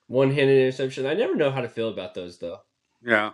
one-handed 0.07 0.57
interception. 0.57 1.05
I 1.05 1.13
never 1.15 1.35
know 1.35 1.51
how 1.51 1.61
to 1.61 1.69
feel 1.69 1.89
about 1.89 2.13
those 2.13 2.37
though. 2.37 2.59
Yeah, 3.03 3.31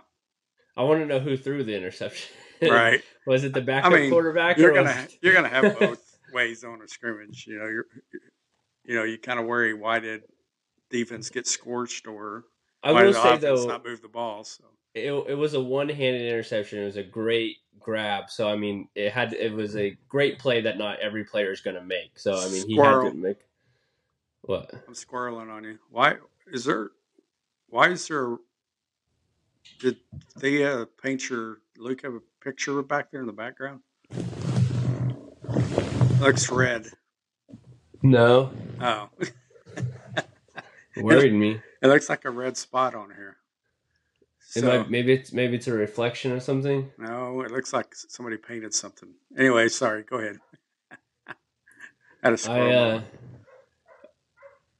I 0.76 0.82
want 0.84 1.00
to 1.00 1.06
know 1.06 1.20
who 1.20 1.36
threw 1.36 1.64
the 1.64 1.76
interception. 1.76 2.34
right. 2.70 3.02
was 3.26 3.44
it 3.44 3.52
the 3.52 3.60
backup 3.60 3.92
mean, 3.92 4.10
quarterback? 4.10 4.58
you're 4.58 4.72
gonna 4.74 4.88
was 4.88 5.18
you're 5.20 5.34
gonna 5.34 5.48
have 5.48 5.78
both 5.80 6.18
ways 6.32 6.64
on 6.64 6.80
a 6.82 6.88
scrimmage. 6.88 7.46
You 7.46 7.58
know, 7.58 7.66
you're 7.66 7.86
you 8.84 8.96
know 8.96 9.04
you 9.04 9.18
kind 9.18 9.38
of 9.38 9.46
worry 9.46 9.74
why 9.74 10.00
did 10.00 10.22
defense 10.90 11.30
get 11.30 11.46
scorched 11.46 12.06
or 12.06 12.44
I 12.82 12.92
why 12.92 13.04
will 13.04 13.12
did 13.12 13.22
the 13.22 13.22
say 13.22 13.36
though, 13.38 13.66
not 13.66 13.84
move 13.84 14.02
the 14.02 14.08
ball. 14.08 14.44
So 14.44 14.64
it, 14.94 15.10
it 15.10 15.34
was 15.34 15.54
a 15.54 15.60
one-handed 15.60 16.22
interception. 16.22 16.80
It 16.80 16.84
was 16.84 16.96
a 16.96 17.02
great 17.02 17.56
grab. 17.80 18.30
So 18.30 18.48
I 18.48 18.56
mean, 18.56 18.88
it 18.94 19.12
had 19.12 19.32
it 19.32 19.52
was 19.52 19.76
a 19.76 19.96
great 20.08 20.38
play 20.38 20.60
that 20.60 20.78
not 20.78 21.00
every 21.00 21.24
player 21.24 21.50
is 21.50 21.60
going 21.60 21.76
to 21.76 21.82
make. 21.82 22.18
So 22.18 22.38
I 22.38 22.48
mean, 22.48 22.66
he 22.66 22.74
Squirrel. 22.74 23.04
had 23.04 23.12
to 23.12 23.18
make 23.18 23.38
what? 24.42 24.70
I'm 24.86 24.94
squirreling 24.94 25.50
on 25.50 25.64
you. 25.64 25.78
Why 25.90 26.16
is 26.52 26.64
there? 26.64 26.90
Why 27.68 27.88
is 27.88 28.06
there? 28.08 28.36
Did 29.80 29.96
they 30.36 30.64
uh, 30.64 30.84
paint 31.02 31.28
your 31.28 31.58
Luke 31.78 32.02
have 32.02 32.14
a 32.14 32.20
picture 32.44 32.80
back 32.82 33.10
there 33.10 33.22
in 33.22 33.26
the 33.26 33.32
background? 33.32 33.80
Looks 36.20 36.50
red. 36.50 36.86
No, 38.02 38.52
Oh, 38.80 39.08
worried 40.96 41.32
me. 41.32 41.60
it 41.82 41.86
looks 41.88 42.08
like 42.10 42.26
a 42.26 42.30
red 42.30 42.56
spot 42.56 42.94
on 42.94 43.10
here. 43.16 43.38
So, 44.40 44.66
might, 44.66 44.90
maybe 44.90 45.12
it's 45.14 45.32
maybe 45.32 45.56
it's 45.56 45.66
a 45.68 45.72
reflection 45.72 46.32
of 46.32 46.42
something. 46.42 46.90
No, 46.98 47.40
it 47.40 47.50
looks 47.50 47.72
like 47.72 47.94
somebody 47.94 48.36
painted 48.36 48.74
something. 48.74 49.08
Anyway, 49.36 49.68
sorry. 49.68 50.02
Go 50.02 50.18
ahead. 50.18 50.36
Had 52.22 52.34
a 52.34 52.50
I 52.50 52.72
uh, 52.74 53.02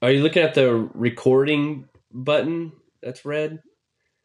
are 0.02 0.10
you 0.10 0.22
looking 0.22 0.42
at 0.42 0.54
the 0.54 0.88
recording 0.94 1.88
button 2.12 2.72
that's 3.02 3.24
red? 3.24 3.62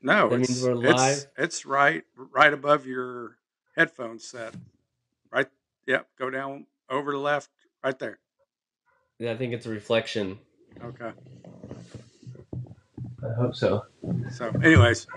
No, 0.01 0.29
that 0.29 0.39
it's, 0.41 0.49
means 0.49 0.63
we're 0.63 0.85
it's- 0.85 0.95
live? 0.95 1.25
It's, 1.38 1.65
right, 1.65 2.03
right 2.15 2.53
above 2.53 2.85
your 2.85 3.38
headphone 3.75 4.19
set. 4.19 4.53
Right. 5.31 5.47
Yep. 5.88 6.07
Go 6.17 6.29
down 6.29 6.65
over 6.89 7.12
the 7.12 7.17
left. 7.17 7.49
Right 7.83 7.97
there. 7.97 8.19
Yeah, 9.19 9.31
I 9.31 9.38
think 9.38 9.53
it's 9.53 9.65
a 9.65 9.69
reflection. 9.69 10.39
Okay. 10.83 11.12
I 13.23 13.33
hope 13.38 13.55
so. 13.55 13.83
So, 14.31 14.49
anyways, 14.63 15.07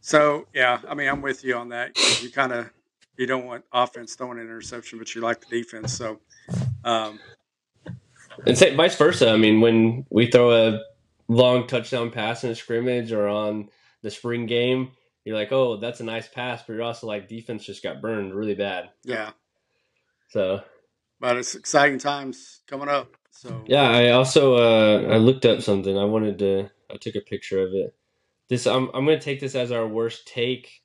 so 0.00 0.46
yeah, 0.54 0.80
I 0.88 0.94
mean, 0.94 1.08
I'm 1.08 1.22
with 1.22 1.44
you 1.44 1.56
on 1.56 1.70
that. 1.70 1.96
You 2.22 2.30
kind 2.30 2.52
of 2.52 2.70
you 3.16 3.26
don't 3.26 3.44
want 3.46 3.64
offense 3.72 4.14
throwing 4.14 4.38
an 4.38 4.44
interception, 4.44 4.98
but 4.98 5.14
you 5.14 5.20
like 5.22 5.40
the 5.40 5.46
defense. 5.62 5.92
So, 5.92 6.20
um, 6.84 7.18
And 8.46 8.56
say, 8.56 8.74
vice 8.74 8.96
versa. 8.96 9.30
I 9.30 9.36
mean, 9.36 9.60
when 9.60 10.06
we 10.10 10.26
throw 10.30 10.50
a 10.68 10.80
long 11.28 11.66
touchdown 11.66 12.10
pass 12.10 12.44
in 12.44 12.50
a 12.50 12.54
scrimmage 12.54 13.12
or 13.12 13.28
on 13.28 13.68
the 14.02 14.10
spring 14.10 14.46
game, 14.46 14.92
you're 15.24 15.36
like, 15.36 15.52
oh, 15.52 15.76
that's 15.76 16.00
a 16.00 16.04
nice 16.04 16.28
pass, 16.28 16.62
but 16.66 16.74
you're 16.74 16.82
also 16.82 17.06
like, 17.06 17.28
defense 17.28 17.64
just 17.64 17.82
got 17.82 18.00
burned 18.02 18.34
really 18.34 18.54
bad. 18.54 18.90
yeah, 19.04 19.30
So 20.30 20.62
but 21.20 21.36
it's 21.36 21.54
exciting 21.54 21.98
times 21.98 22.60
coming 22.66 22.88
up. 22.88 23.16
So 23.30 23.62
yeah, 23.66 23.88
I 23.88 24.10
also 24.10 24.56
uh, 24.56 25.12
I 25.14 25.16
looked 25.18 25.46
up 25.46 25.62
something. 25.62 25.96
I 25.96 26.04
wanted 26.04 26.38
to. 26.40 26.70
I 26.90 26.96
took 26.96 27.14
a 27.14 27.20
picture 27.20 27.62
of 27.62 27.72
it. 27.72 27.94
This 28.48 28.66
I'm 28.66 28.88
I'm 28.92 29.06
gonna 29.06 29.20
take 29.20 29.40
this 29.40 29.54
as 29.54 29.72
our 29.72 29.86
worst 29.86 30.26
take. 30.26 30.82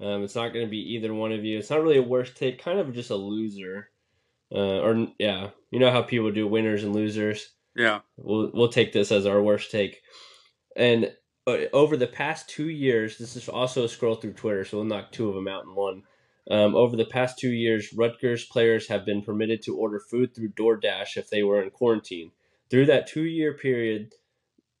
Um, 0.00 0.22
it's 0.22 0.36
not 0.36 0.52
gonna 0.52 0.68
be 0.68 0.94
either 0.94 1.12
one 1.12 1.32
of 1.32 1.44
you. 1.44 1.58
It's 1.58 1.70
not 1.70 1.82
really 1.82 1.98
a 1.98 2.02
worst 2.02 2.36
take. 2.36 2.62
Kind 2.62 2.78
of 2.78 2.94
just 2.94 3.10
a 3.10 3.16
loser. 3.16 3.90
Uh, 4.52 4.80
or 4.80 5.08
yeah, 5.18 5.50
you 5.70 5.78
know 5.78 5.90
how 5.90 6.02
people 6.02 6.30
do 6.30 6.46
winners 6.46 6.84
and 6.84 6.94
losers. 6.94 7.50
yeah, 7.74 8.00
We'll 8.16 8.50
we'll 8.52 8.68
take 8.68 8.92
this 8.92 9.10
as 9.12 9.26
our 9.26 9.42
worst 9.42 9.70
take. 9.70 10.00
And 10.76 11.12
over 11.72 11.96
the 11.96 12.06
past 12.06 12.48
two 12.48 12.68
years, 12.68 13.18
this 13.18 13.36
is 13.36 13.48
also 13.48 13.84
a 13.84 13.88
scroll 13.88 14.16
through 14.16 14.34
Twitter, 14.34 14.64
so 14.64 14.78
we'll 14.78 14.86
knock 14.86 15.12
two 15.12 15.28
of 15.28 15.34
them 15.34 15.48
out 15.48 15.64
in 15.64 15.74
one. 15.74 16.02
Um, 16.50 16.74
over 16.74 16.96
the 16.96 17.04
past 17.04 17.38
two 17.38 17.52
years, 17.52 17.92
Rutgers 17.92 18.46
players 18.46 18.88
have 18.88 19.04
been 19.06 19.22
permitted 19.22 19.62
to 19.62 19.76
order 19.76 20.00
food 20.00 20.34
through 20.34 20.50
DoorDash 20.50 21.16
if 21.16 21.30
they 21.30 21.42
were 21.42 21.62
in 21.62 21.70
quarantine. 21.70 22.32
Through 22.70 22.86
that 22.86 23.06
two 23.06 23.24
year 23.24 23.54
period, 23.54 24.14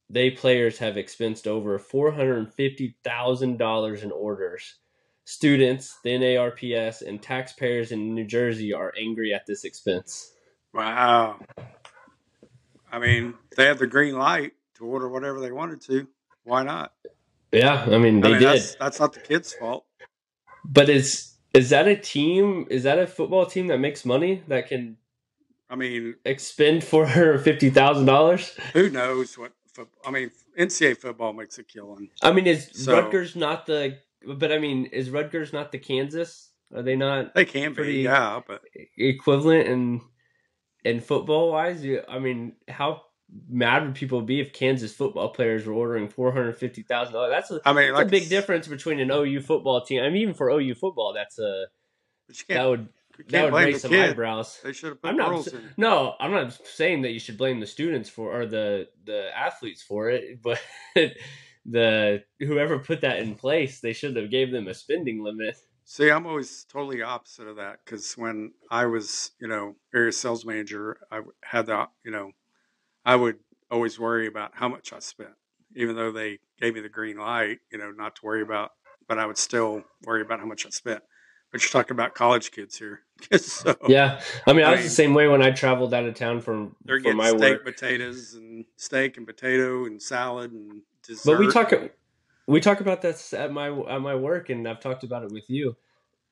they 0.08 0.30
players 0.30 0.78
have 0.78 0.96
expensed 0.96 1.46
over 1.46 1.78
$450,000 1.78 4.02
in 4.02 4.10
orders. 4.10 4.78
Students, 5.24 5.98
the 6.02 6.10
NARPS, 6.10 7.02
and 7.02 7.22
taxpayers 7.22 7.92
in 7.92 8.14
New 8.14 8.26
Jersey 8.26 8.72
are 8.72 8.92
angry 8.98 9.32
at 9.32 9.46
this 9.46 9.62
expense. 9.64 10.32
Wow. 10.74 11.38
I 12.90 12.98
mean, 12.98 13.34
they 13.56 13.66
had 13.66 13.78
the 13.78 13.86
green 13.86 14.16
light 14.16 14.54
to 14.74 14.84
order 14.84 15.08
whatever 15.08 15.38
they 15.38 15.52
wanted 15.52 15.80
to. 15.82 16.08
Why 16.50 16.64
not? 16.64 16.92
Yeah, 17.52 17.86
I 17.88 17.98
mean, 17.98 18.20
they 18.20 18.28
I 18.28 18.30
mean, 18.32 18.40
did. 18.40 18.48
that's, 18.48 18.74
that's 18.74 18.98
not 18.98 19.12
the 19.12 19.20
kids' 19.20 19.52
fault. 19.54 19.84
But 20.64 20.88
is 20.88 21.34
is 21.54 21.70
that 21.70 21.86
a 21.86 21.94
team? 21.96 22.66
Is 22.68 22.82
that 22.82 22.98
a 22.98 23.06
football 23.06 23.46
team 23.46 23.68
that 23.68 23.78
makes 23.78 24.04
money 24.04 24.42
that 24.48 24.66
can 24.68 24.96
I 25.70 25.76
mean, 25.76 26.16
expend 26.24 26.82
four 26.82 27.06
hundred 27.06 27.38
fifty 27.44 27.70
thousand 27.70 28.06
dollars? 28.06 28.50
who 28.72 28.90
knows 28.90 29.38
what? 29.38 29.52
I 30.04 30.10
mean, 30.10 30.32
NCAA 30.58 30.96
football 30.96 31.32
makes 31.32 31.56
a 31.58 31.62
killing. 31.62 32.10
I 32.20 32.32
mean, 32.32 32.48
is 32.48 32.68
So- 32.72 33.00
Rutgers 33.00 33.36
not 33.36 33.66
the? 33.66 33.98
But 34.26 34.50
I 34.50 34.58
mean, 34.58 34.86
is 34.86 35.08
Rutgers 35.10 35.52
not 35.52 35.70
the 35.70 35.78
Kansas? 35.78 36.50
Are 36.74 36.82
they 36.82 36.96
not 36.96 37.32
They 37.34 37.44
can 37.44 37.74
be, 37.74 38.02
yeah, 38.02 38.40
but 38.46 38.62
equivalent 38.96 39.68
in 39.68 40.00
in 40.84 41.00
football 41.00 41.52
wise? 41.52 41.86
I 42.08 42.18
mean, 42.18 42.56
how 42.68 43.02
mad 43.48 43.84
would 43.84 43.94
people 43.94 44.22
be 44.22 44.40
if 44.40 44.52
Kansas 44.52 44.92
football 44.92 45.28
players 45.30 45.66
were 45.66 45.74
ordering 45.74 46.08
four 46.08 46.32
hundred 46.32 46.56
fifty 46.56 46.82
thousand 46.82 47.14
dollars? 47.14 47.30
That's 47.32 47.50
a 47.50 47.60
I 47.64 47.72
mean, 47.72 47.88
that's 47.88 47.98
like 47.98 48.06
a 48.06 48.10
big 48.10 48.28
difference 48.28 48.68
between 48.68 49.00
an 49.00 49.10
OU 49.10 49.40
football 49.42 49.84
team. 49.84 50.02
I 50.02 50.08
mean, 50.10 50.22
even 50.22 50.34
for 50.34 50.50
OU 50.50 50.74
football, 50.74 51.12
that's 51.12 51.38
a 51.38 51.66
that 52.48 52.64
would 52.64 52.88
that 53.28 53.44
would 53.44 53.54
raise 53.54 53.82
some 53.82 53.90
kid. 53.90 54.10
eyebrows. 54.10 54.60
They 54.62 54.72
should 54.72 54.90
have 54.90 55.02
put 55.02 55.08
I'm 55.10 55.16
not 55.16 55.46
in. 55.46 55.70
no, 55.76 56.14
I'm 56.20 56.30
not 56.30 56.58
saying 56.66 57.02
that 57.02 57.12
you 57.12 57.20
should 57.20 57.36
blame 57.38 57.60
the 57.60 57.66
students 57.66 58.08
for 58.08 58.32
or 58.32 58.46
the 58.46 58.88
the 59.04 59.36
athletes 59.36 59.82
for 59.82 60.10
it, 60.10 60.42
but 60.42 60.60
the 61.66 62.22
whoever 62.38 62.78
put 62.78 63.02
that 63.02 63.18
in 63.18 63.34
place, 63.34 63.80
they 63.80 63.92
should 63.92 64.16
have 64.16 64.30
gave 64.30 64.50
them 64.50 64.68
a 64.68 64.74
spending 64.74 65.22
limit. 65.22 65.56
See, 65.84 66.08
I'm 66.08 66.26
always 66.26 66.64
totally 66.70 67.02
opposite 67.02 67.48
of 67.48 67.56
that 67.56 67.80
because 67.84 68.14
when 68.14 68.52
I 68.70 68.86
was, 68.86 69.32
you 69.40 69.48
know, 69.48 69.74
area 69.92 70.12
sales 70.12 70.44
manager, 70.44 70.98
I 71.10 71.22
had 71.42 71.66
the, 71.66 71.86
you 72.04 72.12
know, 72.12 72.30
I 73.04 73.16
would 73.16 73.36
always 73.70 73.98
worry 73.98 74.26
about 74.26 74.52
how 74.54 74.68
much 74.68 74.92
I 74.92 74.98
spent, 74.98 75.30
even 75.74 75.96
though 75.96 76.12
they 76.12 76.38
gave 76.60 76.74
me 76.74 76.80
the 76.80 76.88
green 76.88 77.16
light, 77.18 77.58
you 77.72 77.78
know, 77.78 77.90
not 77.90 78.16
to 78.16 78.22
worry 78.24 78.42
about, 78.42 78.70
but 79.08 79.18
I 79.18 79.26
would 79.26 79.38
still 79.38 79.82
worry 80.04 80.22
about 80.22 80.40
how 80.40 80.46
much 80.46 80.66
I 80.66 80.70
spent. 80.70 81.02
But 81.52 81.62
you're 81.62 81.70
talking 81.70 81.96
about 81.96 82.14
college 82.14 82.52
kids 82.52 82.78
here, 82.78 83.00
so 83.36 83.74
Yeah, 83.88 84.20
I 84.46 84.52
mean, 84.52 84.64
I, 84.64 84.68
I 84.68 84.70
was 84.72 84.78
mean- 84.80 84.84
the 84.88 84.94
same 84.94 85.14
way 85.14 85.26
when 85.26 85.42
I 85.42 85.50
traveled 85.50 85.92
out 85.92 86.04
of 86.04 86.14
town 86.14 86.40
from 86.40 86.76
they're 86.84 86.98
getting 87.00 87.16
my 87.16 87.28
steak, 87.30 87.40
work. 87.40 87.64
potatoes, 87.64 88.34
and 88.34 88.64
steak 88.76 89.16
and 89.16 89.26
potato 89.26 89.84
and 89.86 90.00
salad 90.00 90.52
and 90.52 90.82
dessert. 91.04 91.32
But 91.32 91.40
we 91.40 91.48
talk 91.50 91.72
we 92.46 92.60
talk 92.60 92.80
about 92.80 93.02
this 93.02 93.32
at 93.32 93.52
my 93.52 93.68
at 93.88 94.00
my 94.00 94.14
work, 94.14 94.48
and 94.50 94.66
I've 94.68 94.78
talked 94.80 95.02
about 95.02 95.24
it 95.24 95.32
with 95.32 95.50
you. 95.50 95.76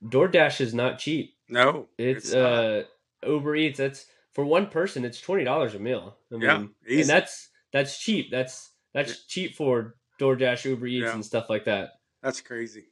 DoorDash 0.04 0.60
is 0.60 0.72
not 0.74 0.98
cheap. 1.00 1.34
no, 1.48 1.88
It's, 1.98 2.32
not. 2.32 2.40
uh 2.40 2.82
Uber 3.26 3.56
Eats. 3.56 3.78
That's 3.78 4.06
for 4.38 4.44
one 4.44 4.68
person. 4.68 5.04
It's 5.04 5.20
twenty 5.20 5.42
dollars 5.42 5.74
a 5.74 5.80
meal. 5.80 6.16
I 6.30 6.34
mean, 6.36 6.42
Yeah, 6.42 6.64
easy. 6.86 7.00
and 7.00 7.10
that's 7.10 7.48
that's 7.72 7.98
cheap. 7.98 8.30
That's 8.30 8.70
that's 8.94 9.24
cheap 9.26 9.56
for 9.56 9.96
DoorDash, 10.20 10.64
Uber 10.64 10.86
Eats, 10.86 11.06
Yeah. 11.06 11.14
and 11.14 11.24
stuff 11.24 11.50
like 11.50 11.64
that. 11.64 11.94
that's 12.22 12.40
crazy. 12.40 12.84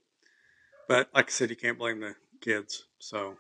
But 0.89 1.09
like 1.15 1.29
I 1.29 1.31
said, 1.31 1.51
you 1.51 1.55
can't 1.57 1.79
blame 1.79 2.01
the 2.01 2.17
kids. 2.41 2.87
So, 2.99 3.37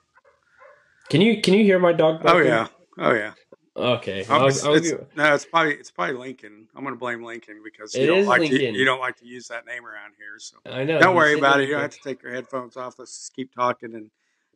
Can 1.08 1.20
you 1.20 1.42
can 1.42 1.54
you 1.54 1.64
hear 1.64 1.80
my 1.80 1.92
dog? 1.92 2.22
oh 2.26 2.38
yeah, 2.38 2.68
oh 2.98 3.12
yeah. 3.12 3.32
Okay. 3.76 4.24
I'll- 4.30 4.46
it's, 4.46 4.64
I'll 4.64 4.76
it's- 4.76 4.92
give- 4.92 5.04
no, 5.16 5.34
it's 5.34 5.44
probably 5.44 5.74
it's 5.74 5.90
probably 5.90 6.14
Lincoln. 6.14 6.68
I'm 6.76 6.84
going 6.84 6.94
to 6.94 6.98
blame 6.98 7.24
Lincoln 7.24 7.60
because 7.64 7.92
you 7.96 8.04
It 8.04 8.06
don't 8.06 8.24
like 8.26 8.38
Lincoln. 8.40 8.72
To, 8.72 8.78
you 8.78 8.84
don't 8.84 9.00
like 9.00 9.16
to 9.16 9.26
use 9.26 9.48
that 9.48 9.66
name 9.66 9.84
around 9.84 10.12
here. 10.16 10.38
So 10.38 10.58
I 10.64 10.84
know. 10.84 11.00
don't 11.00 11.16
worry 11.16 11.36
about 11.36 11.58
it. 11.60 11.64
You 11.68 11.72
don't 11.74 11.82
have 11.82 11.90
to 11.90 12.00
take 12.04 12.22
your 12.22 12.30
headphones 12.32 12.76
off. 12.76 13.00
Let's 13.00 13.18
just 13.18 13.34
keep 13.34 13.52
talking 13.52 13.94
and 13.96 14.10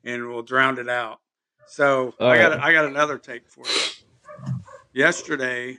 and 0.04 0.28
we'll 0.28 0.42
drown 0.42 0.78
it 0.78 0.88
out. 0.88 1.18
So 1.70 2.14
All 2.18 2.28
I 2.28 2.36
got 2.36 2.50
right. 2.50 2.60
I 2.60 2.72
got 2.72 2.84
another 2.86 3.16
take 3.16 3.46
for 3.48 3.64
you. 3.64 4.52
Yesterday, 4.92 5.78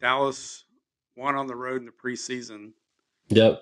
Dallas 0.00 0.64
won 1.16 1.34
on 1.34 1.48
the 1.48 1.56
road 1.56 1.80
in 1.80 1.86
the 1.86 1.92
preseason 1.92 2.70
Yep. 3.28 3.60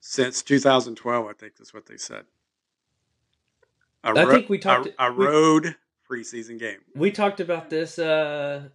since 0.00 0.42
2012. 0.42 1.26
I 1.26 1.32
think 1.34 1.56
that's 1.58 1.74
what 1.74 1.84
they 1.84 1.98
said. 1.98 2.24
A 4.02 4.08
I 4.18 4.24
think 4.24 4.48
we 4.48 4.56
a- 4.56 4.60
talked- 4.60 4.88
a, 4.98 5.12
we- 5.12 5.26
road 5.26 5.76
preseason 6.10 6.58
game. 6.58 6.80
We 6.94 7.10
talked 7.10 7.40
about 7.40 7.68
this. 7.68 7.98
uh 7.98 8.68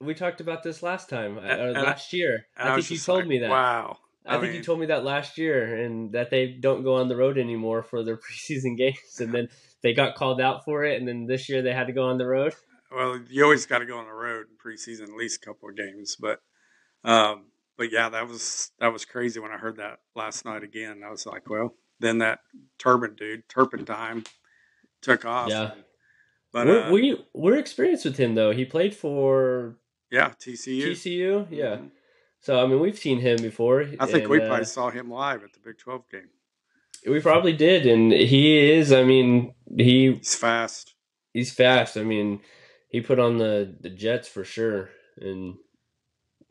We 0.00 0.14
talked 0.14 0.40
about 0.40 0.62
this 0.62 0.82
last 0.82 1.08
time, 1.10 1.36
uh, 1.36 1.42
And- 1.42 1.60
and 1.60 1.78
I- 1.78 1.82
last 1.82 2.12
year. 2.14 2.46
And 2.56 2.68
I 2.70 2.76
think 2.76 2.90
you 2.90 2.98
told 2.98 3.20
like, 3.20 3.28
me 3.28 3.38
that. 3.40 3.50
Wow. 3.50 3.98
I, 4.26 4.38
think 4.40 4.54
you 4.54 4.62
told 4.62 4.80
me 4.80 4.86
that 4.86 5.04
last 5.04 5.36
year, 5.36 5.76
and 5.84 6.12
that 6.12 6.30
they 6.30 6.46
don't 6.48 6.82
go 6.82 6.94
on 6.94 7.08
the 7.08 7.16
road 7.16 7.36
anymore 7.36 7.82
for 7.82 8.02
their 8.02 8.16
preseason 8.24 8.74
games, 8.78 9.20
and 9.20 9.34
then 9.34 9.48
they 9.84 9.92
got 9.92 10.16
called 10.16 10.40
out 10.40 10.64
for 10.64 10.82
it, 10.82 10.98
and 10.98 11.06
then 11.06 11.26
this 11.26 11.48
year 11.48 11.60
they 11.62 11.72
had 11.72 11.86
to 11.86 11.92
go 11.92 12.04
on 12.04 12.16
the 12.16 12.26
road. 12.26 12.54
Well, 12.90 13.20
you 13.28 13.44
always 13.44 13.66
got 13.66 13.80
to 13.80 13.86
go 13.86 13.98
on 13.98 14.06
the 14.06 14.12
road 14.12 14.46
in 14.50 14.56
preseason, 14.56 15.02
at 15.02 15.16
least 15.16 15.42
a 15.42 15.46
couple 15.46 15.68
of 15.68 15.76
games. 15.76 16.16
But, 16.18 16.40
um, 17.04 17.46
but 17.76 17.92
yeah, 17.92 18.08
that 18.08 18.26
was 18.26 18.70
that 18.80 18.92
was 18.92 19.04
crazy 19.04 19.40
when 19.40 19.52
I 19.52 19.58
heard 19.58 19.76
that 19.76 19.98
last 20.16 20.46
night 20.46 20.62
again. 20.62 21.02
I 21.06 21.10
was 21.10 21.26
like, 21.26 21.50
well, 21.50 21.74
then 22.00 22.18
that 22.18 22.40
turban 22.78 23.14
dude, 23.14 23.46
Turpentine, 23.48 24.24
took 25.02 25.26
off. 25.26 25.50
Yeah. 25.50 25.72
But 26.50 26.66
we're, 26.66 26.82
uh, 26.84 26.90
we 26.90 27.24
we're 27.34 27.58
experienced 27.58 28.06
with 28.06 28.16
him 28.16 28.34
though. 28.34 28.52
He 28.52 28.64
played 28.64 28.94
for 28.94 29.76
yeah, 30.10 30.30
TCU. 30.30 30.92
TCU, 30.92 31.46
yeah. 31.50 31.76
Mhm. 31.76 31.90
So 32.40 32.62
I 32.62 32.66
mean, 32.66 32.80
we've 32.80 32.98
seen 32.98 33.18
him 33.18 33.36
before. 33.42 33.82
I 34.00 34.06
think 34.06 34.22
and, 34.22 34.28
we 34.28 34.40
uh, 34.40 34.46
probably 34.46 34.64
saw 34.64 34.88
him 34.88 35.10
live 35.10 35.42
at 35.42 35.52
the 35.52 35.58
Big 35.62 35.76
Twelve 35.76 36.08
game. 36.10 36.30
We 37.06 37.20
probably 37.20 37.52
did, 37.52 37.86
and 37.86 38.12
he 38.12 38.70
is. 38.72 38.92
I 38.92 39.04
mean, 39.04 39.54
he 39.76 40.12
He's 40.14 40.34
fast. 40.34 40.94
he's 41.32 41.52
fast. 41.52 41.96
I 41.96 42.02
mean, 42.04 42.40
he 42.88 43.00
put 43.00 43.18
on 43.18 43.38
the 43.38 43.74
the 43.80 43.90
Jets 43.90 44.28
for 44.28 44.44
sure, 44.44 44.90
and 45.20 45.56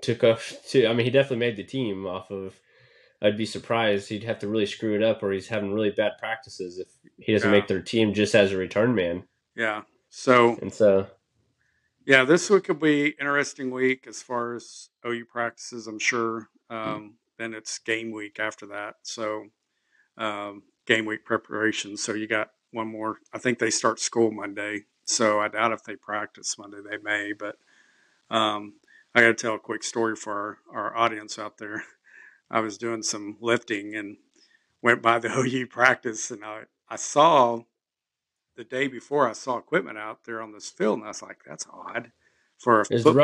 took 0.01 0.23
off 0.23 0.53
to. 0.69 0.87
I 0.87 0.93
mean, 0.93 1.05
he 1.05 1.11
definitely 1.11 1.37
made 1.37 1.57
the 1.57 1.63
team 1.63 2.05
off 2.05 2.31
of. 2.31 2.59
I'd 3.21 3.37
be 3.37 3.45
surprised 3.45 4.09
he'd 4.09 4.25
have 4.25 4.39
to 4.39 4.49
really 4.49 4.65
screw 4.65 4.95
it 4.95 5.01
up, 5.03 5.23
or 5.23 5.31
he's 5.31 5.47
having 5.47 5.73
really 5.73 5.91
bad 5.91 6.13
practices 6.19 6.77
if 6.77 6.87
he 7.17 7.31
doesn't 7.31 7.49
Yeah. 7.49 7.57
make 7.57 7.67
their 7.69 7.81
team 7.81 8.13
just 8.13 8.35
as 8.35 8.51
a 8.51 8.57
return 8.57 8.93
man. 8.95 9.23
Yeah. 9.55 9.83
So 10.09 10.57
And 10.61 10.73
so, 10.73 11.07
Yeah, 12.05 12.25
this 12.25 12.49
week 12.49 12.67
will 12.67 12.75
be 12.75 13.15
interesting 13.19 13.71
week 13.71 14.07
as 14.07 14.21
far 14.21 14.55
as 14.55 14.89
OU 15.07 15.23
practices. 15.25 15.87
I'm 15.87 15.99
sure. 15.99 16.49
Um, 16.69 17.15
then 17.37 17.53
it's 17.53 17.79
game 17.79 18.11
week 18.11 18.41
after 18.41 18.65
that, 18.67 18.95
so 19.03 19.45
um, 20.17 20.63
game 20.85 21.05
week 21.05 21.25
preparation. 21.25 21.97
So 21.97 22.13
you 22.13 22.27
got 22.27 22.51
one 22.71 22.87
more. 22.87 23.17
I 23.33 23.37
think 23.37 23.59
they 23.59 23.69
start 23.69 23.99
school 23.99 24.31
Monday, 24.31 24.85
so 25.05 25.39
I 25.39 25.47
doubt 25.47 25.71
if 25.73 25.83
they 25.83 25.95
practice 25.95 26.57
Monday. 26.57 26.79
They 26.87 26.97
may, 26.97 27.33
but 27.33 27.57
um, 28.29 28.73
I 29.15 29.21
got 29.21 29.27
to 29.27 29.33
tell 29.35 29.55
a 29.55 29.59
quick 29.59 29.83
story 29.83 30.15
for 30.15 30.59
our, 30.71 30.85
our 30.85 30.97
audience 30.97 31.37
out 31.39 31.57
there. 31.57 31.83
I 32.51 32.59
was 32.59 32.77
doing 32.77 33.03
some 33.03 33.37
lifting 33.41 33.95
and 33.95 34.17
went 34.81 35.01
by 35.01 35.19
the 35.19 35.29
OU 35.37 35.67
practice, 35.67 36.31
and 36.31 36.43
I 36.43 36.63
I 36.89 36.95
saw 36.97 37.61
the 38.55 38.63
day 38.63 38.87
before 38.87 39.27
I 39.27 39.33
saw 39.33 39.57
equipment 39.57 39.97
out 39.97 40.25
there 40.25 40.41
on 40.41 40.51
this 40.51 40.69
field, 40.69 40.99
and 40.99 41.05
I 41.05 41.09
was 41.09 41.21
like, 41.21 41.39
"That's 41.47 41.65
odd." 41.71 42.11
For 42.59 42.81
a 42.81 42.85
is 42.89 43.03
foot- 43.03 43.15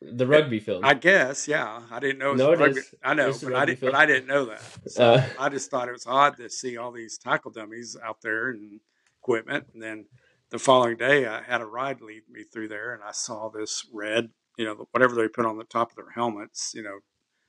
the 0.00 0.26
rugby 0.26 0.60
field? 0.60 0.84
I 0.84 0.94
guess, 0.94 1.48
yeah. 1.48 1.82
I 1.90 1.98
didn't 2.00 2.18
know. 2.18 2.30
It 2.30 2.32
was 2.34 2.38
No, 2.40 2.52
it 2.52 2.58
rugby- 2.58 2.80
is. 2.80 2.94
I 3.02 3.14
know, 3.14 3.32
but 3.42 3.54
I 3.54 3.64
didn't. 3.64 3.80
But 3.80 3.94
I 3.94 4.06
didn't 4.06 4.26
know 4.26 4.44
that. 4.46 4.62
So 4.86 5.14
Uh, 5.14 5.26
I 5.38 5.48
just 5.48 5.70
thought 5.70 5.88
it 5.88 5.92
was 5.92 6.06
odd 6.06 6.36
to 6.36 6.48
see 6.48 6.76
all 6.76 6.92
these 6.92 7.18
tackle 7.18 7.50
dummies 7.50 7.96
out 8.02 8.20
there 8.22 8.50
and 8.50 8.80
equipment. 9.20 9.66
And 9.74 9.82
then 9.82 10.06
the 10.50 10.58
following 10.58 10.96
day, 10.96 11.26
I 11.26 11.42
had 11.42 11.60
a 11.60 11.66
ride 11.66 12.00
lead 12.00 12.22
me 12.30 12.44
through 12.44 12.68
there, 12.68 12.94
and 12.94 13.02
I 13.02 13.10
saw 13.12 13.48
this 13.48 13.86
red, 13.92 14.30
you 14.56 14.64
know, 14.64 14.86
whatever 14.92 15.14
they 15.14 15.28
put 15.28 15.46
on 15.46 15.58
the 15.58 15.64
top 15.64 15.90
of 15.90 15.96
their 15.96 16.10
helmets, 16.14 16.72
you 16.74 16.82
know, 16.82 17.00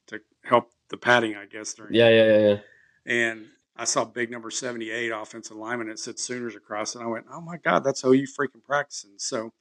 to 0.07 0.19
help 0.43 0.71
the 0.89 0.97
padding, 0.97 1.35
I 1.35 1.45
guess. 1.45 1.73
During 1.75 1.93
yeah, 1.93 2.09
yeah, 2.09 2.25
yeah, 2.25 2.47
yeah. 2.47 2.57
and 3.05 3.45
I 3.75 3.85
saw 3.85 4.03
big 4.03 4.29
number 4.31 4.49
78 4.51 5.09
offensive 5.11 5.55
lineman. 5.55 5.87
It 5.89 5.99
said 5.99 6.17
Sooners 6.19 6.55
across, 6.55 6.95
and 6.95 7.03
I 7.03 7.07
went, 7.07 7.27
"Oh 7.31 7.39
my 7.41 7.57
God, 7.57 7.83
that's 7.83 8.01
how 8.01 8.11
you 8.11 8.27
freaking 8.27 8.63
practicing." 8.65 9.13
So 9.17 9.53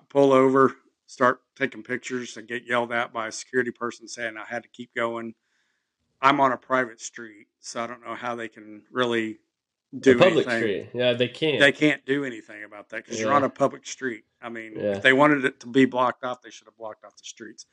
I 0.00 0.04
pull 0.08 0.32
over, 0.32 0.74
start 1.10 1.40
taking 1.56 1.82
pictures, 1.82 2.36
and 2.36 2.46
get 2.46 2.64
yelled 2.66 2.92
at 2.92 3.12
by 3.12 3.26
a 3.26 3.32
security 3.32 3.72
person 3.72 4.06
saying 4.06 4.36
I 4.36 4.44
had 4.44 4.62
to 4.62 4.68
keep 4.68 4.94
going. 4.94 5.34
I'm 6.22 6.40
on 6.40 6.52
a 6.52 6.56
private 6.56 7.00
street, 7.00 7.48
so 7.58 7.82
I 7.82 7.86
don't 7.88 8.04
know 8.04 8.14
how 8.14 8.36
they 8.36 8.46
can 8.48 8.82
really 8.92 9.38
do 9.98 10.12
A 10.12 10.14
public 10.18 10.46
anything. 10.46 10.60
street. 10.60 10.88
Yeah, 10.94 11.14
they 11.14 11.26
can't. 11.26 11.58
They 11.58 11.72
can't 11.72 12.04
do 12.06 12.24
anything 12.24 12.62
about 12.62 12.90
that 12.90 13.04
because 13.04 13.18
you're 13.18 13.32
on 13.32 13.42
a 13.42 13.48
public 13.50 13.86
street. 13.86 14.24
I 14.40 14.48
mean, 14.50 14.74
Yeah. 14.76 14.96
if 14.96 15.02
they 15.02 15.12
wanted 15.12 15.44
it 15.44 15.58
to 15.60 15.66
be 15.66 15.84
blocked 15.84 16.22
off, 16.22 16.42
they 16.42 16.50
should 16.50 16.66
have 16.68 16.76
blocked 16.76 17.04
off 17.04 17.16
the 17.16 17.24
streets. 17.24 17.66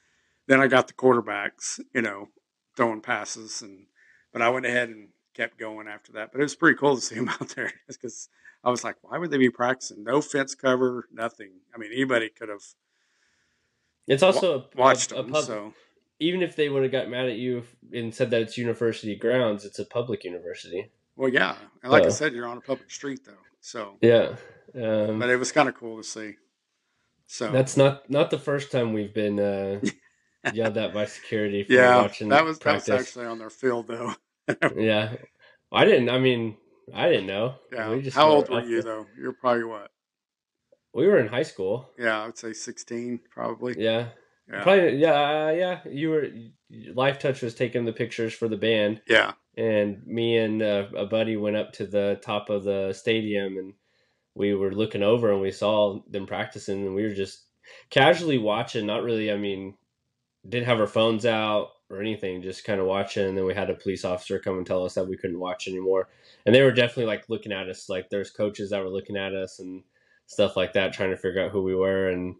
Then 0.47 0.59
I 0.59 0.65
got 0.67 0.87
the 0.87 0.93
quarterbacks, 0.93 1.79
you 1.93 2.01
know, 2.01 2.29
throwing 2.75 3.01
passes, 3.01 3.61
and 3.61 3.85
but 4.31 4.41
I 4.41 4.49
went 4.49 4.65
ahead 4.65 4.89
and 4.89 5.09
kept 5.35 5.59
going 5.59 5.87
after 5.87 6.13
that. 6.13 6.31
But 6.31 6.39
it 6.41 6.43
was 6.45 6.55
pretty 6.55 6.77
cool 6.77 6.95
to 6.95 7.01
see 7.01 7.15
him 7.15 7.29
out 7.39 7.49
there 7.49 7.71
because 7.87 8.29
I 8.63 8.71
was 8.71 8.83
like, 8.83 8.95
why 9.01 9.19
would 9.19 9.29
they 9.29 9.37
be 9.37 9.51
practicing? 9.51 10.03
No 10.03 10.21
fence 10.21 10.55
cover, 10.55 11.07
nothing. 11.11 11.51
I 11.75 11.77
mean, 11.77 11.91
anybody 11.93 12.29
could 12.29 12.49
have. 12.49 12.63
It's 14.07 14.23
also 14.23 14.67
wa- 14.75 14.85
watched 14.85 15.11
a, 15.11 15.19
a 15.19 15.23
them. 15.23 15.31
pub- 15.31 15.43
so 15.43 15.73
even 16.19 16.41
if 16.41 16.55
they 16.55 16.69
would 16.69 16.83
have 16.83 16.91
got 16.91 17.09
mad 17.09 17.27
at 17.27 17.35
you 17.37 17.63
and 17.93 18.13
said 18.13 18.31
that 18.31 18.41
it's 18.41 18.57
university 18.57 19.15
grounds, 19.15 19.65
it's 19.65 19.79
a 19.79 19.85
public 19.85 20.23
university. 20.23 20.89
well, 21.15 21.29
yeah, 21.29 21.55
and 21.83 21.91
like 21.91 22.05
I 22.05 22.09
said, 22.09 22.33
you're 22.33 22.47
on 22.47 22.57
a 22.57 22.61
public 22.61 22.89
street 22.89 23.21
though. 23.25 23.33
So, 23.61 23.97
Yeah. 24.01 24.35
Um, 24.75 25.19
but 25.19 25.29
it 25.29 25.37
was 25.37 25.51
kind 25.51 25.67
of 25.69 25.75
cool 25.75 25.97
to 25.97 26.03
see. 26.03 26.35
So 27.25 27.51
That's 27.51 27.75
not 27.77 28.09
not 28.09 28.29
the 28.31 28.37
first 28.39 28.71
time 28.71 28.93
we've 28.93 29.13
been 29.13 29.39
uh, 29.39 29.81
yelled 30.53 30.77
at 30.77 30.93
by 30.93 31.05
security 31.05 31.63
for 31.63 31.73
yeah, 31.73 32.01
watching 32.01 32.29
that 32.29 32.45
was 32.45 32.59
that 32.59 32.75
was 32.75 32.89
actually 32.89 33.25
on 33.25 33.37
their 33.39 33.49
field 33.49 33.87
though. 33.87 34.13
yeah, 34.77 35.15
I 35.71 35.83
didn't. 35.85 36.09
I 36.09 36.19
mean, 36.19 36.55
I 36.93 37.09
didn't 37.09 37.27
know. 37.27 37.55
Yeah. 37.73 37.89
We 37.89 38.01
just 38.01 38.15
How 38.15 38.29
old 38.29 38.49
were 38.49 38.55
were 38.55 38.61
you 38.61 38.81
there. 38.81 38.83
though? 38.83 39.05
You're 39.19 39.33
probably 39.33 39.65
what? 39.65 39.91
We 40.93 41.07
were 41.07 41.19
in 41.19 41.27
high 41.27 41.43
school. 41.43 41.89
Yeah, 41.97 42.21
I 42.23 42.25
would 42.25 42.37
say 42.37 42.53
16 42.53 43.19
probably. 43.29 43.75
Yeah, 43.77 44.09
Yeah. 44.49 44.63
probably. 44.63 44.95
Yeah, 44.97 45.11
uh, 45.47 45.51
yeah. 45.51 45.79
You 45.89 46.09
were. 46.09 46.27
Lifetouch 46.71 47.41
was 47.41 47.55
taking 47.55 47.85
the 47.85 47.93
pictures 47.93 48.33
for 48.33 48.47
the 48.49 48.57
band, 48.57 49.01
Yeah. 49.07 49.33
and 49.55 50.05
me 50.05 50.37
and 50.37 50.61
uh, 50.61 50.87
a 50.97 51.05
buddy 51.05 51.37
went 51.37 51.55
up 51.55 51.71
to 51.73 51.85
the 51.87 52.19
top 52.21 52.49
of 52.49 52.65
the 52.65 52.91
stadium, 52.91 53.57
and 53.57 53.73
we 54.35 54.53
were 54.53 54.73
looking 54.73 55.01
over, 55.03 55.31
and 55.31 55.41
we 55.41 55.51
saw 55.51 56.01
them 56.09 56.25
practicing, 56.25 56.85
and 56.85 56.93
we 56.93 57.03
were 57.03 57.13
just 57.13 57.45
casually 57.89 58.37
watching. 58.37 58.85
Not 58.85 59.03
really. 59.03 59.31
I 59.31 59.37
mean, 59.37 59.75
didn't 60.47 60.65
have 60.67 60.79
our 60.81 60.87
phones 60.87 61.25
out 61.25 61.69
or 61.89 62.01
anything, 62.01 62.41
just 62.41 62.65
kind 62.65 62.81
of 62.81 62.85
watching. 62.87 63.25
And 63.27 63.37
then 63.37 63.45
we 63.45 63.53
had 63.53 63.69
a 63.69 63.75
police 63.75 64.03
officer 64.03 64.39
come 64.39 64.57
and 64.57 64.65
tell 64.67 64.83
us 64.83 64.95
that 64.95 65.07
we 65.07 65.15
couldn't 65.17 65.39
watch 65.39 65.67
anymore. 65.69 66.09
And 66.45 66.53
they 66.53 66.61
were 66.61 66.71
definitely 66.73 67.05
like 67.05 67.29
looking 67.29 67.53
at 67.53 67.69
us, 67.69 67.87
like 67.87 68.09
there's 68.09 68.29
coaches 68.29 68.71
that 68.71 68.81
were 68.83 68.89
looking 68.89 69.15
at 69.15 69.33
us 69.33 69.59
and 69.59 69.83
stuff 70.27 70.55
like 70.55 70.73
that, 70.73 70.93
trying 70.93 71.09
to 71.09 71.17
figure 71.17 71.43
out 71.43 71.51
who 71.51 71.63
we 71.63 71.75
were. 71.75 72.09
And 72.09 72.35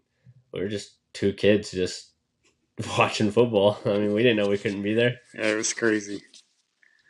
we 0.52 0.60
were 0.60 0.68
just 0.68 0.96
two 1.12 1.32
kids 1.32 1.70
just 1.72 2.12
watching 2.98 3.30
football. 3.30 3.78
I 3.84 3.98
mean, 3.98 4.14
we 4.14 4.22
didn't 4.22 4.36
know 4.36 4.48
we 4.48 4.58
couldn't 4.58 4.82
be 4.82 4.94
there. 4.94 5.16
Yeah, 5.34 5.48
it 5.48 5.56
was 5.56 5.72
crazy. 5.72 6.22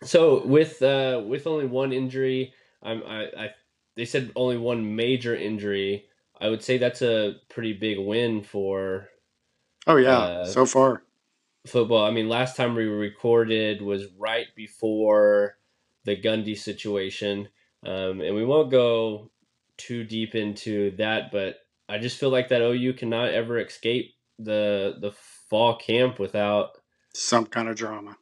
So 0.04 0.46
with 0.46 0.80
uh, 0.80 1.22
with 1.26 1.46
only 1.46 1.66
one 1.66 1.92
injury, 1.92 2.54
I'm 2.82 3.02
I, 3.04 3.24
I 3.36 3.50
they 3.96 4.04
said 4.04 4.30
only 4.36 4.56
one 4.56 4.94
major 4.96 5.34
injury. 5.34 6.06
I 6.40 6.48
would 6.48 6.62
say 6.62 6.78
that's 6.78 7.02
a 7.02 7.34
pretty 7.48 7.72
big 7.72 7.98
win 7.98 8.42
for 8.44 9.08
Oh 9.88 9.96
yeah, 9.96 10.18
Uh, 10.18 10.44
so 10.44 10.66
far. 10.66 11.02
football. 11.66 12.04
I 12.04 12.12
mean, 12.12 12.28
last 12.28 12.56
time 12.56 12.76
we 12.76 12.84
recorded 12.84 13.82
was 13.82 14.06
right 14.16 14.46
before 14.54 15.58
the 16.04 16.14
Gundy 16.16 16.56
situation, 16.56 17.48
um, 17.84 18.20
and 18.20 18.36
we 18.36 18.44
won't 18.44 18.70
go 18.70 19.30
too 19.78 20.04
deep 20.04 20.34
into 20.34 20.90
that. 20.98 21.30
But 21.32 21.56
I 21.88 21.98
just 21.98 22.18
feel 22.18 22.30
like 22.30 22.48
that 22.48 22.60
OU 22.60 22.92
cannot 22.94 23.30
ever 23.30 23.58
escape 23.58 24.14
the 24.38 24.96
the 25.00 25.12
fall 25.48 25.76
camp 25.78 26.18
without 26.18 26.70
Some 27.14 27.46
kind 27.46 27.68
of 27.68 27.76
drama. 27.76 28.16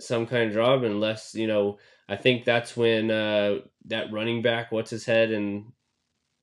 some 0.00 0.26
kind 0.26 0.44
of 0.48 0.52
drama, 0.52 0.86
unless 0.86 1.34
you 1.34 1.46
know. 1.46 1.78
I 2.10 2.16
think 2.16 2.46
that's 2.46 2.74
when 2.74 3.10
uh, 3.10 3.58
that 3.86 4.10
running 4.12 4.40
back, 4.40 4.72
what's 4.72 4.88
his 4.90 5.04
head, 5.04 5.30
and 5.30 5.72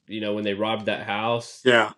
you 0.07 0.21
know 0.21 0.33
when 0.35 0.43
they 0.43 0.53
robbed 0.53 0.85
that 0.85 1.07
house 1.07 1.61
Yeah. 1.65 1.93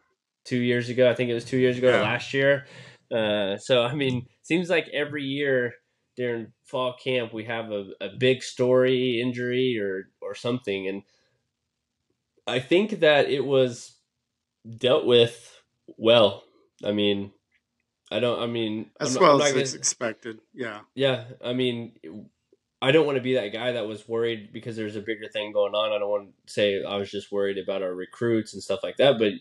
two 0.45 0.59
years 0.59 0.87
ago. 0.87 1.09
I 1.09 1.15
think 1.15 1.29
it 1.29 1.33
was 1.33 1.43
two 1.43 1.57
years 1.57 1.77
ago, 1.77 1.89
Yeah. 1.89 2.01
last 2.01 2.33
year. 2.33 2.65
Uh, 3.11 3.57
so 3.57 3.83
I 3.83 3.93
mean, 3.93 4.27
seems 4.43 4.69
like 4.69 4.87
every 4.93 5.23
year 5.23 5.73
during 6.15 6.53
fall 6.63 6.95
camp 7.03 7.33
we 7.33 7.43
have 7.45 7.71
a, 7.71 7.89
a 7.99 8.09
big 8.17 8.41
story, 8.41 9.19
injury, 9.21 9.77
or 9.79 10.11
or 10.21 10.33
something, 10.33 10.87
and 10.87 11.03
I 12.47 12.59
think 12.59 13.01
that 13.01 13.29
it 13.29 13.45
was 13.45 13.95
dealt 14.77 15.05
with 15.05 15.61
well. 15.97 16.43
I 16.83 16.91
mean, 16.91 17.31
I 18.11 18.19
don't. 18.19 18.39
I 18.41 18.47
mean, 18.47 18.89
As 18.99 19.15
I'm 19.15 19.21
well 19.21 19.41
as 19.41 19.53
not 19.53 19.61
it's 19.61 19.71
gonna- 19.71 19.79
expected. 19.79 20.39
Yeah. 20.53 20.79
yeah, 20.95 21.25
I 21.43 21.53
mean, 21.53 21.93
I 22.81 22.91
don't 22.91 23.05
want 23.05 23.17
to 23.17 23.21
be 23.23 23.33
that 23.35 23.49
guy 23.53 23.71
that 23.73 23.87
was 23.87 24.07
worried 24.07 24.53
because 24.53 24.75
there's 24.75 24.95
a 24.95 25.01
bigger 25.01 25.27
thing 25.27 25.51
going 25.51 25.73
on. 25.73 25.91
I 25.91 25.99
don't 25.99 26.09
want 26.09 26.29
to 26.45 26.53
say 26.53 26.83
I 26.83 26.97
was 26.97 27.09
just 27.11 27.31
worried 27.31 27.57
about 27.57 27.81
our 27.81 27.93
recruits 27.93 28.53
and 28.53 28.61
stuff 28.63 28.81
like 28.83 28.97
that, 28.97 29.17
but 29.19 29.33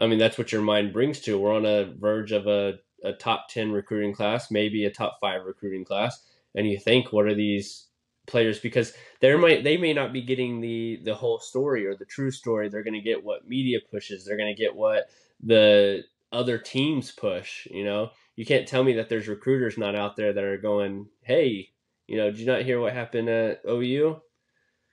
I 0.00 0.06
mean, 0.06 0.18
that's 0.18 0.38
what 0.38 0.52
your 0.52 0.62
mind 0.62 0.92
brings 0.92 1.20
to. 1.22 1.38
We're 1.38 1.54
on 1.54 1.66
a 1.66 1.84
verge 1.84 2.32
of 2.32 2.46
a, 2.46 2.78
a 3.04 3.12
top 3.12 3.48
10 3.50 3.72
recruiting 3.72 4.14
class, 4.14 4.50
maybe 4.50 4.84
a 4.84 4.90
top 4.90 5.18
five 5.20 5.44
recruiting 5.44 5.84
class. 5.84 6.20
And 6.54 6.68
you 6.68 6.78
think, 6.78 7.12
what 7.12 7.26
are 7.26 7.34
these 7.34 7.87
players? 8.28 8.60
Because 8.60 8.92
they 9.20 9.34
might, 9.34 9.64
they 9.64 9.76
may 9.76 9.92
not 9.92 10.12
be 10.12 10.22
getting 10.22 10.60
the, 10.60 11.00
the 11.04 11.14
whole 11.14 11.40
story 11.40 11.86
or 11.86 11.96
the 11.96 12.04
true 12.04 12.30
story. 12.30 12.68
They're 12.68 12.84
going 12.84 12.94
to 12.94 13.00
get 13.00 13.24
what 13.24 13.48
media 13.48 13.78
pushes. 13.90 14.24
They're 14.24 14.36
going 14.36 14.54
to 14.54 14.62
get 14.62 14.76
what 14.76 15.10
the 15.42 16.04
other 16.30 16.58
teams 16.58 17.10
push, 17.10 17.66
you 17.70 17.84
know? 17.84 18.10
You 18.36 18.46
can't 18.46 18.68
tell 18.68 18.84
me 18.84 18.92
that 18.94 19.08
there's 19.08 19.26
recruiters 19.26 19.76
not 19.76 19.96
out 19.96 20.14
there 20.14 20.32
that 20.32 20.44
are 20.44 20.58
going, 20.58 21.08
hey, 21.22 21.70
you 22.06 22.16
know, 22.16 22.30
did 22.30 22.38
you 22.38 22.46
not 22.46 22.62
hear 22.62 22.80
what 22.80 22.92
happened 22.92 23.28
at 23.28 23.62
OU? 23.68 24.20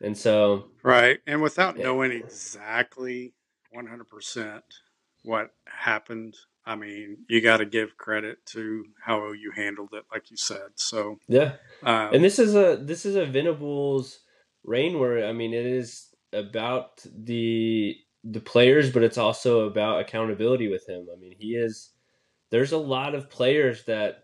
And 0.01 0.17
so, 0.17 0.71
Right. 0.83 1.19
And 1.27 1.41
without 1.41 1.77
Yeah. 1.77 1.83
knowing 1.83 2.11
exactly 2.11 3.33
100% 3.73 4.63
what 5.23 5.51
happened, 5.67 6.35
I 6.65 6.75
mean, 6.75 7.17
you 7.29 7.41
got 7.41 7.57
to 7.57 7.65
give 7.65 7.97
credit 7.97 8.45
to 8.47 8.85
how 9.03 9.31
you 9.33 9.51
handled 9.55 9.89
it, 9.93 10.05
like 10.11 10.31
you 10.31 10.37
said. 10.37 10.71
So, 10.75 11.19
yeah. 11.27 11.53
um, 11.83 12.13
And 12.13 12.23
this 12.23 12.39
is 12.39 12.55
a 12.55 12.77
this 12.81 13.05
is 13.05 13.15
a 13.15 13.25
Venables 13.25 14.19
reign 14.63 14.99
where 14.99 15.27
I 15.27 15.31
mean 15.31 15.53
it 15.53 15.65
is 15.65 16.07
about 16.33 17.05
the 17.15 17.95
the 18.23 18.39
players, 18.39 18.91
but 18.91 19.03
it's 19.03 19.17
also 19.17 19.67
about 19.67 20.01
accountability 20.01 20.67
with 20.67 20.89
him. 20.89 21.07
I 21.15 21.19
mean, 21.19 21.35
he 21.37 21.49
is 21.55 21.91
there's 22.49 22.71
a 22.71 22.77
lot 22.77 23.13
of 23.13 23.29
players 23.29 23.85
that 23.85 24.23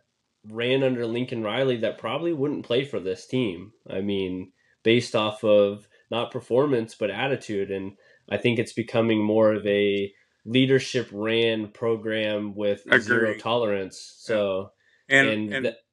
ran 0.49 0.83
under 0.83 1.05
Lincoln 1.05 1.43
Riley 1.43 1.77
that 1.77 1.99
probably 1.99 2.33
wouldn't 2.33 2.65
play 2.65 2.83
for 2.83 2.99
this 2.99 3.27
team. 3.27 3.71
I 3.87 4.01
mean, 4.01 4.51
based 4.83 5.15
off 5.15 5.43
of 5.43 5.87
not 6.09 6.31
performance 6.31 6.95
but 6.95 7.11
attitude 7.11 7.69
and 7.69 7.93
I 8.29 8.37
think 8.37 8.59
it's 8.59 8.73
becoming 8.73 9.23
more 9.23 9.53
of 9.53 9.65
a 9.67 10.11
leadership 10.45 11.07
ran 11.11 11.67
program 11.67 12.55
with 12.55 12.83
zero 12.99 13.35
tolerance. 13.35 14.15
So 14.17 14.71
and, 15.09 15.27
and, 15.27 15.53
and 15.53 15.65
that- 15.65 15.83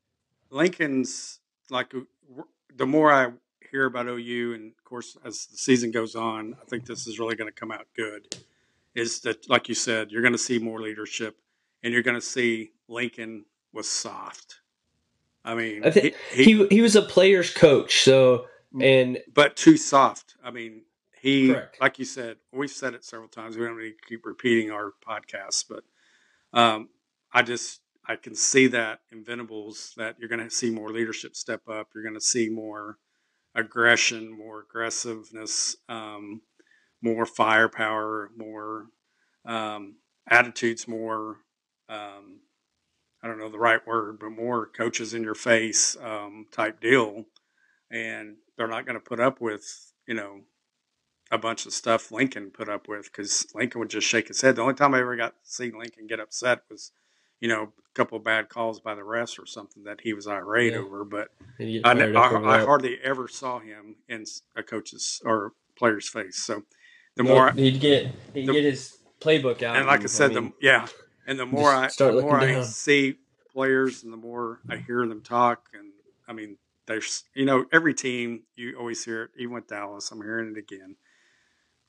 Lincoln's 0.50 1.40
like 1.70 1.92
the 2.74 2.87
more 2.87 3.12
I 3.12 3.32
hear 3.70 3.84
about 3.87 4.06
OU, 4.06 4.54
and 4.54 4.72
of 4.72 4.84
course, 4.84 5.16
as 5.24 5.46
the 5.46 5.56
season 5.56 5.90
goes 5.90 6.14
on, 6.14 6.56
I 6.61 6.64
think 6.64 6.87
this 6.87 7.06
is 7.06 7.18
really 7.18 7.34
going 7.37 7.52
to 7.52 7.61
come 7.61 7.70
out 7.70 7.87
good. 7.94 8.37
Is 8.94 9.20
that, 9.20 9.48
like 9.48 9.68
you 9.68 9.74
said, 9.74 10.11
you're 10.11 10.22
going 10.22 10.32
to 10.32 10.38
see 10.38 10.58
more 10.58 10.80
leadership, 10.80 11.37
and 11.82 11.92
you're 11.92 12.02
going 12.02 12.16
to 12.16 12.24
see 12.24 12.72
Lincoln 12.88 13.44
was 13.72 13.88
soft. 13.88 14.61
I 15.44 15.54
mean, 15.54 15.84
I 15.84 15.90
he, 15.90 16.14
he 16.32 16.66
he 16.66 16.80
was 16.80 16.96
a 16.96 17.02
player's 17.02 17.52
coach, 17.52 18.02
so 18.02 18.46
and 18.80 19.18
but 19.32 19.56
too 19.56 19.76
soft. 19.76 20.34
I 20.42 20.50
mean, 20.50 20.82
he, 21.20 21.48
Correct. 21.48 21.81
like 21.81 21.98
you 21.98 22.04
said, 22.04 22.37
we've 22.52 22.70
said 22.70 22.94
it 22.94 23.04
several 23.04 23.28
times. 23.28 23.57
We 23.57 23.64
don't 23.64 23.78
need 23.78 23.94
to 24.00 24.09
keep 24.09 24.24
repeating 24.24 24.70
our 24.70 24.92
podcast, 25.07 25.64
but 25.68 25.85
um, 26.59 26.88
I 27.33 27.42
just 27.42 27.81
I 28.07 28.16
can 28.16 28.35
see 28.35 28.68
that 28.68 29.00
in 29.12 29.24
Venables 29.24 29.92
that 29.96 30.16
you're 30.18 30.28
going 30.31 30.42
to 30.42 30.50
see 30.50 30.70
more 30.70 30.90
leadership 30.90 31.37
step 31.37 31.68
up. 31.68 31.88
You're 31.94 32.04
going 32.04 32.14
to 32.14 32.20
see 32.20 32.48
more 32.48 32.98
aggression, 33.54 34.31
more 34.31 34.61
aggressiveness, 34.61 35.76
um, 35.88 36.40
more 37.02 37.26
firepower, 37.26 38.31
more 38.37 38.87
um, 39.44 39.96
attitudes, 40.28 40.88
more. 40.88 41.38
Um, 41.88 42.40
I 43.22 43.26
don't 43.26 43.38
know 43.38 43.50
the 43.50 43.59
right 43.59 43.85
word, 43.87 44.18
but 44.20 44.31
more 44.31 44.66
coaches 44.66 45.12
in 45.12 45.22
your 45.22 45.35
face 45.35 45.96
um, 46.02 46.46
type 46.52 46.81
deal, 46.81 47.24
and 47.90 48.37
they're 48.57 48.68
not 48.68 48.87
going 48.87 48.98
to 48.98 49.04
put 49.04 49.20
up 49.20 49.40
with 49.40 49.92
you 50.07 50.14
know 50.14 50.40
a 51.30 51.38
bunch 51.38 51.66
of 51.66 51.72
stuff 51.72 52.10
Lincoln 52.10 52.50
put 52.50 52.68
up 52.68 52.88
with 52.88 53.04
because 53.04 53.46
Lincoln 53.54 53.80
would 53.80 53.90
just 53.90 54.06
shake 54.06 54.28
his 54.28 54.40
head. 54.40 54.56
The 54.56 54.62
only 54.62 54.74
time 54.74 54.94
I 54.94 55.00
ever 55.00 55.16
got 55.16 55.34
to 55.44 55.50
see 55.50 55.70
Lincoln 55.70 56.06
get 56.06 56.20
upset 56.20 56.62
was, 56.70 56.92
you 57.40 57.48
know, 57.48 57.62
a 57.64 57.94
couple 57.94 58.16
of 58.18 58.24
bad 58.24 58.48
calls 58.48 58.80
by 58.80 58.94
the 58.94 59.02
refs 59.02 59.38
or 59.38 59.44
something 59.46 59.84
that 59.84 60.00
he 60.02 60.12
was 60.14 60.26
irate 60.26 60.72
Yeah. 60.72 60.78
over. 60.78 61.04
But 61.04 61.28
I, 61.60 61.92
I, 61.92 62.60
I 62.60 62.64
hardly 62.64 62.98
ever 63.02 63.28
saw 63.28 63.58
him 63.58 63.96
in 64.08 64.24
a 64.56 64.62
coach's 64.62 65.20
or 65.24 65.52
player's 65.76 66.08
face. 66.08 66.36
So 66.36 66.62
the 67.16 67.24
No, 67.24 67.30
more, 67.34 67.50
he'd 67.52 67.80
get 67.80 68.06
he'd 68.32 68.46
the- 68.46 68.52
get 68.52 68.64
his 68.64 68.96
playbook 69.20 69.62
out, 69.62 69.76
and 69.76 69.86
like 69.86 70.02
I 70.02 70.06
said, 70.06 70.32
mean, 70.32 70.52
the 70.60 70.66
yeah, 70.66 70.86
and 71.26 71.38
the 71.38 71.44
more 71.46 71.70
I 71.72 71.88
start 71.88 72.14
the 72.14 72.22
more 72.22 72.36
looking 72.38 72.50
I 72.50 72.58
down. 72.60 72.64
see 72.64 73.16
players 73.52 74.04
and 74.04 74.12
the 74.12 74.16
more 74.16 74.60
I 74.70 74.76
hear 74.76 75.06
them 75.06 75.22
talk, 75.22 75.68
and 75.74 75.90
I 76.28 76.32
mean, 76.32 76.56
there's 76.86 77.24
you 77.34 77.44
know 77.44 77.66
every 77.72 77.92
team 77.94 78.44
you 78.56 78.78
always 78.78 79.04
hear 79.04 79.24
it, 79.24 79.30
even 79.36 79.54
with 79.54 79.66
Dallas. 79.66 80.10
I'm 80.12 80.22
hearing 80.22 80.52
it 80.52 80.58
again. 80.58 80.94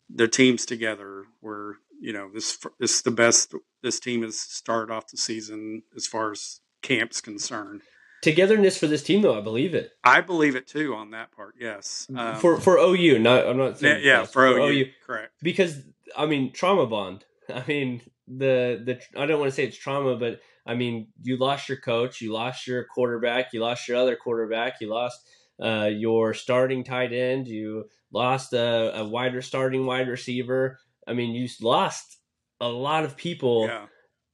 Their 0.09 0.27
teams 0.27 0.65
together 0.65 1.25
were 1.41 1.77
you 1.99 2.13
know 2.13 2.29
this 2.33 2.57
this 2.79 2.95
is 2.95 3.01
the 3.01 3.11
best 3.11 3.53
this 3.83 3.99
team 3.99 4.23
has 4.23 4.39
started 4.39 4.91
off 4.91 5.07
the 5.07 5.17
season 5.17 5.83
as 5.95 6.07
far 6.07 6.31
as 6.31 6.61
camp's 6.81 7.21
concerned. 7.21 7.81
togetherness 8.21 8.77
for 8.77 8.87
this 8.87 9.03
team, 9.03 9.21
though. 9.21 9.37
I 9.37 9.41
believe 9.41 9.75
it. 9.75 9.91
I 10.03 10.21
believe 10.21 10.55
it 10.55 10.67
too 10.67 10.93
on 10.95 11.11
that 11.11 11.31
part. 11.31 11.55
Yes, 11.59 12.07
um, 12.15 12.37
for 12.37 12.59
for 12.59 12.77
OU, 12.77 13.19
not 13.19 13.45
I'm 13.45 13.57
not 13.57 13.73
yeah, 13.73 13.77
saying 13.77 14.05
yeah 14.05 14.25
for 14.25 14.47
OU, 14.47 14.85
correct. 15.05 15.33
because 15.41 15.81
I 16.17 16.25
mean 16.25 16.51
trauma 16.51 16.85
bond. 16.87 17.25
I 17.53 17.63
mean 17.67 18.01
the 18.27 18.81
the 18.83 19.21
I 19.21 19.25
don't 19.25 19.39
want 19.39 19.51
to 19.51 19.55
say 19.55 19.65
it's 19.65 19.77
trauma, 19.77 20.15
but 20.15 20.41
I 20.65 20.75
mean 20.75 21.07
you 21.21 21.37
lost 21.37 21.67
your 21.69 21.79
coach, 21.79 22.21
you 22.21 22.31
lost 22.31 22.67
your 22.67 22.85
quarterback, 22.85 23.53
you 23.53 23.59
lost 23.61 23.87
your 23.87 23.97
other 23.97 24.15
quarterback, 24.15 24.81
you 24.81 24.87
lost 24.87 25.21
uh, 25.61 25.89
your 25.91 26.33
starting 26.33 26.83
tight 26.83 27.11
end, 27.11 27.47
you 27.47 27.89
lost 28.11 28.53
a, 28.53 28.99
a 28.99 29.07
wider 29.07 29.41
starting 29.41 29.85
wide 29.85 30.07
receiver. 30.07 30.79
I 31.07 31.13
mean 31.13 31.33
you 31.35 31.47
lost 31.61 32.17
a 32.61 32.67
lot 32.67 33.03
of 33.05 33.15
people, 33.17 33.67
Yeah, 33.67 33.85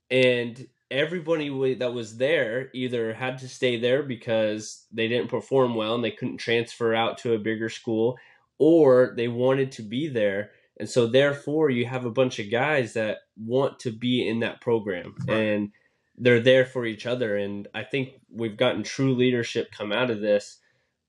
and 0.09 0.67
everybody 0.91 1.73
that 1.75 1.93
was 1.93 2.17
there 2.17 2.69
either 2.73 3.13
had 3.13 3.37
to 3.39 3.49
stay 3.49 3.77
there 3.79 4.03
because 4.03 4.85
they 4.91 5.07
didn't 5.07 5.29
perform 5.29 5.75
well 5.75 5.95
and 5.95 6.03
they 6.03 6.11
couldn't 6.11 6.37
transfer 6.37 6.93
out 6.93 7.17
to 7.19 7.33
a 7.33 7.39
bigger 7.39 7.69
school, 7.69 8.17
or 8.59 9.13
they 9.17 9.27
wanted 9.27 9.71
to 9.73 9.81
be 9.81 10.07
there. 10.07 10.51
And 10.79 10.89
so, 10.89 11.07
therefore, 11.07 11.69
you 11.69 11.85
have 11.85 12.05
a 12.05 12.11
bunch 12.11 12.37
of 12.39 12.51
guys 12.51 12.93
that 12.93 13.19
want 13.37 13.79
to 13.79 13.91
be 13.91 14.27
in 14.27 14.39
that 14.41 14.59
program 14.61 15.15
Right. 15.27 15.37
and 15.37 15.71
they're 16.17 16.39
there 16.41 16.65
for 16.65 16.85
each 16.85 17.05
other. 17.05 17.35
And 17.37 17.67
I 17.73 17.83
think 17.83 18.09
we've 18.29 18.57
gotten 18.57 18.83
true 18.83 19.15
leadership 19.15 19.71
come 19.71 19.91
out 19.91 20.09
of 20.09 20.21
this 20.21 20.59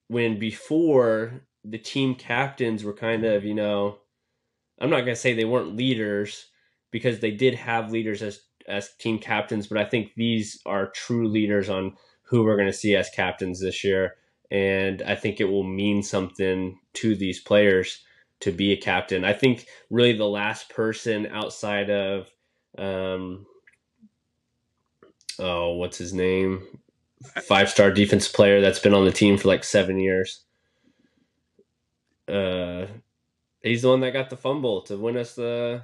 when 0.08 0.38
before 0.38 1.45
the 1.68 1.78
team 1.78 2.14
captains 2.14 2.84
were 2.84 2.92
kind 2.92 3.24
of, 3.24 3.44
you 3.44 3.54
know, 3.54 3.98
I'm 4.80 4.90
not 4.90 5.00
going 5.00 5.14
to 5.14 5.16
say 5.16 5.32
they 5.32 5.44
weren't 5.44 5.76
leaders 5.76 6.46
because 6.90 7.20
they 7.20 7.30
did 7.30 7.54
have 7.54 7.90
leaders 7.90 8.22
as 8.22 8.40
as 8.68 8.94
team 8.96 9.18
captains, 9.18 9.68
but 9.68 9.78
I 9.78 9.84
think 9.84 10.12
these 10.16 10.60
are 10.66 10.90
true 10.90 11.28
leaders 11.28 11.68
on 11.68 11.96
who 12.22 12.42
we're 12.42 12.56
going 12.56 12.66
to 12.66 12.72
see 12.72 12.96
as 12.96 13.08
captains 13.10 13.60
this 13.60 13.84
year, 13.84 14.16
and 14.50 15.02
I 15.02 15.14
think 15.14 15.40
it 15.40 15.44
will 15.44 15.62
mean 15.62 16.02
something 16.02 16.78
to 16.94 17.14
these 17.14 17.40
players 17.40 18.04
to 18.40 18.50
be 18.50 18.72
a 18.72 18.76
captain. 18.76 19.24
I 19.24 19.32
think 19.34 19.66
really 19.88 20.14
the 20.16 20.28
last 20.28 20.68
person 20.68 21.26
outside 21.28 21.90
of 21.90 22.28
um 22.78 23.46
oh 25.38 25.74
what's 25.74 25.98
his 25.98 26.12
name? 26.12 26.62
Five 27.42 27.70
star 27.70 27.90
defense 27.90 28.28
player 28.28 28.60
that's 28.60 28.78
been 28.78 28.94
on 28.94 29.04
the 29.04 29.12
team 29.12 29.38
for 29.38 29.48
like 29.48 29.64
seven 29.64 29.98
years 29.98 30.45
uh 32.28 32.86
he's 33.62 33.82
the 33.82 33.88
one 33.88 34.00
that 34.00 34.12
got 34.12 34.30
the 34.30 34.36
fumble 34.36 34.82
to 34.82 34.96
win 34.96 35.16
us 35.16 35.34
the 35.34 35.82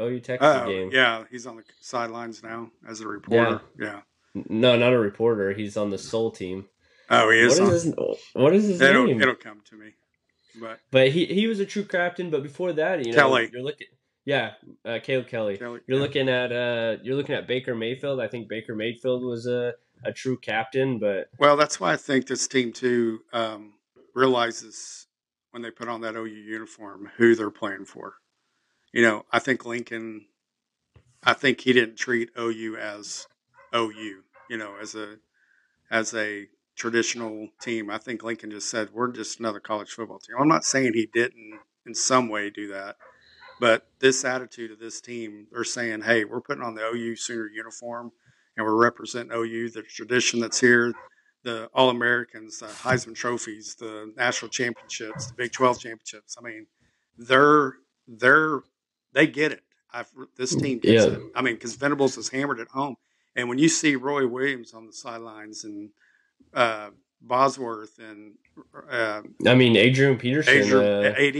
OU 0.00 0.20
Texas 0.20 0.48
oh 0.62 0.66
game 0.66 0.90
yeah, 0.92 1.24
he's 1.30 1.46
on 1.46 1.56
the 1.56 1.64
sidelines 1.80 2.42
now 2.42 2.70
as 2.88 3.00
a 3.00 3.08
reporter. 3.08 3.60
Yeah. 3.78 4.00
no 4.34 4.76
not 4.76 4.92
a 4.92 4.98
reporter 4.98 5.52
he's 5.52 5.76
on 5.76 5.90
the 5.90 5.98
soul 5.98 6.30
team 6.30 6.66
Oh, 7.10 7.28
he 7.30 7.42
what 7.42 7.46
is. 7.46 7.52
is 7.52 7.60
on, 7.60 7.70
his 7.70 7.94
what 8.32 8.54
is 8.54 8.64
his 8.68 8.80
it'll, 8.80 9.06
name 9.06 9.20
it'll 9.20 9.34
come 9.34 9.60
to 9.68 9.76
me, 9.76 9.92
but 10.58 10.80
but 10.90 11.08
he 11.10 11.26
he 11.26 11.46
was 11.46 11.60
a 11.60 11.66
true 11.66 11.84
captain 11.84 12.30
but 12.30 12.42
before 12.42 12.72
that 12.72 13.04
you 13.04 13.12
know 13.12 13.18
Kelly. 13.18 13.50
you're 13.52 13.62
looking 13.62 13.88
yeah 14.24 14.52
uh, 14.86 14.98
Caleb 15.02 15.26
Kelly 15.26 15.58
Kelly, 15.58 15.80
You're 15.86 15.98
yeah. 15.98 16.02
looking 16.02 16.28
at 16.30 16.52
uh 16.52 16.96
you're 17.02 17.16
looking 17.16 17.34
at 17.34 17.46
Baker 17.46 17.74
Mayfield. 17.74 18.18
I 18.20 18.28
think 18.28 18.48
Baker 18.48 18.74
Mayfield 18.74 19.22
was 19.24 19.46
a, 19.46 19.74
a 20.04 20.12
true 20.12 20.38
captain, 20.38 20.98
but 20.98 21.28
Well, 21.38 21.56
that's 21.58 21.78
why 21.80 21.92
I 21.92 21.96
think 21.98 22.26
this 22.28 22.48
team 22.48 22.72
too 22.72 23.20
um, 23.34 23.74
realizes 24.14 25.06
when 25.52 25.62
they 25.62 25.70
put 25.70 25.88
on 25.88 26.00
that 26.00 26.16
OU 26.16 26.24
uniform 26.26 27.10
who 27.16 27.34
they're 27.34 27.50
playing 27.50 27.84
for. 27.84 28.14
You 28.92 29.02
know, 29.02 29.24
I 29.30 29.38
think 29.38 29.64
Lincoln. 29.64 30.26
I 31.22 31.34
think 31.34 31.60
he 31.60 31.72
didn't 31.72 31.96
treat 31.96 32.30
OU 32.38 32.76
as 32.76 33.26
OU. 33.74 34.22
You 34.50 34.56
know, 34.56 34.74
as 34.80 34.94
a 34.94 35.16
as 35.90 36.14
a 36.14 36.48
traditional 36.74 37.48
team. 37.60 37.90
I 37.90 37.98
think 37.98 38.22
Lincoln 38.22 38.50
just 38.50 38.70
said 38.70 38.90
we're 38.92 39.12
just 39.12 39.38
another 39.38 39.60
college 39.60 39.90
football 39.90 40.18
team. 40.18 40.36
I'm 40.38 40.48
not 40.48 40.64
saying 40.64 40.92
he 40.94 41.08
didn't 41.12 41.60
in 41.86 41.94
some 41.94 42.28
way 42.28 42.50
do 42.50 42.68
that, 42.68 42.96
but 43.60 43.86
this 44.00 44.24
attitude 44.24 44.72
of 44.72 44.78
this 44.78 45.00
team, 45.00 45.46
they're 45.52 45.64
saying, 45.64 46.02
"Hey, 46.02 46.24
we're 46.24 46.40
putting 46.40 46.64
on 46.64 46.74
the 46.74 46.82
OU 46.82 47.16
Sooner 47.16 47.48
uniform." 47.48 48.12
And 48.54 48.66
we're 48.66 48.76
representing 48.76 49.32
OU, 49.34 49.70
the 49.70 49.82
tradition 49.82 50.38
that's 50.38 50.60
here, 50.60 50.92
the 51.42 51.68
All 51.74 51.90
Americans, 51.90 52.58
the 52.58 52.66
Heisman 52.66 53.14
trophies, 53.14 53.74
the 53.74 54.12
national 54.16 54.50
championships, 54.50 55.26
the 55.26 55.34
Big 55.34 55.52
Twelve 55.52 55.78
championships. 55.80 56.36
I 56.38 56.42
mean, 56.42 56.66
they're 57.18 57.74
they're 58.06 58.60
they 59.12 59.26
get 59.26 59.52
it. 59.52 59.62
I've, 59.92 60.08
this 60.36 60.54
team 60.54 60.78
gets 60.78 61.06
Yeah. 61.06 61.12
it. 61.14 61.20
I 61.34 61.42
mean, 61.42 61.54
because 61.54 61.74
Venables 61.74 62.16
is 62.16 62.30
hammered 62.30 62.60
at 62.60 62.68
home, 62.68 62.96
and 63.36 63.48
when 63.48 63.58
you 63.58 63.68
see 63.68 63.94
Roy 63.96 64.26
Williams 64.26 64.72
on 64.72 64.86
the 64.86 64.92
sidelines 64.92 65.64
and 65.64 65.90
uh, 66.54 66.90
Bosworth 67.20 67.98
and 67.98 68.34
uh, 68.90 69.22
I 69.46 69.54
mean 69.54 69.76
Adrian 69.76 70.18
Peterson, 70.18 70.54
Adrian, 70.54 71.04
uh, 71.04 71.14
AD 71.18 71.36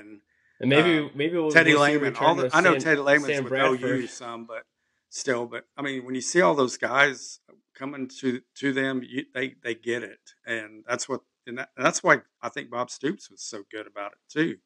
and 0.00 0.20
and 0.60 0.70
maybe 0.70 0.98
uh, 0.98 1.08
maybe 1.14 1.36
we'll 1.36 1.50
Teddy 1.50 1.74
we'll 1.74 1.82
Lehman, 1.82 2.16
all 2.16 2.34
the, 2.34 2.50
I 2.52 2.60
know 2.60 2.78
Teddy 2.78 3.00
Lehman's 3.00 3.26
Sam 3.34 3.44
with 3.44 3.50
Bradford. 3.50 3.80
OU 3.82 4.06
some, 4.06 4.44
but 4.46 4.62
still, 5.08 5.46
but 5.46 5.64
I 5.76 5.82
mean, 5.82 6.04
when 6.04 6.14
you 6.14 6.20
see 6.20 6.40
all 6.40 6.54
those 6.54 6.76
guys 6.76 7.40
coming 7.76 8.08
to 8.20 8.40
to 8.56 8.72
them, 8.72 9.02
you, 9.04 9.24
they 9.34 9.54
they 9.62 9.74
get 9.74 10.02
it, 10.02 10.34
and 10.46 10.84
that's 10.88 11.08
what, 11.08 11.20
and, 11.46 11.58
that, 11.58 11.70
and 11.76 11.86
that's 11.86 12.02
why 12.02 12.22
I 12.42 12.48
think 12.48 12.70
Bob 12.70 12.90
Stoops 12.90 13.30
was 13.30 13.42
so 13.42 13.62
good 13.70 13.86
about 13.86 14.12
it 14.12 14.18
too. 14.32 14.56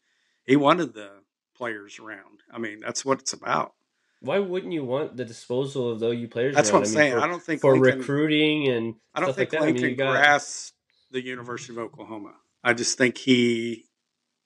He 0.45 0.57
wanted 0.57 0.95
the 0.95 1.11
players 1.55 1.99
around. 1.99 2.43
I 2.53 2.59
mean, 2.59 2.81
that's 2.81 3.05
what 3.05 3.21
it's 3.21 3.33
about. 3.33 3.75
Why 4.23 4.39
wouldn't 4.39 4.73
you 4.73 4.85
want 4.85 5.17
the 5.17 5.25
disposal 5.25 5.91
of 5.93 6.03
OU 6.03 6.29
players? 6.29 6.55
That's 6.55 6.71
around? 6.71 6.83
what 6.83 6.89
I'm 6.89 6.97
I 6.97 7.01
mean, 7.01 7.11
saying. 7.11 7.13
For, 7.13 7.21
I 7.21 7.27
don't 7.27 7.43
think 7.43 7.61
for 7.61 7.79
Lincoln, 7.79 8.01
recruiting 8.01 8.69
and 8.69 8.95
I 9.15 9.21
don't 9.21 9.29
stuff 9.29 9.37
think 9.37 9.53
like 9.53 9.61
that. 9.61 9.69
I 9.69 9.73
mean, 9.73 9.83
Lincoln 9.83 9.97
got 9.97 10.13
grasped 10.13 10.75
the 11.11 11.25
University 11.25 11.73
of 11.73 11.77
mm-hmm. 11.77 11.87
Oklahoma. 11.87 12.35
I 12.63 12.75
just 12.75 12.99
think 12.99 13.19
he 13.19 13.87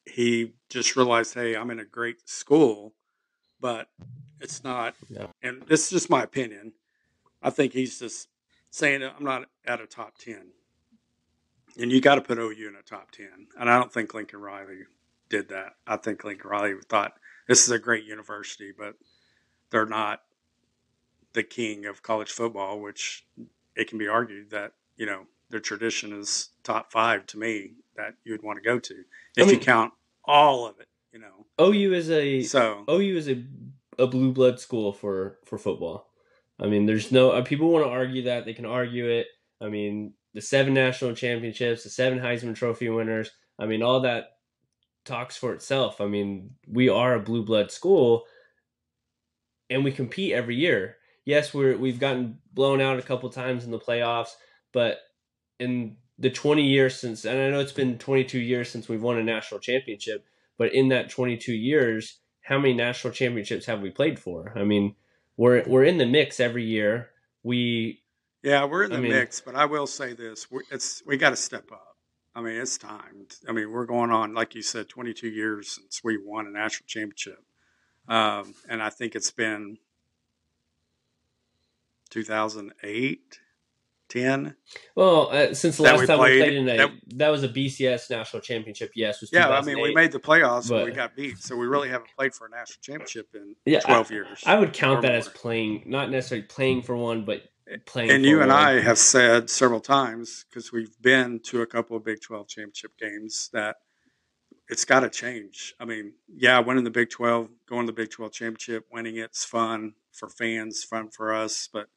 he 0.07 0.53
just 0.69 0.97
realized, 0.97 1.35
hey, 1.35 1.57
I'm 1.57 1.71
in 1.71 1.81
a 1.81 1.85
great 1.85 2.29
school, 2.29 2.95
but 3.61 3.89
it's 4.41 4.63
not. 4.63 4.95
Yeah. 5.09 5.27
And 5.43 5.63
this 5.63 5.85
is 5.85 5.91
just 5.91 6.11
my 6.11 6.23
opinion. 6.23 6.73
I 7.43 7.51
think 7.51 7.73
he's 7.73 7.99
just 7.99 8.29
saying 8.75 9.05
I'm 9.05 9.25
not 9.25 9.45
at 9.65 9.81
a 9.81 9.87
top 9.87 10.19
ten, 10.19 10.49
and 11.79 11.93
you 11.93 12.01
got 12.01 12.17
to 12.17 12.21
put 12.21 12.39
OU 12.39 12.69
in 12.69 12.75
a 12.75 12.83
top 12.83 13.13
ten. 13.13 13.47
And 13.57 13.71
I 13.71 13.79
don't 13.79 13.93
think 13.93 14.13
Lincoln 14.15 14.41
Riley 14.41 14.81
did 15.29 15.49
that. 15.51 15.77
I 15.87 15.97
think 15.97 16.25
Lincoln 16.25 16.51
Riley 16.51 16.75
thought 16.89 17.15
this 17.47 17.63
is 17.63 17.71
a 17.71 17.79
great 17.79 18.05
university, 18.05 18.73
but 18.77 18.97
they're 19.71 19.87
not 19.87 20.23
the 21.35 21.45
king 21.45 21.87
of 21.87 22.03
college 22.03 22.33
football, 22.33 22.81
which 22.81 23.25
it 23.77 23.89
can 23.89 23.99
be 23.99 24.09
argued 24.09 24.51
that 24.51 24.73
you 24.97 25.07
know 25.07 25.27
their 25.51 25.61
tradition 25.61 26.13
is 26.13 26.49
top 26.65 26.91
five 26.91 27.27
to 27.27 27.39
me 27.39 27.75
that 27.97 28.15
you'd 28.25 28.43
want 28.43 28.59
to 28.59 28.65
go 28.65 28.81
to 28.81 28.95
if 29.37 29.45
I 29.45 29.47
mean- 29.47 29.55
you 29.55 29.61
count 29.61 29.93
all 30.25 30.67
of 30.67 30.81
it. 30.81 30.89
You 31.13 31.21
know, 31.21 31.47
OU 31.65 31.93
is 31.93 32.11
a 32.11 32.43
so 32.43 32.85
OU 32.91 33.17
is 33.17 33.29
a 33.29 33.45
a 34.01 34.09
blue 34.09 34.33
blood 34.33 34.59
school 34.59 34.93
for 34.93 35.39
for 35.45 35.59
football. 35.59 36.11
I 36.61 36.67
mean, 36.67 36.87
there's 36.87 37.11
no 37.11 37.31
uh, 37.31 37.43
people 37.43 37.71
want 37.71 37.85
to 37.85 37.91
argue 37.91 38.23
that 38.23 38.45
they 38.45 38.55
can 38.55 38.67
argue 38.67 39.09
it. 39.09 39.27
I 39.61 39.69
mean, 39.69 40.15
the 40.35 40.41
seven 40.41 40.75
national 40.75 41.15
championships, 41.15 41.85
the 41.85 41.91
seven 41.91 42.19
Heisman 42.19 42.55
Trophy 42.55 42.89
winners. 42.89 43.31
I 43.59 43.67
mean, 43.67 43.83
all 43.83 44.01
that 44.01 44.37
talks 45.05 45.37
for 45.37 45.53
itself. 45.53 46.01
I 46.01 46.07
mean, 46.07 46.51
we 46.69 46.89
are 46.89 47.15
a 47.15 47.21
blue 47.21 47.45
blood 47.45 47.71
school, 47.71 48.25
and 49.71 49.85
we 49.85 49.93
compete 49.93 50.33
every 50.33 50.57
year. 50.57 50.97
Yes, 51.25 51.55
we're 51.55 51.77
we've 51.77 52.01
gotten 52.01 52.39
blown 52.53 52.81
out 52.81 52.99
a 52.99 53.03
couple 53.03 53.29
times 53.31 53.65
in 53.65 53.71
the 53.71 53.79
playoffs, 53.79 54.35
but 54.73 54.99
in 55.59 55.97
the 56.19 56.31
20 56.31 56.63
years 56.63 56.97
since, 56.97 57.25
and 57.25 57.39
I 57.39 57.51
know 57.51 57.61
it's 57.61 57.73
been 57.73 57.99
22 57.99 58.39
years 58.39 58.71
since 58.71 58.89
we've 58.89 59.03
won 59.03 59.19
a 59.19 59.23
national 59.23 59.61
championship, 59.61 60.25
but 60.59 60.73
in 60.73 60.89
that 60.89 61.11
22 61.11 61.53
years, 61.53 62.19
how 62.43 62.59
many 62.59 62.75
national 62.75 63.13
championships 63.13 63.67
have 63.67 63.81
we 63.81 63.91
played 63.91 64.19
for? 64.19 64.53
I 64.55 64.65
mean, 64.65 64.95
we're 65.37 65.63
we're 65.67 65.85
in 65.85 65.99
the 65.99 66.07
mix 66.07 66.41
every 66.41 66.65
year. 66.65 67.11
We 67.43 68.03
yeah, 68.43 68.65
we're 68.65 68.85
in 68.85 68.93
I 68.93 68.97
the 68.97 69.03
mean- 69.03 69.13
mix. 69.13 69.41
But 69.41 69.55
I 69.55 69.65
will 69.65 69.87
say 69.87 70.13
this: 70.13 70.51
we, 70.51 70.63
it's 70.71 71.03
we 71.07 71.17
got 71.17 71.31
to 71.31 71.37
step 71.37 71.71
up. 71.73 71.97
I 72.35 72.41
mean, 72.41 72.57
it's 72.61 72.79
time. 72.79 73.27
I 73.49 73.53
mean, 73.53 73.71
we're 73.71 73.87
going 73.87 74.11
on, 74.11 74.35
like 74.35 74.57
you 74.57 74.63
said, 74.63 74.89
22 74.89 75.29
years 75.29 75.71
since 75.71 76.01
we 76.03 76.19
won 76.19 76.47
a 76.49 76.51
national 76.51 76.87
championship, 76.89 77.39
um, 78.09 78.55
and 78.69 78.83
I 78.83 78.91
think 78.91 79.15
it's 79.15 79.31
been 79.31 79.79
2008, 82.11 83.39
10. 84.15 84.55
well 84.95 85.29
uh, 85.33 85.53
since 85.53 85.77
the 85.77 85.83
last 85.83 86.01
we 86.01 86.07
time 86.07 86.19
played- 86.19 86.35
we 86.35 86.41
played 86.41 86.55
in 86.55 86.69
a 86.69 86.77
that- 86.77 86.91
that, 87.17 87.29
was 87.29 87.43
a 87.43 87.49
BCS 87.49 88.11
national 88.11 88.43
championship. 88.43 88.93
Yes, 88.95 89.21
was 89.21 89.33
Yeah, 89.33 89.49
I 89.49 89.61
mean, 89.63 89.81
we 89.81 89.93
made 89.93 90.13
the 90.13 90.21
playoffs, 90.21 90.69
but, 90.69 90.85
we 90.85 90.93
got 90.93 91.17
beat. 91.17 91.39
So 91.39 91.57
we 91.57 91.67
really 91.67 91.89
haven't 91.89 92.11
played 92.17 92.35
for 92.35 92.47
a 92.47 92.51
national 92.51 92.81
championship 92.83 93.29
in 93.35 93.57
Yeah, 93.67 93.81
12 93.81 94.11
years. 94.11 94.43
I 94.47 94.59
would 94.59 94.73
count 94.73 95.03
that 95.03 95.13
as 95.13 95.29
playing, 95.29 95.83
not 95.87 96.11
necessarily 96.11 96.47
playing 96.47 96.83
for 96.83 96.97
one, 96.97 97.25
but 97.25 97.43
playing. 97.87 98.11
and 98.11 98.25
you 98.25 98.41
and. 98.41 98.53
I 98.53 98.81
have 98.81 98.99
said 98.99 99.51
several 99.51 99.81
times 99.81 100.45
because 100.49 100.73
we've 100.73 101.01
been 101.01 101.41
to 101.45 101.63
a 101.63 101.67
couple 101.67 101.97
of 101.97 102.05
Big 102.05 102.21
12 102.21 102.47
championship 102.49 102.93
games 102.99 103.51
that 103.53 103.77
it's 104.69 104.85
got 104.85 105.01
to 105.01 105.11
change. 105.11 105.75
I 105.81 105.85
mean, 105.85 106.15
yeah, 106.35 106.59
winning 106.61 106.85
the 106.85 106.91
Big 106.91 107.11
12, 107.11 107.49
going 107.69 107.87
to 107.87 107.93
the 107.93 107.97
Big 107.97 108.11
12 108.11 108.33
championship, 108.33 108.87
winning 108.93 109.17
it's 109.17 109.45
fun 109.45 109.95
for 110.13 110.29
fans, 110.29 110.85
fun 110.85 111.11
for 111.11 111.35
us, 111.35 111.69
but 111.73 111.89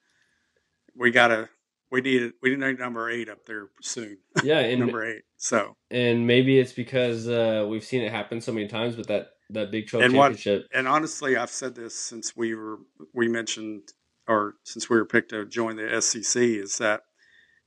we 0.95 1.11
got 1.11 1.27
to 1.27 1.49
we 1.91 2.01
need 2.01 2.33
we 2.41 2.55
need 2.55 2.79
number 2.79 3.09
eight 3.09 3.29
up 3.29 3.45
there 3.45 3.67
soon. 3.81 4.17
Yeah, 4.43 4.59
and 4.71 4.79
number 4.79 5.05
eight. 5.05 5.23
So 5.37 5.75
and 5.91 6.25
maybe 6.27 6.59
it's 6.59 6.73
because 6.73 7.27
uh, 7.27 7.65
we've 7.69 7.83
seen 7.83 8.01
it 8.01 8.11
happen 8.11 8.41
so 8.41 8.51
many 8.51 8.67
times 8.67 8.97
with 8.97 9.07
that 9.07 9.29
that 9.51 9.71
Big 9.71 9.87
Twelve 9.87 10.03
And 10.03 10.13
what- 10.13 10.29
championship. 10.37 10.67
and 10.73 10.87
honestly, 10.87 11.37
I've 11.37 11.49
said 11.51 11.75
this 11.75 11.95
since 11.95 12.35
we 12.35 12.55
were 12.55 12.79
we 13.13 13.27
mentioned 13.27 13.83
or 14.27 14.55
since 14.63 14.89
we 14.89 14.97
were 14.97 15.05
picked 15.05 15.29
to 15.29 15.45
join 15.45 15.77
the 15.77 16.01
SEC 16.01 16.41
is 16.41 16.77
that 16.79 17.03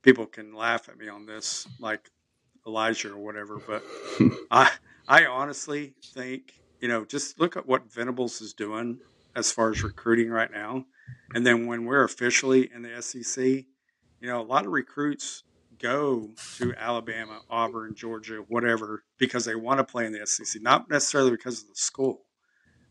people 0.03 0.27
can 0.27 0.55
laugh 0.55 0.89
at 0.91 0.99
me 0.99 1.09
on 1.09 1.25
this, 1.25 1.67
like 1.79 2.11
Elijah 2.67 3.13
or 3.13 3.19
whatever, 3.19 3.59
but 3.67 3.83
I 4.51 4.71
I 5.09 5.25
honestly 5.25 5.95
think 6.15 6.53
you 6.81 6.89
know 6.89 7.05
just 7.07 7.41
look 7.41 7.57
at 7.57 7.67
what 7.67 7.91
Venables 7.91 8.43
is 8.43 8.53
doing 8.53 8.99
as 9.35 9.51
far 9.53 9.71
as 9.71 9.83
recruiting 9.83 10.29
right 10.29 10.51
now, 10.53 10.85
and 11.35 11.47
then 11.47 11.67
when 11.67 11.87
we're 11.87 12.03
officially 12.05 12.69
in 12.75 12.83
the 12.83 13.01
SEC, 13.01 13.65
you 14.21 14.29
know 14.29 14.41
a 14.41 14.45
lot 14.45 14.67
of 14.67 14.73
recruits 14.73 15.45
go 15.79 16.29
to 16.59 16.75
Alabama, 16.77 17.41
Auburn, 17.49 17.95
Georgia, 17.95 18.45
whatever 18.49 19.03
because 19.19 19.45
they 19.47 19.55
want 19.55 19.79
to 19.79 19.85
play 19.85 20.05
in 20.07 20.13
the 20.13 20.27
SEC, 20.27 20.61
not 20.63 20.91
necessarily 20.91 21.31
because 21.31 21.63
of 21.63 21.69
the 21.69 21.75
school. 21.75 22.21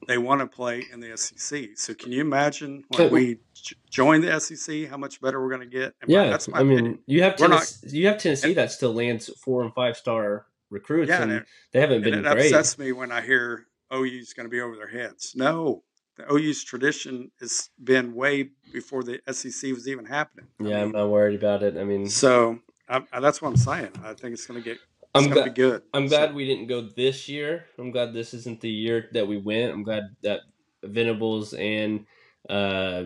They 0.07 0.17
want 0.17 0.39
to 0.41 0.47
play 0.47 0.85
in 0.91 1.01
the 1.01 1.15
SEC. 1.17 1.71
So 1.75 1.93
can 1.93 2.11
you 2.11 2.21
imagine 2.21 2.83
when 2.87 3.11
we 3.11 3.35
j- 3.53 3.75
join 3.91 4.21
the 4.21 4.39
SEC, 4.39 4.87
how 4.89 4.95
much 4.97 5.19
better 5.21 5.39
we're 5.41 5.49
going 5.55 5.69
to 5.69 5.77
get? 5.77 5.93
And 6.01 6.09
my- 6.09 6.13
Yeah, 6.23 6.29
that's 6.29 6.47
my 6.47 6.59
I 6.59 6.63
mean, 6.63 6.77
opinion. 6.79 6.99
you 7.05 7.21
have 7.21 7.37
We're 7.39 7.49
not- 7.49 7.57
Tennessee, 7.67 7.97
you 7.97 8.07
have 8.07 8.17
Tennessee 8.17 8.53
that 8.53 8.71
still 8.71 8.93
lands 8.93 9.29
four 9.43 9.61
and 9.61 9.73
five 9.75 9.97
star 9.97 10.47
recruits, 10.71 11.09
Yeah, 11.09 11.21
and 11.21 11.31
and 11.31 11.41
it- 11.41 11.47
they 11.73 11.81
haven't 11.81 11.95
And 11.97 12.03
been 12.05 12.13
it 12.13 12.21
great. 12.23 12.45
upsets 12.45 12.77
me 12.79 12.91
when 12.93 13.11
I 13.11 13.21
hear 13.21 13.67
OU's 13.93 14.33
going 14.33 14.45
to 14.45 14.49
be 14.49 14.61
over 14.61 14.75
their 14.77 14.87
heads. 14.87 15.33
No, 15.35 15.83
the 16.19 16.33
OU's 16.33 16.63
tradition 16.63 17.31
has 17.39 17.69
been 17.81 18.13
way 18.13 18.49
before 18.73 19.03
the 19.03 19.19
SEC 19.31 19.71
was 19.71 19.87
even 19.87 20.05
happening. 20.05 20.47
I 20.59 20.63
Yeah, 20.63 20.77
I'm 20.81 20.83
mean, 20.87 20.91
not 20.93 21.09
worried 21.09 21.39
about 21.39 21.63
it. 21.63 21.77
I 21.77 21.83
mean, 21.85 22.09
so 22.09 22.59
I, 22.87 23.01
I, 23.13 23.19
that's 23.19 23.41
what 23.41 23.49
I'm 23.49 23.57
saying. 23.57 23.91
I 24.03 24.13
think 24.13 24.33
it's 24.33 24.45
going 24.45 24.61
to 24.61 24.69
get. 24.69 24.77
I'm 25.15 25.23
going 25.23 25.33
glad. 25.35 25.45
be 25.55 25.61
good. 25.61 25.81
I'm 25.93 26.07
So- 26.07 26.17
glad 26.17 26.35
we 26.35 26.45
didn't 26.45 26.67
go 26.67 26.81
this 26.81 27.29
year. 27.29 27.65
I'm 27.77 27.91
glad 27.91 28.13
this 28.13 28.33
isn't 28.33 28.61
the 28.61 28.69
year 28.69 29.07
that 29.13 29.27
we 29.27 29.37
went. 29.37 29.73
I'm 29.73 29.83
glad 29.83 30.03
that 30.23 30.41
Venables 30.83 31.53
and 31.53 32.05
uh, 32.49 33.05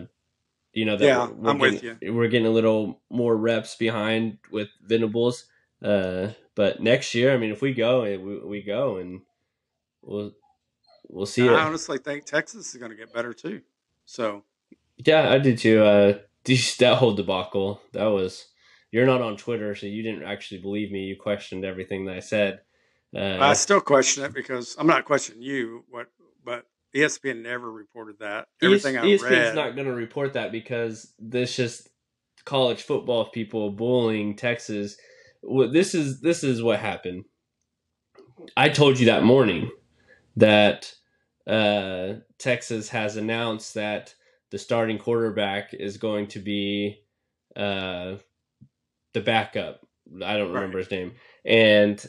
you 0.72 0.84
know 0.84 0.96
that 0.96 1.04
Yeah, 1.06 1.26
we're, 1.28 1.34
we're 1.34 1.50
I'm 1.50 1.58
with 1.58 1.80
getting, 1.82 2.14
We're 2.16 2.28
getting 2.28 2.46
a 2.46 2.50
little 2.50 3.00
more 3.10 3.36
reps 3.36 3.76
behind 3.76 4.38
with 4.50 4.68
Venables. 4.82 5.46
Uh, 5.82 6.28
but 6.56 6.80
next 6.80 7.14
year, 7.14 7.32
I 7.34 7.36
mean, 7.38 7.50
if 7.52 7.60
we 7.62 7.74
go, 7.74 8.02
eh, 8.02 8.16
we, 8.16 8.38
we 8.40 8.62
go, 8.62 8.96
and 8.96 9.20
we'll 10.02 10.32
we'll 11.08 11.26
see 11.26 11.48
I 11.48 11.52
it. 11.52 11.58
honestly 11.58 11.98
think 11.98 12.24
Texas 12.24 12.74
is 12.74 12.80
going 12.80 12.90
to 12.90 12.96
get 12.96 13.12
better 13.12 13.32
too. 13.32 13.62
So 14.04 14.44
Yeah, 14.98 15.30
I 15.30 15.38
did 15.38 15.58
too. 15.58 15.82
Uh, 15.82 16.18
that 16.44 16.96
whole 16.98 17.14
debacle, 17.14 17.80
that 17.92 18.06
was. 18.06 18.46
You're 18.90 19.06
not 19.06 19.22
on 19.22 19.36
Twitter, 19.36 19.74
so 19.74 19.86
you 19.86 20.04
didn't 20.04 20.22
actually 20.22 20.60
believe 20.60 20.92
me. 20.92 21.00
You 21.00 21.16
questioned 21.16 21.64
everything 21.64 22.04
that 22.04 22.14
I 22.14 22.20
said. 22.20 22.60
Uh, 23.14 23.38
I 23.40 23.54
still 23.54 23.80
question 23.80 24.22
it 24.24 24.32
because 24.32 24.76
I'm 24.78 24.86
not 24.86 25.04
questioning 25.04 25.42
you. 25.42 25.84
What, 25.90 26.06
but 26.44 26.66
ESPN 26.94 27.42
never 27.42 27.70
reported 27.72 28.20
that. 28.20 28.46
Everything 28.62 28.96
I 28.96 29.02
ESPN's 29.02 29.22
read. 29.22 29.54
not 29.56 29.74
going 29.74 29.88
to 29.88 29.94
report 29.94 30.34
that 30.34 30.52
because 30.52 31.12
this 31.18 31.56
just 31.56 31.88
college 32.44 32.82
football 32.82 33.30
people 33.30 33.70
bullying 33.70 34.36
Texas. 34.36 34.96
This 35.42 35.94
is 35.94 36.20
this 36.20 36.44
is 36.44 36.62
what 36.62 36.78
happened. 36.78 37.24
I 38.56 38.68
told 38.68 39.00
you 39.00 39.06
that 39.06 39.24
morning 39.24 39.70
that 40.36 40.92
uh, 41.46 42.14
Texas 42.38 42.88
has 42.88 43.16
announced 43.16 43.74
that 43.74 44.14
the 44.50 44.58
starting 44.58 44.98
quarterback 44.98 45.74
is 45.74 45.96
going 45.96 46.26
to 46.28 46.38
be 46.38 47.00
uh, 47.56 48.16
the 49.12 49.20
backup. 49.20 49.80
I 50.24 50.36
don't 50.36 50.52
remember 50.52 50.78
his 50.78 50.90
name, 50.90 51.12
and 51.44 52.04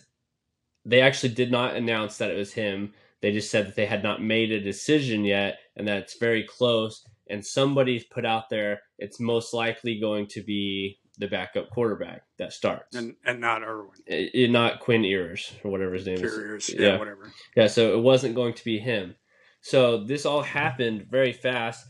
they 0.86 1.02
actually 1.02 1.34
did 1.34 1.52
not 1.52 1.76
announce 1.76 2.18
that 2.18 2.32
it 2.32 2.38
was 2.38 2.54
him. 2.54 2.94
They 3.22 3.32
just 3.32 3.50
said 3.50 3.68
that 3.68 3.76
they 3.76 3.88
had 3.88 4.04
not 4.04 4.22
made 4.22 4.52
a 4.52 4.60
decision 4.60 5.26
yet 5.26 5.58
and 5.76 5.88
that 5.88 5.98
it's 5.98 6.20
very 6.20 6.44
close. 6.44 7.04
And 7.28 7.44
somebody's 7.44 8.04
put 8.04 8.24
out 8.26 8.50
there 8.50 8.82
it's 9.00 9.20
most 9.20 9.54
likely 9.54 10.00
going 10.00 10.28
to 10.28 10.42
be 10.42 11.00
the 11.18 11.28
backup 11.28 11.70
quarterback 11.70 12.24
that 12.38 12.54
starts. 12.54 12.96
and 12.96 13.16
and 13.26 13.40
not 13.40 13.64
Irwin. 13.64 13.90
It- 14.06 14.32
it- 14.34 14.52
not 14.52 14.80
Quinn 14.80 15.04
Ewers 15.04 15.54
or 15.64 15.72
whatever 15.72 15.94
his 15.94 16.06
name 16.06 16.18
Curious, 16.18 16.70
is. 16.70 16.76
yeah, 16.80 16.98
whatever. 16.98 17.32
Yeah, 17.56 17.68
so 17.68 17.98
it 17.98 18.02
wasn't 18.02 18.36
going 18.36 18.54
to 18.54 18.64
be 18.66 18.80
him. 18.80 19.16
So 19.62 20.04
this 20.04 20.26
all 20.26 20.42
happened 20.44 21.08
very 21.10 21.34
fast. 21.34 21.88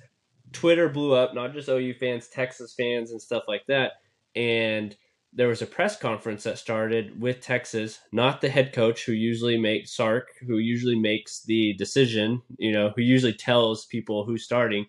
Twitter 0.53 0.87
blew 0.87 1.13
up, 1.13 1.33
not 1.35 1.53
just 1.53 1.67
OU 1.67 1.95
fans, 1.95 2.27
Texas 2.29 2.73
fans, 2.77 3.11
and 3.11 3.21
stuff 3.21 3.43
like 3.47 3.63
that. 3.67 3.93
And 4.35 4.95
there 5.33 5.49
was 5.49 5.61
a 5.61 5.65
press 5.65 5.97
conference 5.97 6.43
that 6.43 6.57
started 6.57 7.19
with 7.19 7.41
Texas, 7.41 7.99
not 8.13 8.39
the 8.39 8.47
head 8.49 8.71
coach 8.71 9.05
who 9.05 9.11
usually 9.11 9.57
makes 9.57 9.93
Sark, 9.93 10.29
who 10.47 10.59
usually 10.59 10.97
makes 10.97 11.43
the 11.43 11.73
decision, 11.73 12.41
you 12.57 12.71
know, 12.71 12.93
who 12.95 13.01
usually 13.01 13.33
tells 13.33 13.85
people 13.87 14.23
who's 14.25 14.45
starting. 14.45 14.85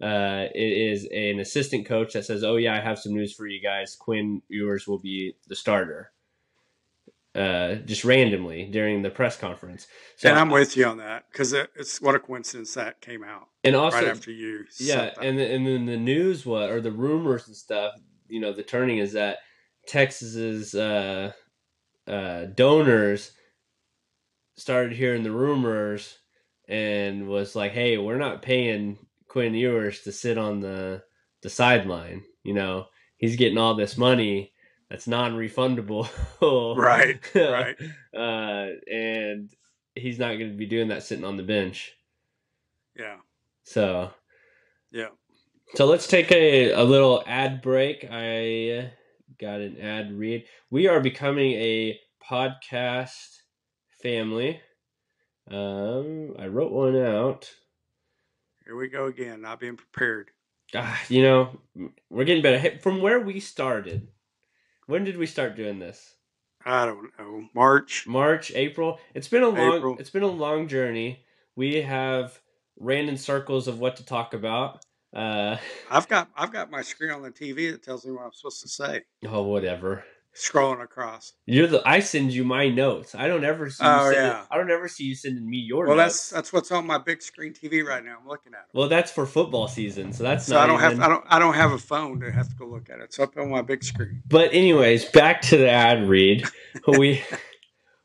Uh, 0.00 0.46
it 0.54 0.72
is 0.92 1.06
an 1.12 1.40
assistant 1.40 1.86
coach 1.86 2.14
that 2.14 2.24
says, 2.24 2.42
"Oh 2.42 2.56
yeah, 2.56 2.74
I 2.74 2.80
have 2.80 2.98
some 2.98 3.12
news 3.12 3.34
for 3.34 3.46
you 3.46 3.60
guys. 3.60 3.96
Quinn 3.96 4.42
Ewers 4.48 4.86
will 4.86 4.98
be 4.98 5.34
the 5.48 5.56
starter." 5.56 6.12
Uh, 7.32 7.76
just 7.76 8.04
randomly 8.04 8.66
during 8.66 9.02
the 9.02 9.10
press 9.10 9.36
conference. 9.36 9.86
So 10.16 10.28
and 10.28 10.38
I'm 10.38 10.50
with 10.50 10.76
you 10.76 10.86
on 10.86 10.96
that 10.96 11.26
because 11.30 11.52
it, 11.52 11.70
it's 11.76 12.00
what 12.00 12.16
a 12.16 12.18
coincidence 12.18 12.74
that 12.74 13.00
came 13.00 13.22
out 13.22 13.46
and 13.62 13.76
also 13.76 13.98
right 13.98 14.08
after 14.08 14.32
you. 14.32 14.64
yeah 14.80 15.10
and 15.22 15.38
the, 15.38 15.48
and 15.48 15.64
then 15.64 15.86
the 15.86 15.96
news 15.96 16.44
what 16.44 16.70
or 16.70 16.80
the 16.80 16.90
rumors 16.90 17.46
and 17.46 17.56
stuff 17.56 17.94
you 18.28 18.40
know 18.40 18.52
the 18.52 18.62
turning 18.64 18.98
is 18.98 19.12
that 19.12 19.38
texas's 19.86 20.74
uh 20.74 21.30
uh 22.08 22.46
donors 22.54 23.32
started 24.56 24.92
hearing 24.92 25.22
the 25.22 25.30
rumors 25.30 26.18
and 26.68 27.28
was 27.28 27.54
like 27.54 27.72
hey 27.72 27.96
we're 27.96 28.18
not 28.18 28.42
paying 28.42 28.98
quinn 29.30 29.54
ewers 29.54 30.00
to 30.02 30.12
sit 30.12 30.36
on 30.36 30.60
the 30.60 31.02
the 31.42 31.48
sideline 31.50 32.24
you 32.44 32.52
know 32.52 32.86
he's 33.18 33.36
getting 33.36 33.58
all 33.58 33.74
this 33.76 33.96
money 33.96 34.52
that's 34.90 35.06
non-refundable 35.06 36.08
right, 36.76 37.20
right. 37.36 37.76
uh 38.16 38.66
and 38.92 39.54
he's 39.94 40.18
not 40.18 40.34
going 40.34 40.50
to 40.50 40.56
be 40.58 40.66
doing 40.66 40.88
that 40.88 41.04
sitting 41.04 41.24
on 41.24 41.36
the 41.36 41.44
bench 41.44 41.92
Yeah, 42.98 43.18
so 43.64 44.10
yeah. 44.92 45.10
so 45.76 45.86
let's 45.86 46.08
take 46.08 46.32
a, 46.32 46.72
a 46.72 46.82
little 46.84 47.22
ad 47.26 47.62
break. 47.62 48.06
I 48.10 48.92
got 49.38 49.60
an 49.60 49.80
ad 49.80 50.12
read. 50.12 50.44
We 50.70 50.88
are 50.88 51.00
becoming 51.00 51.52
a 51.52 51.98
podcast 52.28 53.38
family. 54.02 54.60
Um, 55.50 56.34
I 56.38 56.46
wrote 56.48 56.72
one 56.72 56.96
out. 56.96 57.50
Here 58.70 58.76
we 58.76 58.86
go 58.86 59.06
again. 59.06 59.40
Not 59.40 59.58
being 59.58 59.76
prepared. 59.76 60.30
Ah, 60.76 60.96
you 61.08 61.22
know, 61.22 61.58
we're 62.08 62.22
getting 62.24 62.40
better. 62.40 62.56
Hey, 62.56 62.78
From 62.78 63.02
where 63.02 63.18
we 63.18 63.40
started, 63.40 64.06
when 64.86 65.02
did 65.02 65.16
we 65.16 65.26
start 65.26 65.56
doing 65.56 65.80
this? 65.80 66.14
I 66.64 66.86
don't 66.86 67.10
know. 67.18 67.48
March. 67.52 68.06
March, 68.06 68.52
April. 68.54 69.00
It's 69.12 69.26
been 69.26 69.42
a 69.42 69.48
long. 69.48 69.76
April. 69.78 69.96
It's 69.98 70.10
been 70.10 70.22
a 70.22 70.28
long 70.28 70.68
journey. 70.68 71.24
We 71.56 71.82
have 71.82 72.40
ran 72.78 73.08
in 73.08 73.16
circles 73.16 73.66
of 73.66 73.80
what 73.80 73.96
to 73.96 74.06
talk 74.06 74.34
about. 74.34 74.84
Uh, 75.12 75.56
I've 75.90 76.06
got 76.06 76.30
I've 76.36 76.52
got 76.52 76.70
my 76.70 76.82
screen 76.82 77.10
on 77.10 77.22
the 77.22 77.32
TV 77.32 77.72
that 77.72 77.82
tells 77.82 78.06
me 78.06 78.12
what 78.12 78.22
I'm 78.26 78.32
supposed 78.32 78.62
to 78.62 78.68
say. 78.68 79.02
oh, 79.26 79.42
whatever. 79.42 80.04
Scrolling 80.34 80.80
across. 80.82 81.32
You're 81.46 81.66
the. 81.66 81.82
I 81.84 81.98
send 82.00 82.32
you 82.32 82.44
my 82.44 82.68
notes. 82.68 83.14
I 83.16 83.26
don't 83.26 83.42
ever 83.44 83.68
see. 83.68 83.82
Oh, 83.84 84.10
yeah. 84.10 84.44
I 84.50 84.56
don't 84.56 84.70
ever 84.70 84.86
see 84.86 85.04
you 85.04 85.14
sending 85.16 85.48
me 85.48 85.56
your 85.58 85.86
Well, 85.88 85.96
notes. 85.96 86.28
that's 86.28 86.30
that's 86.30 86.52
what's 86.52 86.70
on 86.70 86.86
my 86.86 86.98
big 86.98 87.20
screen 87.20 87.52
TV 87.52 87.84
right 87.84 88.04
now. 88.04 88.16
I'm 88.22 88.28
looking 88.28 88.52
at 88.54 88.60
it. 88.60 88.66
well, 88.72 88.88
that's 88.88 89.10
for 89.10 89.26
football 89.26 89.66
season, 89.66 90.12
so 90.12 90.22
that's 90.22 90.46
So 90.46 90.54
not 90.54 90.62
I 90.64 90.66
don't 90.68 90.76
even- 90.84 90.90
have 90.98 91.00
I 91.00 91.08
don't 91.12 91.24
I 91.30 91.38
don't 91.40 91.54
have 91.54 91.72
a 91.72 91.78
phone 91.78 92.20
to 92.20 92.30
have 92.30 92.48
to 92.48 92.54
go 92.54 92.66
look 92.66 92.88
at 92.90 93.00
it. 93.00 93.04
It's 93.04 93.18
up 93.18 93.36
on 93.36 93.50
my 93.50 93.62
big 93.62 93.82
screen. 93.82 94.22
But 94.28 94.54
anyways, 94.54 95.06
back 95.06 95.42
to 95.42 95.56
the 95.56 95.68
ad 95.68 96.08
read. 96.08 96.44
we 96.86 97.22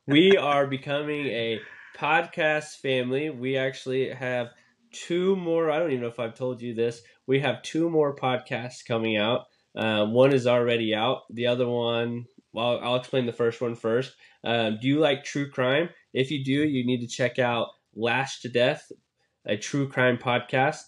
we 0.08 0.36
are 0.36 0.66
becoming 0.66 1.28
a 1.28 1.60
podcast 1.96 2.78
family. 2.82 3.30
We 3.30 3.56
actually 3.58 4.10
have 4.10 4.48
two 4.92 5.36
more. 5.36 5.70
I 5.70 5.78
don't 5.80 5.92
even 5.92 6.02
know 6.02 6.08
if 6.08 6.20
I've 6.20 6.36
told 6.36 6.60
you 6.62 6.74
this. 6.74 7.02
We 7.28 7.40
have 7.42 7.62
two 7.62 7.90
more 7.90 8.16
podcasts 8.16 8.86
coming 8.86 9.16
out. 9.18 9.46
Uh, 9.76 10.06
one 10.06 10.34
is 10.34 10.48
already 10.48 10.96
out. 10.96 11.24
The 11.30 11.48
other 11.48 11.68
one, 11.68 12.26
well, 12.54 12.80
I'll 12.82 12.96
explain 12.96 13.26
the 13.26 13.34
first 13.34 13.62
one 13.62 13.76
first. 13.76 14.14
Um, 14.44 14.78
do 14.82 14.88
you 14.88 15.00
like 15.00 15.24
true 15.24 15.50
crime? 15.50 15.90
If 16.14 16.32
you 16.32 16.44
do, 16.44 16.52
you 16.52 16.86
need 16.86 17.02
to 17.02 17.08
check 17.08 17.40
out 17.40 17.68
Lashed 17.96 18.44
to 18.44 18.50
Death, 18.50 18.92
a 19.46 19.58
true 19.58 19.88
crime 19.90 20.18
podcast 20.18 20.82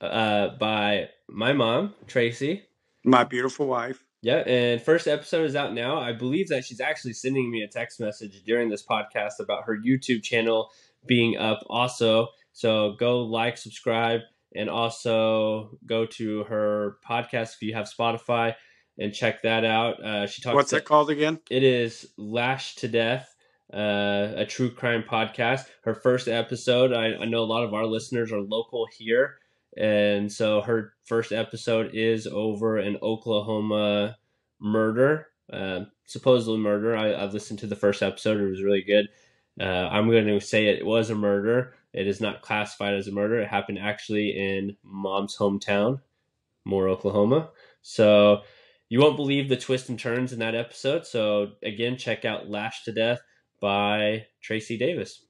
uh, 0.00 0.48
by 0.58 1.08
my 1.28 1.52
mom, 1.52 1.94
Tracy. 2.06 2.64
My 3.04 3.24
beautiful 3.24 3.66
wife. 3.66 4.04
Yeah, 4.22 4.38
and 4.46 4.80
first 4.80 5.06
episode 5.06 5.44
is 5.44 5.54
out 5.54 5.74
now. 5.74 5.98
I 5.98 6.12
believe 6.12 6.48
that 6.48 6.64
she's 6.64 6.80
actually 6.80 7.12
sending 7.12 7.50
me 7.50 7.62
a 7.62 7.68
text 7.68 8.00
message 8.00 8.42
during 8.44 8.70
this 8.70 8.82
podcast 8.82 9.38
about 9.38 9.64
her 9.66 9.76
YouTube 9.76 10.22
channel 10.22 10.70
being 11.06 11.36
up 11.36 11.62
also. 11.68 12.28
So 12.52 12.96
go 12.98 13.22
like, 13.22 13.58
subscribe, 13.58 14.20
and 14.54 14.70
also 14.70 15.78
go 15.86 16.06
to 16.06 16.44
her 16.44 16.98
podcast 17.08 17.54
if 17.54 17.62
you 17.62 17.74
have 17.74 17.86
Spotify. 17.86 18.54
and 18.98 19.12
check 19.12 19.42
that 19.42 19.64
out. 19.64 20.02
Uh, 20.02 20.26
she 20.26 20.42
talks. 20.42 20.54
What's 20.54 20.72
it 20.72 20.84
called 20.84 21.10
again? 21.10 21.40
It 21.50 21.62
is 21.62 22.06
Lashed 22.16 22.78
to 22.78 22.88
Death, 22.88 23.34
uh, 23.72 24.32
a 24.36 24.46
true 24.46 24.70
crime 24.70 25.04
podcast. 25.08 25.66
Her 25.82 25.94
first 25.94 26.28
episode. 26.28 26.92
I, 26.92 27.14
I 27.16 27.24
know 27.24 27.42
a 27.42 27.44
lot 27.44 27.64
of 27.64 27.74
our 27.74 27.86
listeners 27.86 28.32
are 28.32 28.40
local 28.40 28.86
here, 28.96 29.38
and 29.76 30.30
so 30.30 30.60
her 30.60 30.94
first 31.04 31.32
episode 31.32 31.90
is 31.94 32.26
over 32.26 32.78
an 32.78 32.96
Oklahoma 33.02 34.16
murder, 34.60 35.26
uh, 35.52 35.80
supposedly 36.04 36.58
murder. 36.58 36.96
I, 36.96 37.12
I 37.12 37.24
listened 37.26 37.58
to 37.60 37.66
the 37.66 37.76
first 37.76 38.02
episode; 38.02 38.40
it 38.40 38.48
was 38.48 38.62
really 38.62 38.82
good. 38.82 39.08
Uh, 39.60 39.88
I'm 39.88 40.08
going 40.10 40.26
to 40.26 40.40
say 40.40 40.66
it 40.66 40.86
was 40.86 41.10
a 41.10 41.14
murder. 41.14 41.74
It 41.94 42.06
is 42.06 42.20
not 42.20 42.42
classified 42.42 42.94
as 42.94 43.08
a 43.08 43.12
murder. 43.12 43.38
It 43.38 43.48
happened 43.48 43.78
actually 43.78 44.30
in 44.30 44.76
mom's 44.82 45.36
hometown, 45.36 46.00
Moore, 46.64 46.88
Oklahoma. 46.88 47.50
So 47.82 48.42
you 48.88 49.00
won't 49.00 49.16
believe 49.16 49.48
the 49.48 49.56
twists 49.56 49.88
and 49.88 49.98
turns 49.98 50.32
in 50.32 50.40
that 50.40 50.54
episode. 50.54 51.06
So 51.06 51.52
again, 51.62 51.96
check 51.96 52.24
out 52.24 52.50
Lashed 52.50 52.84
to 52.86 52.92
Death 52.92 53.20
by 53.60 54.26
Tracy 54.42 54.76
Davis. 54.76 55.24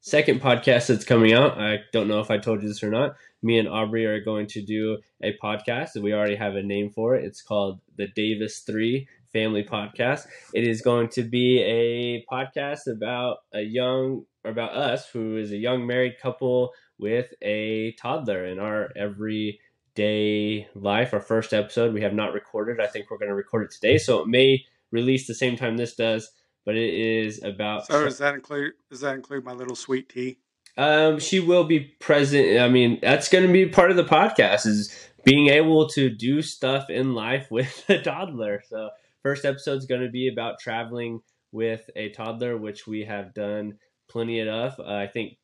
Second 0.00 0.40
podcast 0.40 0.86
that's 0.86 1.04
coming 1.04 1.32
out. 1.32 1.58
I 1.58 1.78
don't 1.92 2.06
know 2.06 2.20
if 2.20 2.30
I 2.30 2.38
told 2.38 2.62
you 2.62 2.68
this 2.68 2.82
or 2.82 2.90
not. 2.90 3.16
Me 3.42 3.58
and 3.58 3.68
Aubrey 3.68 4.06
are 4.06 4.22
going 4.22 4.46
to 4.48 4.62
do 4.62 4.98
a 5.20 5.36
podcast, 5.42 5.96
and 5.96 6.04
we 6.04 6.12
already 6.12 6.36
have 6.36 6.54
a 6.54 6.62
name 6.62 6.90
for 6.90 7.16
it. 7.16 7.24
It's 7.24 7.42
called 7.42 7.80
the 7.96 8.06
Davis 8.14 8.60
Three 8.60 9.08
Family 9.32 9.64
Podcast. 9.64 10.28
It 10.54 10.62
is 10.62 10.80
going 10.80 11.08
to 11.08 11.24
be 11.24 11.60
a 11.60 12.24
podcast 12.32 12.86
about 12.86 13.38
a 13.52 13.62
young, 13.62 14.24
about 14.48 14.74
us, 14.74 15.08
who 15.08 15.36
is 15.36 15.52
a 15.52 15.56
young 15.56 15.86
married 15.86 16.18
couple 16.20 16.72
with 16.98 17.32
a 17.42 17.92
toddler 17.92 18.46
in 18.46 18.58
our 18.58 18.90
everyday 18.96 20.68
life. 20.74 21.12
Our 21.12 21.20
first 21.20 21.52
episode 21.52 21.94
we 21.94 22.02
have 22.02 22.14
not 22.14 22.32
recorded. 22.32 22.80
I 22.80 22.86
think 22.86 23.10
we're 23.10 23.18
going 23.18 23.28
to 23.28 23.34
record 23.34 23.64
it 23.64 23.70
today, 23.72 23.98
so 23.98 24.20
it 24.20 24.28
may 24.28 24.64
release 24.90 25.26
the 25.26 25.34
same 25.34 25.56
time 25.56 25.76
this 25.76 25.94
does. 25.94 26.30
But 26.64 26.74
it 26.74 26.94
is 26.94 27.42
about. 27.44 27.86
So 27.86 28.04
does 28.04 28.18
that 28.18 28.34
include 28.34 28.72
does 28.90 29.00
that 29.00 29.14
include 29.14 29.44
my 29.44 29.52
little 29.52 29.76
sweet 29.76 30.08
tea? 30.08 30.38
Um, 30.76 31.20
she 31.20 31.40
will 31.40 31.64
be 31.64 31.80
present. 31.80 32.60
I 32.60 32.68
mean, 32.68 32.98
that's 33.00 33.28
going 33.28 33.46
to 33.46 33.52
be 33.52 33.66
part 33.66 33.90
of 33.90 33.96
the 33.96 34.04
podcast 34.04 34.66
is 34.66 34.92
being 35.24 35.48
able 35.48 35.88
to 35.90 36.10
do 36.10 36.42
stuff 36.42 36.90
in 36.90 37.14
life 37.14 37.48
with 37.50 37.84
a 37.88 38.00
toddler. 38.00 38.62
So 38.68 38.90
first 39.22 39.44
episode 39.44 39.78
is 39.78 39.86
going 39.86 40.02
to 40.02 40.10
be 40.10 40.28
about 40.28 40.58
traveling 40.58 41.20
with 41.52 41.88
a 41.96 42.10
toddler, 42.10 42.56
which 42.56 42.86
we 42.86 43.04
have 43.04 43.32
done 43.32 43.78
plenty 44.08 44.40
enough. 44.40 44.78
Uh, 44.78 44.84
I 44.94 45.06
think 45.06 45.38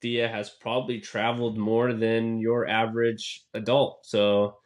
Thea 0.00 0.28
has 0.28 0.50
probably 0.50 1.00
traveled 1.00 1.56
more 1.58 1.92
than 1.92 2.38
your 2.38 2.68
average 2.68 3.44
adult. 3.54 4.04
So 4.06 4.56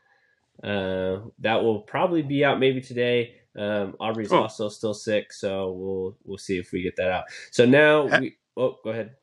uh, 0.62 1.18
that 1.40 1.62
will 1.62 1.80
probably 1.82 2.22
be 2.22 2.44
out 2.44 2.58
maybe 2.58 2.80
today. 2.80 3.36
Um, 3.56 3.94
Aubrey's 4.00 4.28
Cool. 4.28 4.40
also 4.40 4.68
still 4.68 4.94
sick, 4.94 5.32
so 5.32 5.72
we'll 5.72 6.16
we'll 6.24 6.38
see 6.38 6.58
if 6.58 6.72
we 6.72 6.82
get 6.82 6.96
that 6.96 7.10
out. 7.10 7.24
So 7.50 7.64
now 7.64 8.08
Ha- 8.08 8.18
we. 8.20 8.36
Oh, 8.56 8.76
go 8.84 8.90
ahead. 8.90 9.16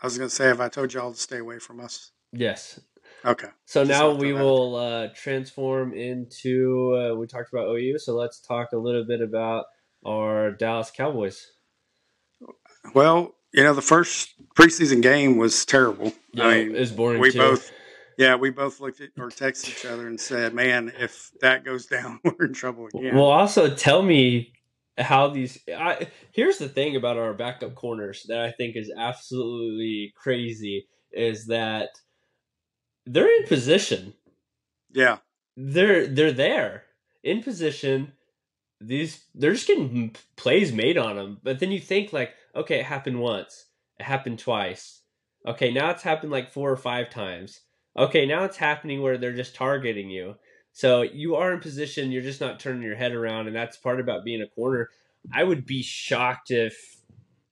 I 0.00 0.06
was 0.06 0.18
going 0.18 0.28
to 0.28 0.34
say, 0.34 0.46
have 0.46 0.60
I 0.60 0.68
told 0.68 0.92
y'all 0.92 1.12
to 1.12 1.18
stay 1.18 1.38
away 1.38 1.58
from 1.58 1.80
us? 1.80 2.10
Yes. 2.32 2.78
Okay. 3.24 3.48
So 3.64 3.84
Just 3.84 3.88
now 4.00 4.12
we 4.14 4.32
will 4.32 4.76
uh, 4.76 5.08
transform 5.14 5.94
into. 5.94 6.94
Uh, 6.94 7.14
we 7.16 7.26
talked 7.26 7.52
about 7.52 7.68
OU, 7.68 7.98
so 7.98 8.14
let's 8.14 8.40
talk 8.40 8.72
a 8.72 8.76
little 8.76 9.04
bit 9.04 9.20
about 9.20 9.66
our 10.04 10.50
Dallas 10.50 10.90
Cowboys. 10.90 11.52
Well, 12.92 13.34
you 13.52 13.62
know, 13.62 13.72
the 13.74 13.82
first 13.82 14.34
preseason 14.56 15.00
game 15.02 15.36
was 15.36 15.64
terrible. 15.64 16.12
Yeah, 16.32 16.46
I 16.46 16.64
mean, 16.64 16.76
it's 16.76 16.90
boring. 16.90 17.20
we 17.20 17.30
too. 17.30 17.38
both, 17.38 17.70
yeah, 18.18 18.34
we 18.34 18.50
both 18.50 18.80
looked 18.80 19.00
at 19.00 19.10
or 19.18 19.30
texted 19.30 19.70
each 19.70 19.84
other 19.86 20.08
and 20.08 20.20
said, 20.20 20.54
"Man, 20.54 20.92
if 20.98 21.30
that 21.40 21.64
goes 21.64 21.86
down, 21.96 22.20
we're 22.24 22.46
in 22.46 22.52
trouble 22.52 22.88
again." 22.92 23.14
Well, 23.14 23.26
also 23.30 23.74
tell 23.74 24.02
me 24.02 24.52
how 24.98 25.28
these. 25.28 25.58
I, 25.68 26.08
here's 26.32 26.58
the 26.58 26.68
thing 26.68 26.96
about 26.96 27.16
our 27.16 27.32
backup 27.32 27.74
corners 27.74 28.24
that 28.28 28.40
I 28.40 28.50
think 28.50 28.76
is 28.76 28.92
absolutely 28.96 30.12
crazy 30.16 30.86
is 31.12 31.46
that 31.46 31.90
they're 33.06 33.40
in 33.40 33.46
position. 33.46 34.14
yeah, 34.92 35.18
They're 35.56 36.06
they're 36.06 36.32
there 36.32 36.84
in 37.22 37.42
position. 37.42 38.12
These 38.86 39.24
they're 39.34 39.52
just 39.52 39.66
getting 39.66 40.14
plays 40.36 40.72
made 40.72 40.98
on 40.98 41.16
them. 41.16 41.38
But 41.42 41.58
then 41.58 41.70
you 41.70 41.80
think 41.80 42.12
like, 42.12 42.34
okay, 42.54 42.80
it 42.80 42.86
happened 42.86 43.20
once. 43.20 43.66
It 43.98 44.04
happened 44.04 44.38
twice. 44.38 45.00
Okay, 45.46 45.72
now 45.72 45.90
it's 45.90 46.02
happened 46.02 46.32
like 46.32 46.50
four 46.50 46.70
or 46.70 46.76
five 46.76 47.10
times. 47.10 47.60
Okay, 47.96 48.26
now 48.26 48.44
it's 48.44 48.56
happening 48.56 49.02
where 49.02 49.18
they're 49.18 49.32
just 49.32 49.54
targeting 49.54 50.10
you. 50.10 50.36
So 50.72 51.02
you 51.02 51.36
are 51.36 51.52
in 51.52 51.60
position, 51.60 52.10
you're 52.10 52.22
just 52.22 52.40
not 52.40 52.58
turning 52.58 52.82
your 52.82 52.96
head 52.96 53.12
around, 53.12 53.46
and 53.46 53.54
that's 53.54 53.76
part 53.76 54.00
about 54.00 54.24
being 54.24 54.42
a 54.42 54.48
corner. 54.48 54.90
I 55.32 55.44
would 55.44 55.64
be 55.64 55.82
shocked 55.82 56.50
if 56.50 56.96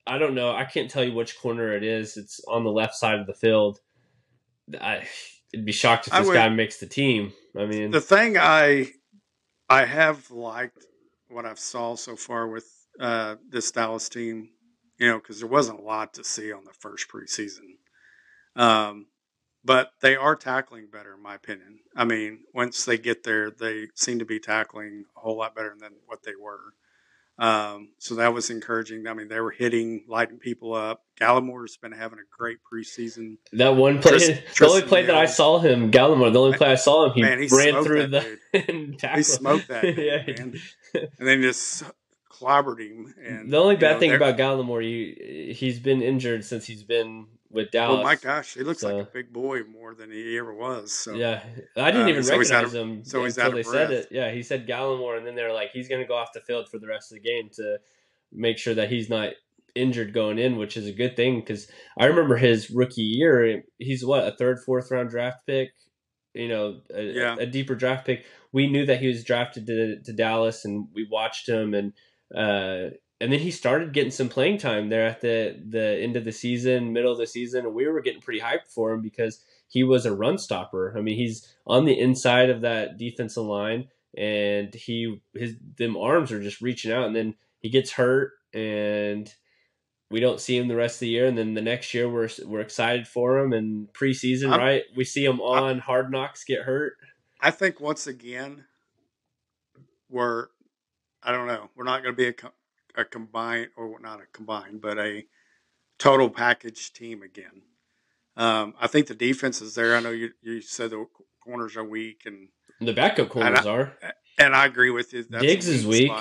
I 0.05 0.17
don't 0.17 0.35
know, 0.35 0.51
I 0.51 0.65
can't 0.65 0.91
tell 0.91 1.03
you 1.03 1.13
which 1.13 1.39
corner 1.39 1.73
it 1.75 1.83
is. 1.83 2.17
It's 2.17 2.41
on 2.47 2.65
the 2.65 2.71
left 2.71 2.95
side 2.95 3.19
of 3.19 3.25
the 3.27 3.33
field. 3.33 3.79
I, 4.79 5.07
I'd 5.55 5.65
be 5.65 5.71
shocked 5.71 6.07
if 6.07 6.13
this 6.13 6.27
would- 6.27 6.33
guy 6.33 6.49
makes 6.49 6.77
the 6.79 6.87
team. 6.87 7.31
I 7.57 7.65
mean, 7.65 7.91
the 7.91 8.01
thing 8.01 8.37
I 8.37 8.87
I 9.69 9.85
have 9.85 10.29
liked 10.31 10.85
what 11.33 11.45
I've 11.45 11.59
saw 11.59 11.95
so 11.95 12.15
far 12.15 12.47
with 12.47 12.67
uh, 12.99 13.35
this 13.49 13.71
Dallas 13.71 14.09
team, 14.09 14.49
you 14.99 15.07
know, 15.07 15.17
because 15.17 15.39
there 15.39 15.49
wasn't 15.49 15.79
a 15.79 15.83
lot 15.83 16.13
to 16.15 16.23
see 16.23 16.51
on 16.51 16.63
the 16.65 16.73
first 16.73 17.07
preseason. 17.09 17.77
Um, 18.55 19.07
but 19.65 19.91
they 20.01 20.15
are 20.15 20.35
tackling 20.35 20.87
better, 20.91 21.13
in 21.13 21.23
my 21.23 21.35
opinion. 21.35 21.79
I 21.95 22.03
mean, 22.03 22.41
once 22.53 22.85
they 22.85 22.97
get 22.97 23.23
there, 23.23 23.49
they 23.49 23.87
seem 23.95 24.19
to 24.19 24.25
be 24.25 24.39
tackling 24.39 25.05
a 25.15 25.19
whole 25.21 25.37
lot 25.37 25.55
better 25.55 25.75
than 25.79 25.93
what 26.05 26.23
they 26.23 26.35
were. 26.39 26.73
Um, 27.39 27.89
so 27.97 28.15
that 28.15 28.33
was 28.33 28.49
encouraging. 28.49 29.07
I 29.07 29.13
mean, 29.13 29.27
they 29.27 29.39
were 29.39 29.51
hitting, 29.51 30.05
lighting 30.07 30.37
people 30.37 30.73
up. 30.75 31.01
Gallimore's 31.19 31.77
been 31.77 31.91
having 31.91 32.19
a 32.19 32.37
great 32.37 32.57
preseason. 32.71 33.37
that 33.53 33.75
one 33.75 33.99
play, 33.99 34.11
Tris- 34.11 34.27
the 34.57 34.65
only 34.65 34.81
Tristan 34.81 34.89
play 34.89 35.05
that 35.07 35.15
I 35.15 35.25
saw 35.25 35.59
him, 35.59 35.91
Gallimore, 35.91 36.31
the 36.31 36.39
only 36.39 36.57
play 36.57 36.71
I 36.71 36.75
saw 36.75 37.05
him, 37.05 37.13
he, 37.13 37.21
Man, 37.21 37.41
he 37.41 37.47
ran 37.51 37.83
through 37.83 38.07
the 38.07 38.39
and 38.53 38.99
tackled. 38.99 39.17
He 39.17 39.23
smoked 39.23 39.67
that 39.69 39.81
dude, 39.81 39.97
yeah, 39.97 40.33
man. 40.37 40.59
and 40.93 41.27
then 41.27 41.41
just 41.41 41.83
clobbered 42.31 42.79
him. 42.79 43.13
And 43.23 43.51
the 43.51 43.57
only 43.57 43.75
bad 43.77 43.93
know, 43.93 43.99
thing 43.99 44.13
about 44.13 44.37
Gallimore, 44.37 44.83
he 44.83 45.53
he's 45.53 45.79
been 45.79 46.01
injured 46.01 46.45
since 46.45 46.65
he's 46.65 46.83
been 46.83 47.27
with 47.53 47.71
Dallas. 47.71 47.99
oh 47.99 48.03
my 48.03 48.15
gosh, 48.15 48.55
he 48.55 48.63
looks 48.63 48.83
like 48.83 48.95
a 48.95 49.07
big 49.11 49.31
boy 49.31 49.61
more 49.63 49.93
than 49.93 50.11
he 50.11 50.37
ever 50.37 50.53
was. 50.53 50.91
So 50.91 51.13
Yeah, 51.13 51.43
I 51.77 51.91
didn't 51.91 52.07
Uh, 52.07 52.09
even 52.09 52.23
so 52.23 52.37
recognize 52.37 52.73
him 52.73 53.05
so 53.05 53.23
he's 53.23 53.37
until 53.37 53.51
out 53.51 53.53
they 53.55 53.59
of 53.61 53.65
said 53.67 53.91
it. 53.91 54.07
Yeah, 54.11 54.31
he 54.31 54.41
said 54.43 54.67
Gallimore, 54.67 55.17
and 55.17 55.25
then 55.25 55.35
they're 55.35 55.53
like, 55.53 55.71
he's 55.71 55.87
going 55.87 56.01
to 56.01 56.07
go 56.07 56.15
off 56.15 56.33
the 56.33 56.41
field 56.41 56.67
for 56.69 56.79
the 56.79 56.87
rest 56.87 57.11
of 57.11 57.17
the 57.17 57.21
game 57.29 57.49
to 57.53 57.77
make 58.31 58.57
sure 58.57 58.73
that 58.73 58.89
he's 58.89 59.09
not 59.09 59.29
injured 59.75 60.13
going 60.13 60.37
in, 60.39 60.57
which 60.57 60.75
is 60.77 60.87
a 60.87 60.91
good 60.91 61.15
thing 61.15 61.39
because 61.39 61.67
I 61.97 62.05
remember 62.05 62.35
his 62.37 62.69
rookie 62.69 63.01
year. 63.03 63.63
He's 63.79 64.03
what 64.05 64.27
a 64.27 64.35
third, 64.35 64.59
fourth 64.65 64.91
round 64.91 65.09
draft 65.09 65.45
pick. 65.47 65.69
You 66.33 66.47
know, 66.47 66.81
a, 66.93 67.01
Yeah. 67.03 67.35
a 67.39 67.45
deeper 67.45 67.75
draft 67.75 68.05
pick. 68.07 68.25
We 68.51 68.67
knew 68.67 68.85
that 68.87 68.99
he 68.99 69.07
was 69.07 69.23
drafted 69.23 69.67
to, 69.67 69.99
to 70.01 70.13
Dallas, 70.13 70.65
and 70.65 70.87
we 70.93 71.07
watched 71.09 71.47
him, 71.47 71.73
and 71.75 71.93
uh, 72.35 72.95
and 73.23 73.31
then 73.31 73.39
he 73.39 73.51
started 73.51 73.93
getting 73.93 74.11
some 74.11 74.27
playing 74.27 74.57
time 74.57 74.89
there 74.89 75.05
at 75.07 75.21
the 75.21 75.57
the 75.69 75.97
end 76.01 76.17
of 76.17 76.25
the 76.25 76.31
season, 76.33 76.91
middle 76.91 77.13
of 77.13 77.17
the 77.17 77.25
season, 77.25 77.65
and 77.65 77.73
we 77.73 77.87
were 77.87 78.01
getting 78.01 78.21
pretty 78.21 78.41
hyped 78.41 78.67
for 78.67 78.91
him 78.91 79.01
because 79.01 79.41
he 79.69 79.81
was 79.85 80.05
a 80.05 80.13
run 80.13 80.37
stopper. 80.37 80.93
I 80.97 80.99
mean, 80.99 81.15
he's 81.15 81.55
on 81.65 81.85
the 81.85 81.97
inside 81.97 82.49
of 82.49 82.59
that 82.61 82.97
defensive 82.97 83.45
line, 83.45 83.87
and 84.17 84.73
he 84.73 85.21
his 85.33 85.55
them 85.77 85.95
arms 85.95 86.33
are 86.33 86.43
just 86.43 86.59
reaching 86.61 86.91
out, 86.91 87.05
and 87.07 87.15
then 87.15 87.35
he 87.59 87.69
gets 87.69 87.93
hurt, 87.93 88.33
and 88.53 89.33
we 90.11 90.19
don't 90.19 90.41
see 90.41 90.57
him 90.57 90.67
the 90.67 90.75
rest 90.75 90.97
of 90.97 91.01
the 91.01 91.07
year. 91.07 91.25
And 91.25 91.37
then 91.37 91.53
the 91.53 91.61
next 91.61 91.93
year, 91.93 92.09
we're 92.09 92.29
we're 92.45 92.59
excited 92.59 93.07
for 93.07 93.39
him, 93.39 93.53
and 93.53 93.87
preseason, 93.93 94.49
I'm- 94.49 94.59
right? 94.59 94.83
We 94.97 95.05
see 95.05 95.23
him 95.23 95.39
on 95.39 95.79
Hard 95.79 96.11
Knocks 96.11 96.43
get 96.43 96.63
hurt. 96.63 96.97
I 97.39 97.51
think 97.51 97.79
once 97.79 98.05
again, 98.05 98.65
we're 100.09 100.47
I 101.23 101.31
don't 101.31 101.47
know, 101.47 101.69
we're 101.73 101.85
not 101.85 102.03
going 102.03 102.13
to 102.13 102.17
be 102.17 102.27
a, 102.27 102.51
a 102.95 103.05
combined 103.05 103.69
or 103.75 103.99
not 103.99 104.19
a 104.21 104.25
combined, 104.31 104.81
but 104.81 104.97
a 104.97 105.25
total 105.97 106.29
package 106.29 106.93
team 106.93 107.21
again. 107.21 107.61
Um, 108.35 108.73
I 108.79 108.87
think 108.87 109.07
the 109.07 109.15
defense 109.15 109.61
is 109.61 109.75
there. 109.75 109.95
I 109.95 109.99
know 109.99 110.11
you 110.11 110.31
you 110.41 110.61
said 110.61 110.89
the 110.89 111.05
corners 111.39 111.77
are 111.77 111.83
weak, 111.83 112.23
and 112.25 112.49
The 112.79 112.93
backup 112.93 113.29
corners 113.29 113.65
are. 113.65 113.97
and 114.37 114.55
I 114.55 114.65
agree 114.65 114.89
with 114.89 115.13
you. 115.13 115.23
That's 115.23 115.43
Diggs 115.43 115.67
is 115.67 115.85
weak. 115.85 116.11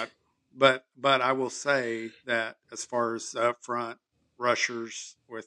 But 0.55 0.85
but 0.97 1.23
I 1.23 1.33
will 1.33 1.51
say 1.51 2.11
that 2.27 2.59
as 2.71 2.85
far 2.85 3.15
as 3.15 3.35
up 3.35 3.65
front 3.65 3.99
rushers 4.37 5.17
with 5.29 5.47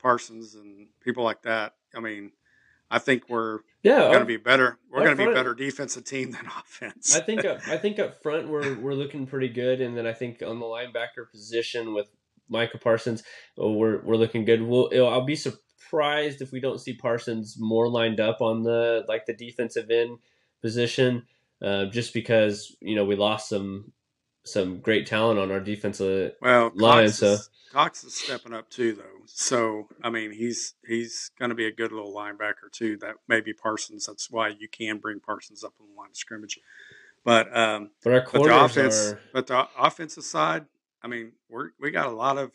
Parsons 0.00 0.54
and 0.54 0.88
people 1.00 1.22
like 1.22 1.42
that, 1.42 1.74
I 1.94 2.00
mean, 2.00 2.32
I 2.92 2.98
think 2.98 3.28
we're 3.28 3.60
Yeah, 3.82 4.00
going 4.08 4.20
to 4.20 4.24
be 4.26 4.36
better. 4.36 4.78
We're 4.90 5.02
going 5.04 5.16
to 5.16 5.26
be 5.26 5.32
better 5.32 5.54
defensive 5.54 6.04
team 6.04 6.30
than 6.32 6.46
offense. 6.58 7.16
I 7.16 7.20
think 7.20 7.44
up, 7.44 7.60
I 7.66 7.76
think 7.78 7.98
up 7.98 8.22
front 8.22 8.48
we're 8.48 8.74
we're 8.78 8.94
looking 8.94 9.26
pretty 9.26 9.48
good, 9.48 9.80
and 9.80 9.96
then 9.96 10.06
I 10.06 10.12
think 10.12 10.42
on 10.42 10.60
the 10.60 10.66
linebacker 10.66 11.30
position 11.30 11.94
with 11.94 12.08
Micah 12.48 12.78
Parsons, 12.78 13.22
oh, 13.58 13.72
we're 13.72 14.00
we're 14.02 14.16
looking 14.16 14.44
good. 14.44 14.62
We'll 14.62 14.90
I'll 15.08 15.24
be 15.24 15.36
surprised 15.36 16.42
if 16.42 16.52
we 16.52 16.60
don't 16.60 16.80
see 16.80 16.92
Parsons 16.94 17.56
more 17.58 17.88
lined 17.88 18.20
up 18.20 18.40
on 18.40 18.62
the 18.62 19.04
like 19.08 19.26
the 19.26 19.34
defensive 19.34 19.90
end 19.90 20.18
position. 20.60 21.26
uh, 21.62 21.86
just 21.86 22.12
because 22.12 22.76
you 22.80 22.94
know 22.96 23.04
we 23.04 23.16
lost 23.16 23.48
some 23.48 23.92
some 24.44 24.80
great 24.80 25.06
talent 25.06 25.38
on 25.38 25.50
our 25.50 25.60
defensive 25.60 26.32
Well, 26.40 26.72
line. 26.74 27.06
Cox, 27.06 27.18
So 27.18 27.32
is, 27.34 27.50
Cox 27.72 28.04
is 28.04 28.14
stepping 28.14 28.52
up 28.52 28.68
too, 28.70 28.94
though. 28.94 29.22
So 29.26 29.88
I 30.02 30.10
mean, 30.10 30.32
he's 30.32 30.74
he's 30.86 31.30
going 31.38 31.48
to 31.50 31.54
be 31.54 31.66
a 31.66 31.72
good 31.72 31.92
little 31.92 32.12
linebacker 32.14 32.70
too. 32.72 32.96
That 32.98 33.16
maybe 33.28 33.52
Parsons. 33.52 34.06
That's 34.06 34.30
why 34.30 34.48
you 34.48 34.68
can 34.68 34.98
bring 34.98 35.20
Parsons 35.20 35.62
up 35.64 35.74
on 35.80 35.86
the 35.88 35.98
line 36.00 36.10
of 36.10 36.16
scrimmage. 36.16 36.58
But 37.24 37.56
um, 37.56 37.90
but 38.02 38.12
our 38.12 38.26
but 38.32 38.42
the 38.42 38.64
offense, 38.64 38.96
are 39.12 39.20
but 39.32 39.46
the 39.46 39.68
offensive 39.78 40.24
side, 40.24 40.66
I 41.02 41.06
mean, 41.08 41.32
we're 41.48 41.70
we 41.80 41.90
got 41.92 42.06
a 42.06 42.10
lot 42.10 42.36
of 42.36 42.50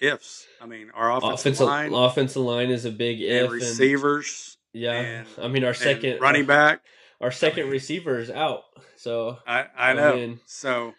ifs. 0.00 0.46
I 0.60 0.66
mean, 0.66 0.90
our 0.94 1.10
offensive, 1.10 1.34
offensive 1.54 1.66
line 1.66 1.92
offensive 1.92 2.42
line 2.42 2.70
is 2.70 2.84
a 2.84 2.92
big 2.92 3.20
if 3.20 3.30
and 3.30 3.44
and- 3.46 3.52
receivers, 3.52 4.58
yeah, 4.72 4.92
and- 4.92 5.26
I 5.42 5.48
mean 5.48 5.64
our 5.64 5.74
second 5.74 6.20
running 6.20 6.46
back. 6.46 6.82
our 7.20 7.32
second 7.32 7.64
mean- 7.64 7.72
receiver 7.72 8.18
is 8.20 8.30
out. 8.30 8.62
So 8.96 9.38
I 9.46 9.62
I 9.76 9.90
I 9.90 9.92
know. 9.94 10.14
mean, 10.14 10.40
so, 10.46 10.94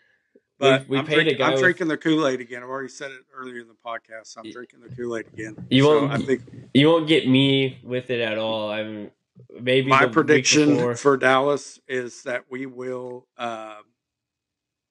but 0.59 0.87
we 0.87 0.97
I'm, 0.97 1.05
paid 1.05 1.27
a 1.27 1.33
guy 1.35 1.47
I'm 1.47 1.51
with- 1.53 1.61
drinking 1.61 1.87
the 1.87 1.97
Kool 1.97 2.27
Aid 2.27 2.41
again. 2.41 2.63
I've 2.63 2.69
already 2.69 2.89
said 2.89 3.11
it 3.11 3.21
earlier 3.35 3.59
in 3.61 3.67
the 3.67 3.75
podcast. 3.85 4.37
I'm 4.37 4.51
drinking 4.51 4.81
the 4.81 4.95
Kool 4.95 5.15
Aid 5.17 5.27
again. 5.27 5.55
You 5.69 5.83
so 5.83 6.01
won't- 6.01 6.11
I 6.11 6.17
think 6.17 6.41
you 6.73 6.87
won't 6.87 7.07
get 7.07 7.27
me 7.27 7.79
with 7.83 8.09
it 8.09 8.21
at 8.21 8.37
all. 8.37 8.69
I'm 8.71 9.11
maybe 9.59 9.89
my 9.89 10.05
prediction 10.07 10.95
for 10.95 11.17
Dallas 11.17 11.79
is 11.87 12.23
that 12.23 12.45
we 12.49 12.65
will 12.65 13.27
uh, 13.37 13.77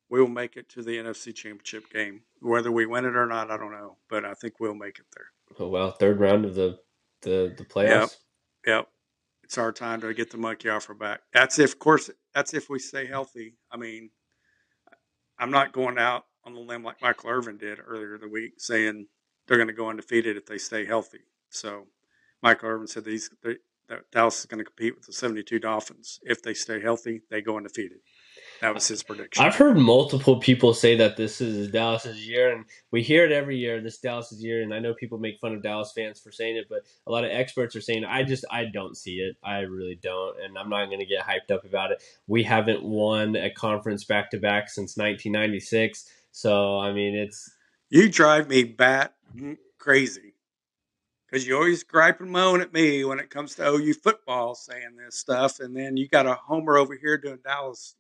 we 0.09 0.21
will 0.21 0.29
make 0.29 0.57
it 0.57 0.69
to 0.71 0.83
the 0.83 0.97
NFC 0.99 1.35
Championship 1.35 1.91
game. 1.93 2.23
Whether 2.41 2.71
we 2.71 2.87
win 2.87 3.05
it 3.05 3.17
or 3.17 3.27
not, 3.27 3.51
I 3.51 3.57
don't 3.57 3.73
know, 3.73 3.97
but 4.09 4.25
I 4.25 4.35
think 4.35 4.61
we'll 4.61 4.75
make 4.75 4.99
it 4.99 5.07
there. 5.17 5.27
oh 5.59 5.69
well 5.69 5.91
third 5.91 6.21
round 6.21 6.45
of 6.45 6.55
the 6.55 6.79
the 7.23 7.53
the 7.57 7.65
playoffs. 7.65 8.17
Yep, 8.67 8.89
it's 9.43 9.59
our 9.59 9.73
time 9.73 10.01
to 10.03 10.13
get 10.15 10.31
the 10.31 10.37
monkey 10.39 10.69
off 10.69 10.89
our 10.89 10.95
back. 10.95 11.21
That's 11.33 11.59
if, 11.59 11.73
of 11.73 11.79
course, 11.79 12.11
that's 12.35 12.53
if 12.55 12.69
we 12.69 12.79
stay 12.79 13.07
healthy. 13.07 13.57
I 13.71 13.77
mean, 13.77 14.11
I'm 15.39 15.51
not 15.51 15.73
going 15.73 15.99
out 15.99 16.25
on 16.45 16.55
the 16.55 16.61
limb 16.61 16.85
like 16.85 17.03
Michael 17.03 17.31
Irvin 17.31 17.59
did 17.59 17.79
earlier 17.85 18.15
in 18.15 18.21
the 18.21 18.29
week, 18.29 18.55
saying 18.59 19.07
they're 19.47 19.59
going 19.59 19.69
to 19.69 19.75
go 19.75 19.91
undefeated 19.91 20.37
if 20.37 20.47
they 20.47 20.59
stay 20.59 20.85
healthy. 20.85 21.21
So, 21.51 21.87
Michael 22.43 22.69
Irvin 22.69 22.87
said 22.87 23.05
they, 23.05 23.19
that 23.89 24.11
Dallas 24.13 24.41
is 24.41 24.47
going 24.47 24.59
to 24.59 24.65
compete 24.65 24.95
with 24.95 25.07
the 25.07 25.13
72 25.13 25.59
Dolphins 25.59 26.21
if 26.23 26.43
they 26.43 26.55
stay 26.55 26.81
healthy. 26.81 27.23
They 27.31 27.41
go 27.41 27.57
undefeated. 27.57 27.99
That 28.61 28.75
was 28.75 28.89
his 28.89 29.03
prediction. 29.03 29.45
I've 29.45 29.55
heard 29.55 29.77
multiple 29.77 30.41
people 30.41 30.73
say 30.73 30.97
that 30.97 31.17
this 31.17 31.41
is 31.41 31.71
Dallas's 31.71 32.27
year, 32.27 32.55
and 32.55 32.65
we 32.91 33.03
hear 33.03 33.25
it 33.25 33.33
every 33.33 33.59
year. 33.59 33.81
This 33.81 33.99
Dallas's 33.99 34.43
year, 34.43 34.63
and 34.63 34.73
I 34.73 34.79
know 34.79 34.95
people 34.95 35.19
make 35.19 35.39
fun 35.41 35.55
of 35.55 35.63
Dallas 35.63 35.93
fans 35.95 36.21
for 36.21 36.33
saying 36.33 36.57
it, 36.57 36.67
but 36.69 36.81
a 37.07 37.11
lot 37.11 37.25
of 37.25 37.31
experts 37.31 37.77
are 37.77 37.81
saying 37.81 38.05
I 38.05 38.23
just 38.23 38.45
I 38.51 38.65
don't 38.65 38.97
see 38.97 39.17
it. 39.17 39.37
I 39.43 39.61
really 39.61 39.99
don't, 40.01 40.41
and 40.43 40.57
I'm 40.57 40.71
not 40.71 40.87
going 40.87 41.01
to 41.01 41.07
get 41.07 41.27
hyped 41.27 41.55
up 41.55 41.65
about 41.65 41.91
it. 41.91 42.03
We 42.27 42.43
haven't 42.43 42.83
won 42.83 43.37
a 43.37 43.51
conference 43.51 44.05
back 44.05 44.31
to 44.31 44.39
back 44.39 44.71
since 44.71 44.97
1996, 44.97 46.11
so 46.33 46.79
I 46.79 46.93
mean 46.93 47.15
it's 47.15 47.51
You 47.91 48.09
drive 48.09 48.49
me 48.49 48.65
bat 48.65 49.15
crazy 49.79 50.35
because 51.27 51.47
you 51.47 51.57
always 51.57 51.83
gripe 51.83 52.21
and 52.21 52.31
moan 52.31 52.61
at 52.61 52.73
me 52.73 53.05
when 53.05 53.19
it 53.19 53.29
comes 53.29 53.55
to 53.57 53.69
OU 53.69 53.95
football 53.95 54.55
saying 54.55 54.97
this 54.97 55.19
stuff, 55.19 55.61
and 55.61 55.77
then 55.77 55.97
you 55.97 56.09
got 56.09 56.27
a 56.27 56.35
homer 56.35 56.79
over 56.79 56.97
here 56.97 57.19
doing 57.19 57.39
Dallas 57.45 57.97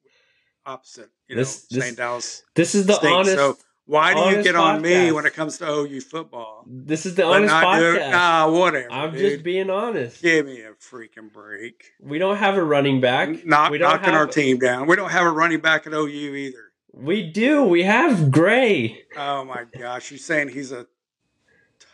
opposite. 0.67 1.11
You 1.29 1.37
know, 1.37 1.41
This- 1.43 1.63
this- 1.69 1.83
saying 1.83 1.95
Dallas. 1.95 2.43
this 2.55 2.75
is 2.75 2.87
the 2.87 2.95
stinks. 2.95 3.13
honest. 3.15 3.37
So 3.37 3.57
why 3.87 4.13
do 4.15 4.21
you 4.21 4.27
honest 4.27 4.45
get 4.45 4.57
on 4.57 4.83
me 4.83 5.13
when 5.13 5.25
it 5.27 5.33
comes 5.35 5.59
to 5.59 5.69
OU 5.71 6.01
football? 6.01 6.65
this 6.67 7.07
is 7.07 7.15
the 7.15 7.25
honest 7.25 7.55
podcast. 7.55 8.11
Nah, 8.11 8.51
whatever. 8.51 8.91
I'm 8.93 9.13
dude. 9.13 9.21
just 9.33 9.45
being 9.45 9.71
honest. 9.71 10.21
Give 10.23 10.45
me 10.47 10.61
a 10.63 10.73
freaking 10.73 11.33
break. 11.33 11.93
We 12.01 12.19
don't 12.19 12.37
have 12.37 12.57
a 12.57 12.65
running 12.65 13.01
back. 13.01 13.45
Not 13.47 13.71
we 13.71 13.79
don't 13.79 13.91
knocking 13.91 14.15
our 14.15 14.27
have- 14.27 14.35
team 14.35 14.59
down. 14.59 14.87
We 14.87 14.97
don't 14.97 15.11
have 15.11 15.25
a 15.27 15.31
running 15.31 15.61
back 15.61 15.87
at 15.87 15.95
OU 15.95 16.09
either. 16.35 16.73
We 16.93 17.23
do. 17.31 17.63
We 17.65 17.83
have 17.85 18.31
Gray. 18.31 19.05
Oh 19.17 19.45
my 19.45 19.65
gosh, 19.79 20.11
you're 20.11 20.19
saying 20.19 20.49
he's 20.49 20.73
a. 20.73 20.87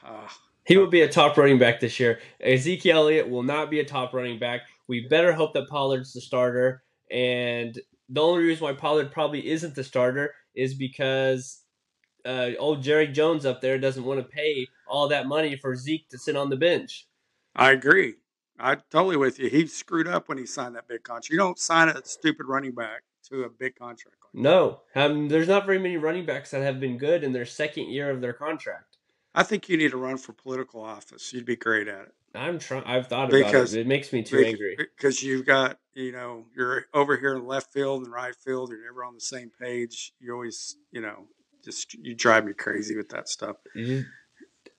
ah. 0.05 0.39
He 0.65 0.77
will 0.77 0.87
be 0.87 1.01
a 1.01 1.09
top 1.09 1.37
running 1.37 1.59
back 1.59 1.81
this 1.81 1.99
year. 1.99 2.21
Ezekiel 2.41 2.99
Elliott 2.99 3.29
will 3.29 3.43
not 3.43 3.69
be 3.69 3.81
a 3.81 3.85
top 3.85 4.15
running 4.15 4.39
back. 4.39 4.61
We 4.87 5.09
better 5.09 5.33
hope 5.33 5.55
that 5.55 5.69
Pollard's 5.69 6.13
the 6.13 6.21
starter. 6.21 6.85
And 7.11 7.79
the 8.13 8.21
only 8.21 8.45
reason 8.45 8.65
why 8.65 8.75
Pollard 8.75 9.11
probably 9.11 9.49
isn't 9.49 9.75
the 9.75 9.83
starter 9.83 10.35
is 10.55 10.75
because 10.75 11.63
uh, 12.27 12.51
old 12.59 12.83
Jerry 12.83 13.09
Jones 13.09 13.47
up 13.47 13.61
there 13.61 13.79
doesn't 13.79 14.05
want 14.05 14.21
to 14.21 14.25
pay 14.25 14.67
all 14.87 15.09
that 15.09 15.27
money 15.27 15.57
for 15.57 15.75
Zeke 15.75 16.09
to 16.11 16.19
sit 16.19 16.37
on 16.37 16.51
the 16.51 16.57
bench. 16.57 17.09
I 17.57 17.73
agree. 17.73 18.15
I 18.59 18.77
totally 18.91 19.17
with 19.17 19.39
you. 19.39 19.49
He 19.49 19.67
screwed 19.67 20.07
up 20.07 20.29
when 20.29 20.39
he 20.39 20.47
signed 20.47 20.77
that 20.77 20.87
big 20.89 21.03
contract. 21.03 21.31
You 21.31 21.39
don't 21.39 21.59
sign 21.59 21.89
a 21.89 22.05
stupid 22.05 22.47
running 22.47 22.73
back 22.73 23.03
to 23.31 23.45
a 23.45 23.49
big 23.49 23.77
contract. 23.77 24.17
Like. 24.23 24.43
No, 24.43 24.81
um, 24.95 25.29
there's 25.29 25.49
not 25.49 25.67
very 25.67 25.79
many 25.79 25.97
running 25.97 26.27
backs 26.27 26.51
that 26.51 26.63
have 26.63 26.79
been 26.79 26.99
good 26.99 27.25
in 27.25 27.33
their 27.33 27.47
second 27.47 27.91
year 27.91 28.11
of 28.11 28.21
their 28.21 28.35
contract. 28.35 28.99
I 29.35 29.43
think 29.43 29.69
you 29.69 29.79
need 29.79 29.93
to 29.93 29.97
run 29.97 30.19
for 30.19 30.35
political 30.35 30.83
office. 30.83 31.33
You'd 31.33 31.47
be 31.47 31.57
great 31.57 31.89
at 31.89 32.03
it. 32.03 32.15
I'm 32.35 32.59
trying. 32.59 32.85
I've 32.85 33.07
thought 33.09 33.29
about 33.29 33.45
Because- 33.47 33.75
it. 33.75 33.83
It 33.83 33.87
makes 33.87 34.13
me 34.13 34.23
too 34.23 34.39
angry. 34.39 34.77
Because 34.77 35.23
you've 35.23 35.47
got, 35.47 35.79
you 35.95 36.13
know, 36.13 36.47
you're 36.57 36.87
over 36.95 37.17
here 37.17 37.35
in 37.37 37.47
left 37.47 37.73
field 37.73 38.05
and 38.05 38.13
right 38.13 38.35
field. 38.35 38.71
You're 38.71 38.85
never 38.85 39.05
on 39.05 39.15
the 39.15 39.21
same 39.21 39.51
page. 39.61 40.13
You 40.21 40.33
always, 40.33 40.77
you 40.91 41.01
know, 41.01 41.27
just 41.65 41.95
you 41.95 42.15
drive 42.15 42.45
me 42.45 42.53
crazy 42.55 42.97
with 42.97 43.11
that 43.11 43.29
stuff. 43.29 43.57
You- 43.75 44.05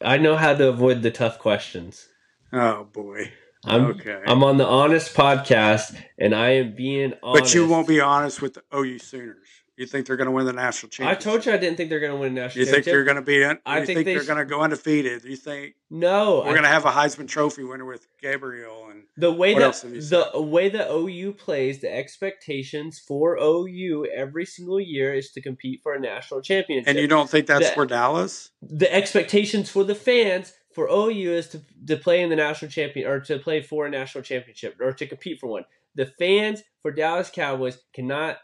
I 0.01 0.18
know 0.18 0.36
how 0.36 0.54
to 0.56 0.68
avoid 0.68 1.01
the 1.01 1.12
tough 1.12 1.39
questions. 1.39 2.10
Oh 2.51 2.84
boy. 2.86 3.32
I'm 3.66 3.86
okay. 3.86 4.22
I'm 4.28 4.43
on 4.43 4.58
the 4.58 4.68
honest 4.68 5.16
podcast, 5.16 5.95
and 6.18 6.36
I 6.36 6.49
am 6.56 6.76
being 6.76 7.14
honest. 7.24 7.43
but 7.43 7.54
you 7.54 7.66
won't 7.66 7.88
be 7.88 8.01
honest 8.01 8.41
with 8.41 8.56
the 8.56 8.64
oh, 8.74 8.84
OU 8.84 8.99
Sooners. 8.99 9.47
You 9.76 9.88
think 9.88 10.05
they're 10.05 10.17
going 10.17 10.26
to 10.28 10.32
win 10.32 10.45
the 10.45 10.53
national 10.53 10.89
championship. 10.91 11.01
I 11.01 11.13
championship? 11.19 11.32
told 11.34 11.45
you 11.47 11.51
I 11.53 11.57
didn't 11.57 11.78
think 11.78 11.89
they're 11.89 11.99
going 11.99 12.11
to 12.11 12.17
win 12.17 12.32
a 12.38 12.41
national 12.41 12.59
You 12.59 12.65
think 12.65 12.86
championship. 12.86 12.93
they're 12.93 13.03
going 13.05 13.15
to 13.15 13.21
be 13.24 13.41
in? 13.41 13.57
I 13.65 13.80
you 13.80 13.86
think 13.88 13.97
think, 13.97 14.05
they 14.05 14.13
they're 14.13 14.24
sh- 14.24 14.28
going 14.28 14.38
to 14.38 14.45
go 14.45 14.61
undefeated? 14.61 15.24
You 15.24 15.36
think 15.36 15.74
no, 15.89 16.38
we're 16.39 16.49
I- 16.49 16.51
going 16.51 16.61
to 16.63 16.69
have 16.69 16.86
a 16.86 16.91
Heisman 16.91 17.28
Trophy 17.28 17.63
winner 17.63 17.86
with 17.86 18.07
Gabriel 18.21 18.89
and 18.91 19.03
the 19.17 19.32
way 19.32 19.53
what 19.53 19.59
that 19.61 19.65
else 19.65 19.82
have 19.82 19.93
you 19.95 20.01
said? 20.01 20.26
the 20.34 20.41
way 20.41 20.69
that 20.69 20.91
OU 20.91 21.34
plays, 21.34 21.82
the 21.82 21.91
expectations 21.91 22.99
for 22.99 23.38
OU 23.41 24.07
every 24.15 24.45
single 24.45 24.80
year 24.80 25.13
is 25.13 25.32
to 25.32 25.41
compete 25.41 25.82
for 25.82 25.93
a 25.93 25.99
national 25.99 26.41
championship. 26.41 26.88
and 26.89 26.99
you 26.99 27.07
don't 27.07 27.30
think 27.30 27.47
that's 27.47 27.69
The- 27.69 27.74
for 27.76 27.86
Dallas? 27.86 28.51
the 28.61 28.91
expectations 28.93 29.69
for 29.69 29.84
the 29.84 29.95
fans 29.95 30.53
for 30.74 30.88
OU 30.89 31.32
is 31.34 31.47
to 31.49 31.61
to 31.88 31.97
play 31.97 32.21
in 32.21 32.30
the 32.30 32.36
national 32.36 32.71
champion 32.71 33.07
or 33.07 33.19
to 33.19 33.38
play 33.39 33.61
for 33.61 33.86
a 33.86 33.89
national 33.89 34.24
championship 34.24 34.76
or 34.80 34.91
to 34.93 35.05
compete 35.05 35.39
for 35.39 35.47
one. 35.47 35.65
The 35.95 36.05
fans 36.05 36.63
for 36.82 36.91
Dallas 36.91 37.30
Cowboys 37.30 37.78
cannot, 37.93 38.38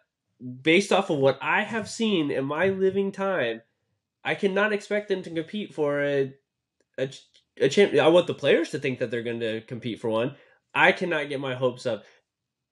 based 0.62 0.92
off 0.92 1.10
of 1.10 1.18
what 1.18 1.38
I 1.42 1.64
have 1.64 1.90
seen 1.90 2.32
in 2.32 2.46
my 2.46 2.70
living 2.70 3.12
time, 3.12 3.62
I 4.24 4.36
cannot 4.36 4.74
expect 4.74 5.10
them 5.10 5.24
to 5.24 5.30
compete 5.30 5.74
for 5.74 6.02
a 6.02 6.34
a, 6.98 7.10
a 7.60 7.70
champion. 7.70 8.04
I 8.04 8.10
want 8.10 8.28
the 8.28 8.34
players 8.34 8.72
to 8.72 8.80
think 8.80 9.00
that 9.00 9.10
they're 9.12 9.24
going 9.24 9.40
to 9.40 9.62
compete 9.62 10.00
for 10.00 10.10
one. 10.10 10.36
I 10.74 10.92
cannot 10.92 11.30
get 11.30 11.40
my 11.40 11.56
hopes 11.56 11.86
up. 11.86 12.04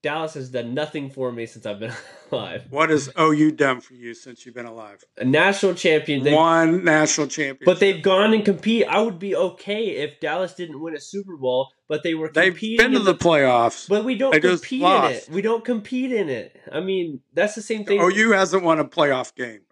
Dallas 0.00 0.34
has 0.34 0.48
done 0.50 0.74
nothing 0.74 1.10
for 1.10 1.32
me 1.32 1.44
since 1.46 1.66
I've 1.66 1.80
been 1.80 1.92
alive. 2.32 2.64
What 2.70 2.90
has 2.90 3.10
OU 3.18 3.52
done 3.52 3.80
for 3.80 3.94
you 3.94 4.14
since 4.14 4.46
you've 4.46 4.54
been 4.54 4.66
alive? 4.66 5.02
A 5.16 5.24
national 5.24 5.74
champion. 5.74 6.22
They, 6.22 6.32
One 6.32 6.84
national 6.84 7.26
championship. 7.26 7.64
But 7.64 7.80
they've 7.80 8.00
gone 8.00 8.32
and 8.32 8.44
compete. 8.44 8.86
I 8.88 9.00
would 9.00 9.18
be 9.18 9.34
okay 9.34 9.86
if 9.96 10.20
Dallas 10.20 10.54
didn't 10.54 10.80
win 10.80 10.94
a 10.94 11.00
Super 11.00 11.36
Bowl, 11.36 11.72
but 11.88 12.04
they 12.04 12.14
were 12.14 12.30
They've 12.30 12.52
competing. 12.52 12.76
been 12.78 12.92
to 12.92 12.98
in 12.98 13.04
the 13.06 13.14
playoffs. 13.16 13.88
but 13.88 14.04
we 14.04 14.14
don't 14.14 14.30
they 14.30 14.38
compete 14.40 14.82
in 14.82 15.04
it. 15.04 15.28
We 15.32 15.42
don't 15.42 15.64
compete 15.64 16.12
in 16.12 16.28
it. 16.28 16.60
I 16.72 16.78
mean, 16.78 17.20
that's 17.34 17.56
the 17.56 17.62
same 17.62 17.84
thing. 17.84 18.00
OU 18.00 18.30
hasn't 18.32 18.62
won 18.62 18.78
a 18.78 18.84
playoff 18.84 19.34
game. 19.34 19.62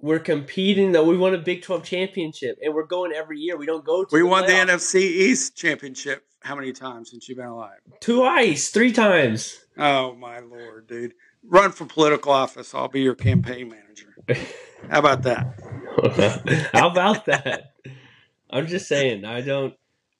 We're 0.00 0.18
competing 0.20 0.92
though. 0.92 1.04
We 1.04 1.16
won 1.16 1.34
a 1.34 1.38
Big 1.38 1.62
Twelve 1.62 1.84
championship, 1.84 2.58
and 2.62 2.72
we're 2.74 2.86
going 2.86 3.12
every 3.12 3.38
year. 3.38 3.56
We 3.56 3.66
don't 3.66 3.84
go. 3.84 4.04
To 4.04 4.08
We 4.12 4.20
the 4.20 4.26
won 4.26 4.46
the. 4.46 4.52
NFC 4.52 4.96
East 5.00 5.56
championship 5.56 6.24
how 6.48 6.54
many 6.54 6.72
times 6.72 7.10
since 7.10 7.28
you've 7.28 7.36
been 7.36 7.46
alive? 7.46 7.78
twice, 8.00 8.70
three 8.70 8.90
times. 8.90 9.60
Oh 9.76 10.14
my 10.14 10.38
lord, 10.40 10.86
dude! 10.86 11.12
Run 11.44 11.72
for 11.72 11.84
political 11.84 12.32
office. 12.32 12.74
I'll 12.74 12.88
be 12.88 13.02
your 13.02 13.14
campaign 13.14 13.68
manager. 13.68 14.16
How 14.90 15.00
about 15.00 15.22
that? 15.24 16.70
How 16.72 16.88
about 16.88 17.26
that? 17.26 17.74
I'm 18.48 18.66
just 18.66 18.88
saying. 18.88 19.26
I 19.26 19.42
don't. 19.42 19.74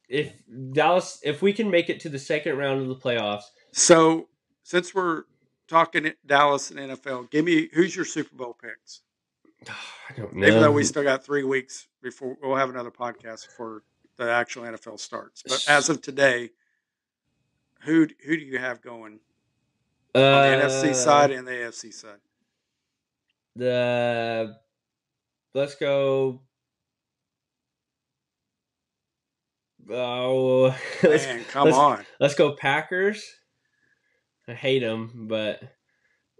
If 0.07 0.35
Dallas, 0.73 1.19
if 1.25 1.41
we 1.41 1.55
can 1.55 1.71
make 1.71 1.89
it 1.89 2.01
to 2.01 2.11
the 2.11 2.19
second 2.19 2.59
round 2.59 2.83
of 2.83 2.89
the 2.89 2.97
playoffs, 2.97 3.45
So, 3.73 4.29
since 4.63 4.95
we're 4.95 5.25
talking 5.67 6.13
Dallas 6.27 6.71
and 6.71 6.79
NFL, 6.79 7.31
give 7.31 7.47
me 7.47 7.71
who's 7.73 7.97
your 7.97 8.05
Super 8.05 8.37
Bowl 8.37 8.55
picks. 8.61 9.01
I 9.69 10.13
don't 10.15 10.35
know. 10.35 10.47
Even 10.47 10.61
though 10.61 10.73
we 10.73 10.85
still 10.85 11.03
got 11.03 11.25
three 11.25 11.45
weeks 11.45 11.89
before 12.03 12.37
we'll 12.43 12.57
have 12.57 12.69
another 12.71 12.91
podcast 12.91 13.47
before 13.47 13.83
the 14.19 14.31
actual 14.31 14.65
NFL 14.65 14.99
starts, 15.01 15.43
but 15.47 15.65
as 15.69 15.89
of 15.89 16.03
today, 16.03 16.51
who 17.83 18.07
who 18.27 18.37
do 18.37 18.43
you 18.45 18.59
have 18.59 18.83
going 18.83 19.21
on 20.15 20.21
the 20.21 20.65
NFC 20.67 20.91
Uh, 20.91 20.95
side 20.95 21.31
and 21.31 21.47
the 21.47 21.53
AFC 21.53 21.93
side? 21.95 22.19
The 23.57 24.57
let's 25.55 25.75
go. 25.77 26.43
Oh, 29.91 30.77
let's, 31.03 31.25
Man, 31.27 31.45
come 31.45 31.65
let's- 31.67 31.77
on! 31.77 32.05
let's 32.21 32.35
go 32.35 32.53
Packers. 32.55 33.25
I 34.47 34.55
hate 34.55 34.81
them, 34.81 35.27
but 35.29 35.63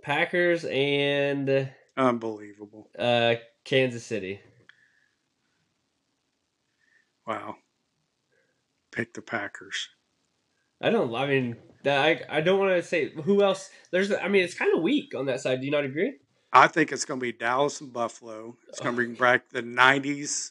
Packers 0.03 0.65
and 0.65 1.71
Unbelievable. 1.97 2.91
uh, 2.99 3.35
Kansas 3.65 4.05
City. 4.05 4.41
Wow. 7.27 7.57
Pick 8.99 9.15
the 9.15 9.23
Packers. 9.23 9.91
I 10.83 10.91
don't. 10.91 11.15
I 11.15 11.25
mean, 11.29 11.55
that- 11.85 12.05
I 12.05 12.39
I 12.39 12.41
don't 12.41 12.59
want 12.59 12.73
to 12.73 12.83
say 12.83 13.11
who 13.11 13.45
else. 13.45 13.71
There's. 13.93 14.11
I 14.13 14.27
mean, 14.27 14.43
it's 14.43 14.55
kind 14.55 14.75
of 14.75 14.83
weak 14.83 15.15
on 15.15 15.27
that 15.27 15.41
side. 15.41 15.61
Do 15.61 15.67
you 15.67 15.71
not 15.71 15.85
agree? 15.85 16.15
I 16.53 16.67
think 16.67 16.91
it's 16.91 17.05
going 17.05 17.21
to 17.21 17.23
be 17.25 17.31
Dallas 17.31 17.81
and 17.81 17.93
Buffalo. 17.93 18.57
It's 18.69 18.81
going 18.81 18.97
to 18.97 18.97
bring 18.97 19.15
back 19.15 19.51
the 19.51 19.63
90s, 19.63 20.51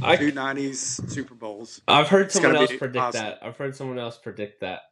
I 0.00 0.16
two 0.16 0.32
90s 0.32 1.10
Super 1.10 1.34
Bowls. 1.34 1.82
I've 1.86 2.08
heard 2.08 2.26
It's 2.26 2.34
someone 2.36 2.56
else 2.56 2.74
predict 2.74 2.96
awesome. 2.96 3.24
that. 3.24 3.40
I've 3.42 3.58
heard 3.58 3.76
someone 3.76 3.98
else 3.98 4.16
predict 4.16 4.60
that. 4.62 4.82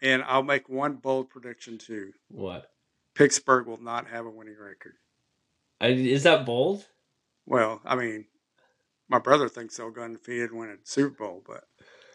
And 0.00 0.22
I'll 0.22 0.42
make 0.44 0.70
one 0.70 0.94
bold 0.94 1.28
prediction 1.28 1.76
too. 1.76 2.12
What? 2.28 2.70
Pittsburgh 3.14 3.66
will 3.66 3.82
not 3.82 4.06
have 4.06 4.24
a 4.24 4.30
winning 4.30 4.56
record. 4.58 4.94
I, 5.78 5.88
is 5.88 6.22
that 6.22 6.46
bold? 6.46 6.86
Well, 7.44 7.82
I 7.84 7.96
mean, 7.96 8.26
my 9.08 9.18
brother 9.18 9.48
thinks 9.48 9.76
they'll 9.76 9.90
go 9.90 10.02
undefeated 10.02 10.50
and 10.50 10.60
win 10.60 10.70
a 10.70 10.76
Super 10.84 11.16
Bowl, 11.16 11.42
but 11.46 11.64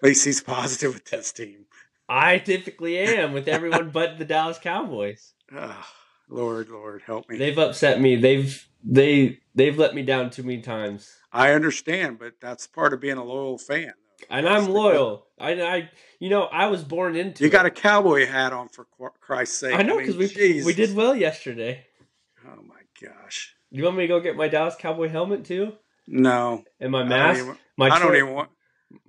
at 0.01 0.07
least 0.07 0.25
he's 0.25 0.41
positive 0.41 0.93
with 0.93 1.05
this 1.05 1.31
team. 1.31 1.65
I 2.07 2.39
typically 2.39 2.97
am 2.97 3.33
with 3.33 3.47
everyone 3.47 3.89
but 3.93 4.17
the 4.17 4.25
Dallas 4.25 4.57
Cowboys. 4.59 5.33
Ah, 5.55 5.87
Lord, 6.29 6.69
Lord, 6.69 7.01
help 7.05 7.29
me. 7.29 7.37
They've 7.37 7.57
upset 7.57 8.01
me. 8.01 8.15
They've 8.15 8.67
they 8.83 9.39
they've 9.55 9.77
let 9.77 9.93
me 9.93 10.01
down 10.03 10.29
too 10.29 10.43
many 10.43 10.61
times. 10.61 11.15
I 11.31 11.51
understand, 11.51 12.17
but 12.19 12.33
that's 12.41 12.65
part 12.67 12.93
of 12.93 12.99
being 12.99 13.17
a 13.17 13.23
loyal 13.23 13.57
fan. 13.57 13.93
And 14.29 14.45
That's 14.45 14.65
I'm 14.65 14.71
loyal. 14.71 15.27
I, 15.39 15.61
I 15.61 15.89
you 16.19 16.29
know 16.29 16.43
I 16.43 16.67
was 16.67 16.83
born 16.83 17.15
into. 17.15 17.43
You 17.43 17.49
it. 17.49 17.53
got 17.53 17.65
a 17.65 17.71
cowboy 17.71 18.25
hat 18.25 18.51
on 18.53 18.67
for 18.69 18.85
Christ's 19.21 19.57
sake. 19.59 19.75
I 19.75 19.83
know 19.83 19.95
mean, 19.97 20.05
because 20.07 20.17
we 20.17 20.27
Jesus. 20.27 20.65
we 20.65 20.73
did 20.73 20.95
well 20.95 21.15
yesterday. 21.15 21.85
Oh 22.45 22.61
my 22.63 22.81
gosh. 23.01 23.55
You 23.71 23.83
want 23.83 23.97
me 23.97 24.03
to 24.03 24.07
go 24.07 24.19
get 24.19 24.35
my 24.35 24.47
Dallas 24.47 24.75
Cowboy 24.77 25.09
helmet 25.09 25.45
too 25.45 25.73
No, 26.07 26.63
and 26.79 26.91
my 26.91 26.99
I 26.99 27.01
don't 27.03 27.09
mask? 27.09 27.43
even- 27.43 27.57
my 27.77 27.89
I 27.89 27.99
don't 27.99 28.15
even 28.15 28.33
want. 28.33 28.49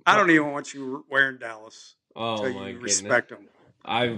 I 0.05 0.13
uh, 0.13 0.17
don't 0.17 0.29
even 0.31 0.51
want 0.51 0.73
you 0.73 1.05
wearing 1.09 1.37
Dallas 1.37 1.95
Oh 2.15 2.41
my 2.53 2.69
you 2.69 2.73
goodness! 2.73 3.01
respect 3.01 3.29
them. 3.29 3.47
I 3.83 4.17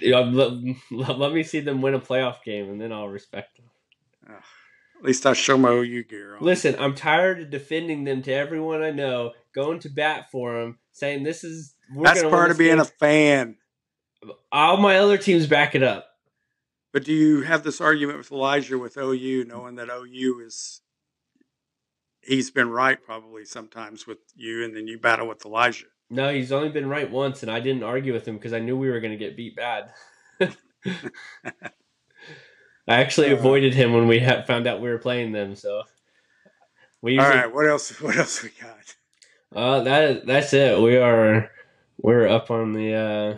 let, 0.00 1.18
let 1.18 1.32
me 1.32 1.42
see 1.42 1.60
them 1.60 1.82
win 1.82 1.94
a 1.94 2.00
playoff 2.00 2.42
game 2.44 2.70
and 2.70 2.80
then 2.80 2.92
I'll 2.92 3.08
respect 3.08 3.56
them. 3.56 3.66
At 4.98 5.06
least 5.06 5.26
I 5.26 5.32
show 5.32 5.58
my 5.58 5.70
OU 5.70 6.04
gear 6.04 6.36
on. 6.36 6.42
Listen, 6.42 6.76
I'm 6.78 6.94
tired 6.94 7.40
of 7.40 7.50
defending 7.50 8.04
them 8.04 8.22
to 8.22 8.32
everyone 8.32 8.82
I 8.82 8.90
know, 8.90 9.32
going 9.52 9.80
to 9.80 9.88
bat 9.88 10.30
for 10.30 10.60
them, 10.60 10.78
saying 10.92 11.24
this 11.24 11.42
is 11.42 11.74
we're 11.92 12.04
That's 12.04 12.22
part 12.22 12.50
of 12.52 12.58
being 12.58 12.76
game. 12.76 12.80
a 12.80 12.84
fan. 12.84 13.56
All 14.52 14.76
my 14.76 14.98
other 14.98 15.18
teams 15.18 15.48
back 15.48 15.74
it 15.74 15.82
up. 15.82 16.06
But 16.92 17.04
do 17.04 17.12
you 17.12 17.40
have 17.42 17.64
this 17.64 17.80
argument 17.80 18.18
with 18.18 18.30
Elijah 18.30 18.78
with 18.78 18.96
OU, 18.96 19.46
knowing 19.48 19.74
that 19.74 19.88
OU 19.90 20.42
is 20.46 20.81
he's 22.22 22.50
been 22.50 22.70
right 22.70 23.02
probably 23.02 23.44
sometimes 23.44 24.06
with 24.06 24.18
you, 24.34 24.64
and 24.64 24.74
then 24.76 24.86
you 24.86 24.98
battle 24.98 25.28
with 25.28 25.44
Elijah. 25.44 25.86
No, 26.10 26.32
he's 26.32 26.52
only 26.52 26.68
been 26.68 26.88
right 26.88 27.10
once, 27.10 27.42
and 27.42 27.50
I 27.50 27.60
didn't 27.60 27.82
argue 27.84 28.12
with 28.12 28.26
him 28.28 28.36
because 28.36 28.52
I 28.52 28.58
knew 28.58 28.76
we 28.76 28.90
were 28.90 29.00
going 29.00 29.12
to 29.12 29.16
get 29.18 29.36
beat 29.36 29.56
bad. 29.56 29.92
I 32.86 33.00
actually 33.00 33.30
Uh. 33.30 33.36
avoided 33.36 33.74
him 33.74 33.92
when 33.92 34.08
we 34.08 34.20
ha- 34.20 34.42
found 34.42 34.66
out 34.66 34.80
we 34.80 34.88
were 34.90 34.98
playing 34.98 35.32
them. 35.32 35.54
So 35.54 35.82
we 37.00 37.12
usually, 37.14 37.36
right, 37.36 37.52
what 37.54 37.66
else? 37.68 38.00
What 38.00 38.16
else 38.16 38.42
we 38.42 38.50
got? 38.60 38.94
uh, 39.54 39.80
that 39.84 40.26
that's 40.26 40.52
it. 40.52 40.80
We 40.80 40.96
are 40.96 41.50
we're 41.98 42.28
up 42.28 42.50
on 42.50 42.72
the 42.72 42.94
uh, 42.94 43.36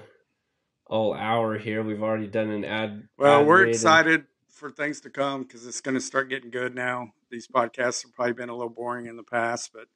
all 0.87 1.15
hour 1.15 1.59
here. 1.59 1.83
We've 1.83 2.03
already 2.03 2.27
done 2.27 2.51
an 2.51 2.65
ad. 2.65 3.09
Well, 3.19 3.41
ad 3.41 3.47
we're 3.47 3.59
read 3.59 3.67
and- 3.67 3.75
excited 3.75 4.25
for 4.49 4.71
things 4.71 5.01
to 5.03 5.11
come 5.11 5.43
because 5.43 5.67
it's 5.67 5.81
going 5.81 5.95
to 5.97 6.01
start 6.01 6.29
getting 6.31 6.51
good 6.51 6.75
now. 6.75 7.13
These 7.35 7.49
podcasts 7.49 8.05
have 8.05 8.15
probably 8.15 8.35
been 8.35 8.49
a 8.49 8.55
little 8.55 8.71
boring 8.73 9.07
in 9.07 9.17
the 9.17 9.25
past, 9.25 9.71
but 9.75 9.89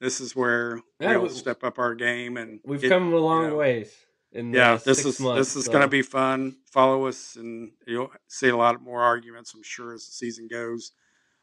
this 0.00 0.20
is 0.20 0.34
where 0.34 0.80
Yeah, 0.98 1.16
we'll 1.18 1.30
step 1.30 1.62
up 1.62 1.78
our 1.78 1.94
game 1.94 2.36
and 2.36 2.58
We've 2.64 2.80
get- 2.80 2.88
come 2.88 3.12
a 3.12 3.16
long 3.18 3.44
you 3.44 3.50
know, 3.50 3.56
ways. 3.56 3.94
In 4.32 4.52
Yeah, 4.52 4.76
this 4.84 5.04
is 5.04 5.20
months, 5.20 5.38
this 5.38 5.56
is 5.56 5.66
so- 5.66 5.70
going 5.72 5.82
to 5.82 5.88
be 5.88 6.02
fun. 6.02 6.56
Follow 6.72 7.06
us, 7.06 7.36
and 7.36 7.70
you'll 7.86 8.10
see 8.26 8.48
a 8.48 8.56
lot 8.56 8.82
more 8.82 9.00
arguments. 9.02 9.54
I'm 9.54 9.62
sure 9.62 9.94
as 9.94 10.06
the 10.06 10.12
season 10.12 10.48
goes. 10.48 10.90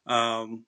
Um, 0.08 0.66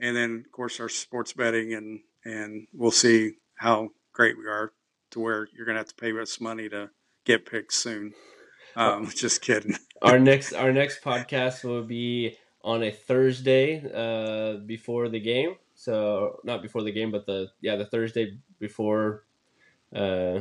and 0.00 0.16
then, 0.16 0.44
of 0.46 0.52
course, 0.52 0.80
our 0.80 0.88
sports 0.88 1.34
betting, 1.34 1.74
and 1.74 2.00
and 2.24 2.66
we'll 2.72 2.90
see 2.92 3.32
how 3.56 3.90
great 4.14 4.38
we 4.38 4.46
are 4.46 4.72
to 5.10 5.20
where 5.20 5.48
you're 5.52 5.66
going 5.66 5.74
to 5.74 5.80
have 5.80 5.88
to 5.88 5.94
pay 5.96 6.18
us 6.18 6.40
money 6.40 6.70
to 6.70 6.88
get 7.26 7.44
picks 7.44 7.76
soon. 7.76 8.14
Um, 8.74 9.06
just 9.14 9.42
kidding. 9.42 9.76
our 10.00 10.18
next 10.18 10.54
our 10.54 10.72
next 10.72 11.02
podcast 11.02 11.64
will 11.64 11.82
be 11.82 12.38
on 12.64 12.82
a 12.82 12.90
Thursday 12.90 13.84
uh, 13.94 14.58
before 14.66 15.08
the 15.08 15.20
game. 15.20 15.56
So 15.74 16.40
not 16.44 16.62
before 16.62 16.82
the 16.82 16.90
game, 16.90 17.10
but 17.10 17.26
the 17.26 17.48
yeah 17.60 17.76
the 17.76 17.84
Thursday 17.84 18.38
before 18.58 19.24
uh, 19.94 20.40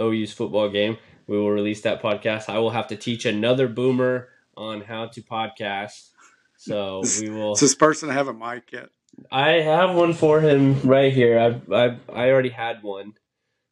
OU's 0.00 0.32
football 0.32 0.68
game. 0.68 0.98
We 1.28 1.38
will 1.38 1.50
release 1.50 1.82
that 1.82 2.02
podcast. 2.02 2.48
I 2.48 2.58
will 2.58 2.70
have 2.70 2.88
to 2.88 2.96
teach 2.96 3.24
another 3.24 3.68
boomer 3.68 4.28
on 4.56 4.80
how 4.80 5.06
to 5.06 5.22
podcast. 5.22 6.10
So 6.56 7.02
we 7.20 7.30
will. 7.30 7.54
Does 7.54 7.60
this 7.60 7.74
person 7.74 8.08
have 8.10 8.28
a 8.28 8.34
mic 8.34 8.72
yet? 8.72 8.88
I 9.30 9.52
have 9.60 9.94
one 9.94 10.12
for 10.12 10.40
him 10.40 10.80
right 10.82 11.12
here. 11.12 11.38
I 11.38 11.74
I 11.74 11.98
I 12.12 12.30
already 12.30 12.50
had 12.50 12.82
one, 12.82 13.14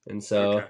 and 0.06 0.22
so. 0.22 0.52
Okay. 0.52 0.66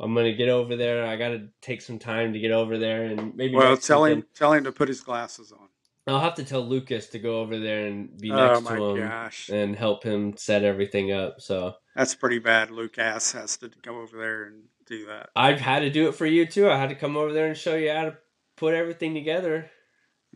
I'm 0.00 0.16
gonna 0.16 0.32
get 0.32 0.48
over 0.48 0.74
there. 0.74 1.06
I 1.06 1.14
gotta 1.14 1.46
take 1.60 1.80
some 1.80 2.00
time 2.00 2.32
to 2.32 2.40
get 2.40 2.50
over 2.50 2.76
there, 2.76 3.04
and 3.04 3.36
maybe. 3.36 3.54
Well, 3.54 3.76
tell 3.76 4.04
him 4.04 4.24
tell 4.34 4.52
him 4.52 4.64
to 4.64 4.72
put 4.72 4.88
his 4.88 5.00
glasses 5.00 5.52
on. 5.52 5.68
I'll 6.06 6.20
have 6.20 6.34
to 6.34 6.44
tell 6.44 6.66
Lucas 6.66 7.06
to 7.08 7.18
go 7.20 7.40
over 7.40 7.58
there 7.58 7.86
and 7.86 8.18
be 8.18 8.30
Oh 8.32 8.36
next 8.54 8.62
my 8.62 8.76
to 8.76 8.84
him 8.96 9.08
gosh, 9.08 9.48
and 9.50 9.76
help 9.76 10.02
him 10.02 10.36
set 10.36 10.64
everything 10.64 11.12
up. 11.12 11.40
So 11.40 11.74
that's 11.94 12.14
pretty 12.14 12.38
bad. 12.40 12.70
Lucas 12.70 13.32
has 13.32 13.56
to 13.58 13.70
go 13.82 14.00
over 14.00 14.16
there 14.18 14.44
and 14.44 14.64
do 14.86 15.06
that. 15.06 15.30
I've 15.36 15.60
had 15.60 15.80
to 15.80 15.90
do 15.90 16.08
it 16.08 16.14
for 16.16 16.26
you 16.26 16.44
too. 16.46 16.68
I 16.68 16.76
had 16.76 16.88
to 16.88 16.96
come 16.96 17.16
over 17.16 17.32
there 17.32 17.46
and 17.46 17.56
show 17.56 17.76
you 17.76 17.90
how 17.92 18.04
to 18.06 18.16
put 18.56 18.74
everything 18.74 19.14
together. 19.14 19.70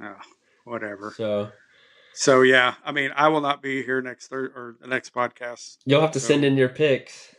Oh, 0.00 0.14
whatever. 0.64 1.12
So 1.16 1.50
So 2.14 2.42
yeah, 2.42 2.74
I 2.84 2.92
mean, 2.92 3.10
I 3.16 3.28
will 3.28 3.40
not 3.40 3.60
be 3.60 3.82
here 3.82 4.00
next 4.00 4.28
thir- 4.28 4.52
or 4.54 4.76
the 4.80 4.86
next 4.86 5.12
podcast. 5.12 5.78
you'll 5.84 6.00
have 6.00 6.12
to 6.12 6.20
So- 6.20 6.28
send 6.28 6.44
in 6.44 6.56
your 6.56 6.68
picks. 6.68 7.34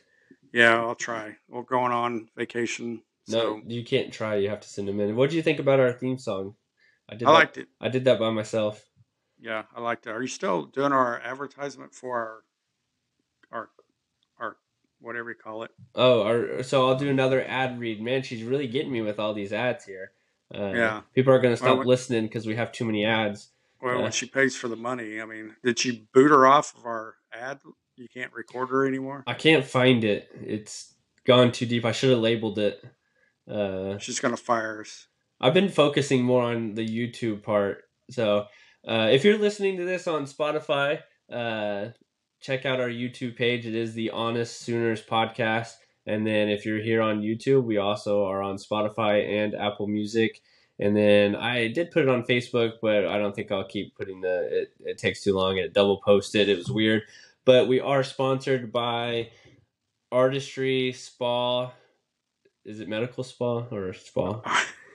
Yeah, 0.53 0.79
I'll 0.81 0.95
try. 0.95 1.37
We're 1.47 1.63
going 1.63 1.91
on 1.91 2.29
vacation, 2.35 3.03
No, 3.27 3.39
so 3.39 3.61
you 3.67 3.83
can't 3.85 4.11
try. 4.13 4.35
You 4.35 4.49
have 4.49 4.61
to 4.61 4.67
send 4.69 4.87
them 4.87 4.99
in. 4.99 5.15
What 5.15 5.29
do 5.29 5.35
you 5.35 5.41
think 5.43 5.59
about 5.59 5.79
our 5.79 5.91
theme 5.93 6.17
song? 6.17 6.55
I 7.09 7.15
did. 7.15 7.27
I 7.27 7.31
that, 7.31 7.37
liked 7.37 7.57
it. 7.57 7.67
I 7.79 7.89
did 7.89 8.05
that 8.05 8.19
by 8.19 8.29
myself. 8.31 8.83
Yeah, 9.39 9.63
I 9.75 9.81
liked 9.81 10.07
it. 10.07 10.11
Are 10.11 10.21
you 10.21 10.27
still 10.27 10.65
doing 10.65 10.91
our 10.91 11.19
advertisement 11.21 11.93
for 11.93 12.17
our 12.17 12.43
our 13.51 13.69
our 14.39 14.57
whatever 14.99 15.29
you 15.29 15.35
call 15.35 15.63
it? 15.63 15.71
Oh, 15.95 16.23
our, 16.23 16.63
so 16.63 16.87
I'll 16.87 16.95
do 16.97 17.09
another 17.09 17.45
ad 17.47 17.79
read. 17.79 18.01
Man, 18.01 18.23
she's 18.23 18.43
really 18.43 18.67
getting 18.67 18.91
me 18.91 19.01
with 19.01 19.19
all 19.19 19.33
these 19.33 19.53
ads 19.53 19.85
here. 19.85 20.11
Uh, 20.53 20.73
Yeah. 20.73 21.01
people 21.13 21.33
are 21.33 21.39
gonna 21.39 21.57
stop 21.57 21.77
Well, 21.79 21.87
listening 21.87 22.23
because 22.23 22.45
we 22.47 22.55
have 22.55 22.71
too 22.71 22.85
many 22.85 23.05
ads. 23.05 23.51
Well, 23.81 23.95
Yeah. 23.97 24.01
when 24.03 24.11
she 24.11 24.25
pays 24.25 24.55
for 24.55 24.67
the 24.67 24.75
money, 24.75 25.21
I 25.21 25.25
mean, 25.25 25.55
did 25.63 25.77
she 25.79 26.07
boot 26.13 26.29
her 26.31 26.47
off 26.47 26.75
of 26.75 26.85
our 26.85 27.15
ad? 27.31 27.59
You 27.95 28.07
can't 28.07 28.33
record 28.33 28.69
her 28.69 28.85
anymore. 28.87 29.23
I 29.27 29.33
can't 29.33 29.65
find 29.65 30.03
it. 30.03 30.29
It's 30.41 30.93
gone 31.25 31.51
too 31.51 31.65
deep. 31.65 31.85
I 31.85 31.91
should 31.91 32.09
have 32.11 32.19
labeled 32.19 32.59
it. 32.59 32.83
Uh, 33.49 33.97
She's 33.97 34.19
gonna 34.19 34.37
fire 34.37 34.81
us. 34.81 35.07
I've 35.39 35.53
been 35.53 35.69
focusing 35.69 36.23
more 36.23 36.43
on 36.43 36.73
the 36.73 36.87
YouTube 36.87 37.43
part. 37.43 37.83
So 38.09 38.47
uh, 38.87 39.09
if 39.11 39.23
you're 39.23 39.37
listening 39.37 39.77
to 39.77 39.85
this 39.85 40.07
on 40.07 40.25
Spotify, 40.25 41.01
uh, 41.31 41.89
check 42.41 42.65
out 42.65 42.79
our 42.79 42.89
YouTube 42.89 43.35
page. 43.35 43.65
It 43.65 43.75
is 43.75 43.93
the 43.93 44.09
Honest 44.11 44.61
Sooners 44.61 45.03
podcast. 45.03 45.73
And 46.05 46.25
then 46.25 46.49
if 46.49 46.65
you're 46.65 46.81
here 46.81 47.01
on 47.01 47.21
YouTube, 47.21 47.65
we 47.65 47.77
also 47.77 48.25
are 48.25 48.41
on 48.41 48.55
Spotify 48.55 49.43
and 49.43 49.53
Apple 49.53 49.87
Music. 49.87 50.41
And 50.79 50.95
then 50.95 51.35
I 51.35 51.67
did 51.67 51.91
put 51.91 52.03
it 52.03 52.09
on 52.09 52.23
Facebook, 52.23 52.73
but 52.81 53.05
I 53.05 53.17
don't 53.17 53.35
think 53.35 53.51
I'll 53.51 53.67
keep 53.67 53.95
putting 53.95 54.21
the. 54.21 54.61
It, 54.61 54.73
it 54.79 54.97
takes 54.97 55.23
too 55.23 55.35
long. 55.35 55.57
It 55.57 55.73
double 55.73 55.99
posted. 56.01 56.49
It 56.49 56.57
was 56.57 56.69
weird. 56.69 57.03
But 57.45 57.67
we 57.67 57.79
are 57.79 58.03
sponsored 58.03 58.71
by 58.71 59.31
Artistry 60.11 60.93
Spa. 60.93 61.71
Is 62.63 62.79
it 62.79 62.87
Medical 62.87 63.23
Spa 63.23 63.65
or 63.71 63.93
Spa? 63.93 64.41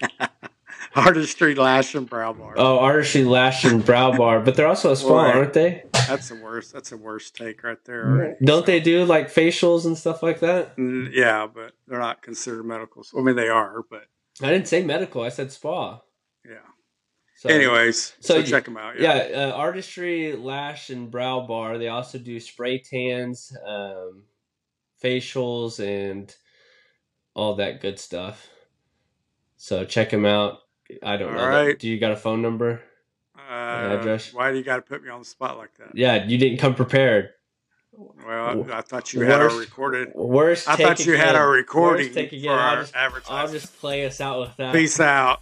Artistry 0.94 1.54
Lash 1.54 1.94
and 1.94 2.08
Brow 2.08 2.32
Bar. 2.32 2.54
Oh, 2.56 2.78
Artistry 2.78 3.24
Lash 3.24 3.64
and 3.64 3.84
Brow 3.84 4.16
Bar, 4.16 4.40
but 4.40 4.54
they're 4.54 4.66
also 4.66 4.92
a 4.92 4.96
spa, 4.96 5.08
Boy. 5.08 5.16
aren't 5.38 5.52
they? 5.52 5.84
That's 5.92 6.28
the 6.30 6.36
worst. 6.36 6.72
That's 6.72 6.90
the 6.90 6.96
worst 6.96 7.36
take 7.36 7.62
right 7.62 7.82
there. 7.84 8.10
already. 8.10 8.34
Don't 8.44 8.64
they 8.64 8.80
do 8.80 9.04
like 9.04 9.28
facials 9.32 9.84
and 9.84 9.96
stuff 9.98 10.22
like 10.22 10.40
that? 10.40 10.76
Mm, 10.76 11.10
Yeah, 11.12 11.46
but 11.52 11.72
they're 11.86 11.98
not 11.98 12.22
considered 12.22 12.64
medical. 12.64 13.04
I 13.16 13.20
mean, 13.20 13.36
they 13.36 13.48
are, 13.48 13.82
but 13.90 14.04
I 14.42 14.50
didn't 14.50 14.68
say 14.68 14.82
medical. 14.84 15.22
I 15.22 15.28
said 15.28 15.52
spa. 15.52 16.00
yeah. 16.44 16.56
So, 17.38 17.50
Anyways, 17.50 18.14
so, 18.20 18.40
so 18.40 18.42
check 18.42 18.64
them 18.64 18.78
out. 18.78 18.98
yeah, 18.98 19.28
uh, 19.34 19.50
Artistry 19.54 20.34
Lash 20.34 20.88
and 20.88 21.10
Brow 21.10 21.40
Bar. 21.46 21.76
They 21.76 21.88
also 21.88 22.16
do 22.18 22.40
spray 22.40 22.78
tans, 22.78 23.54
um, 23.66 24.22
facials, 25.04 25.78
and 25.78 26.34
all 27.34 27.56
that 27.56 27.82
good 27.82 27.98
stuff. 27.98 28.48
So 29.56 29.84
check 29.84 30.10
him 30.12 30.24
out. 30.26 30.58
I 31.02 31.16
don't 31.16 31.30
All 31.30 31.36
know. 31.36 31.48
right. 31.48 31.78
Do 31.78 31.88
you 31.88 31.98
got 31.98 32.12
a 32.12 32.16
phone 32.16 32.42
number? 32.42 32.82
Uh, 33.36 33.98
address? 33.98 34.32
Why 34.32 34.50
do 34.52 34.58
you 34.58 34.64
got 34.64 34.76
to 34.76 34.82
put 34.82 35.02
me 35.02 35.10
on 35.10 35.20
the 35.20 35.24
spot 35.24 35.56
like 35.56 35.74
that? 35.78 35.90
Yeah, 35.94 36.24
you 36.26 36.38
didn't 36.38 36.58
come 36.58 36.74
prepared. 36.74 37.30
Well, 37.92 38.66
I, 38.70 38.78
I 38.78 38.80
thought 38.82 39.12
you 39.14 39.20
had 39.22 39.40
our 39.40 39.46
Worst- 39.48 39.58
recorded. 39.58 40.12
Worst. 40.14 40.68
I 40.68 40.76
thought 40.76 41.04
you 41.06 41.16
had 41.16 41.30
again. 41.30 41.36
our 41.36 41.50
recording 41.50 42.06
Worst 42.06 42.14
for. 42.14 42.50
I'll 42.50 42.58
our 42.58 42.76
just, 42.82 42.94
I'll 43.30 43.48
just 43.48 43.78
play 43.80 44.04
us 44.06 44.20
out 44.20 44.40
with 44.40 44.56
that. 44.58 44.74
Peace 44.74 45.00
out. 45.00 45.40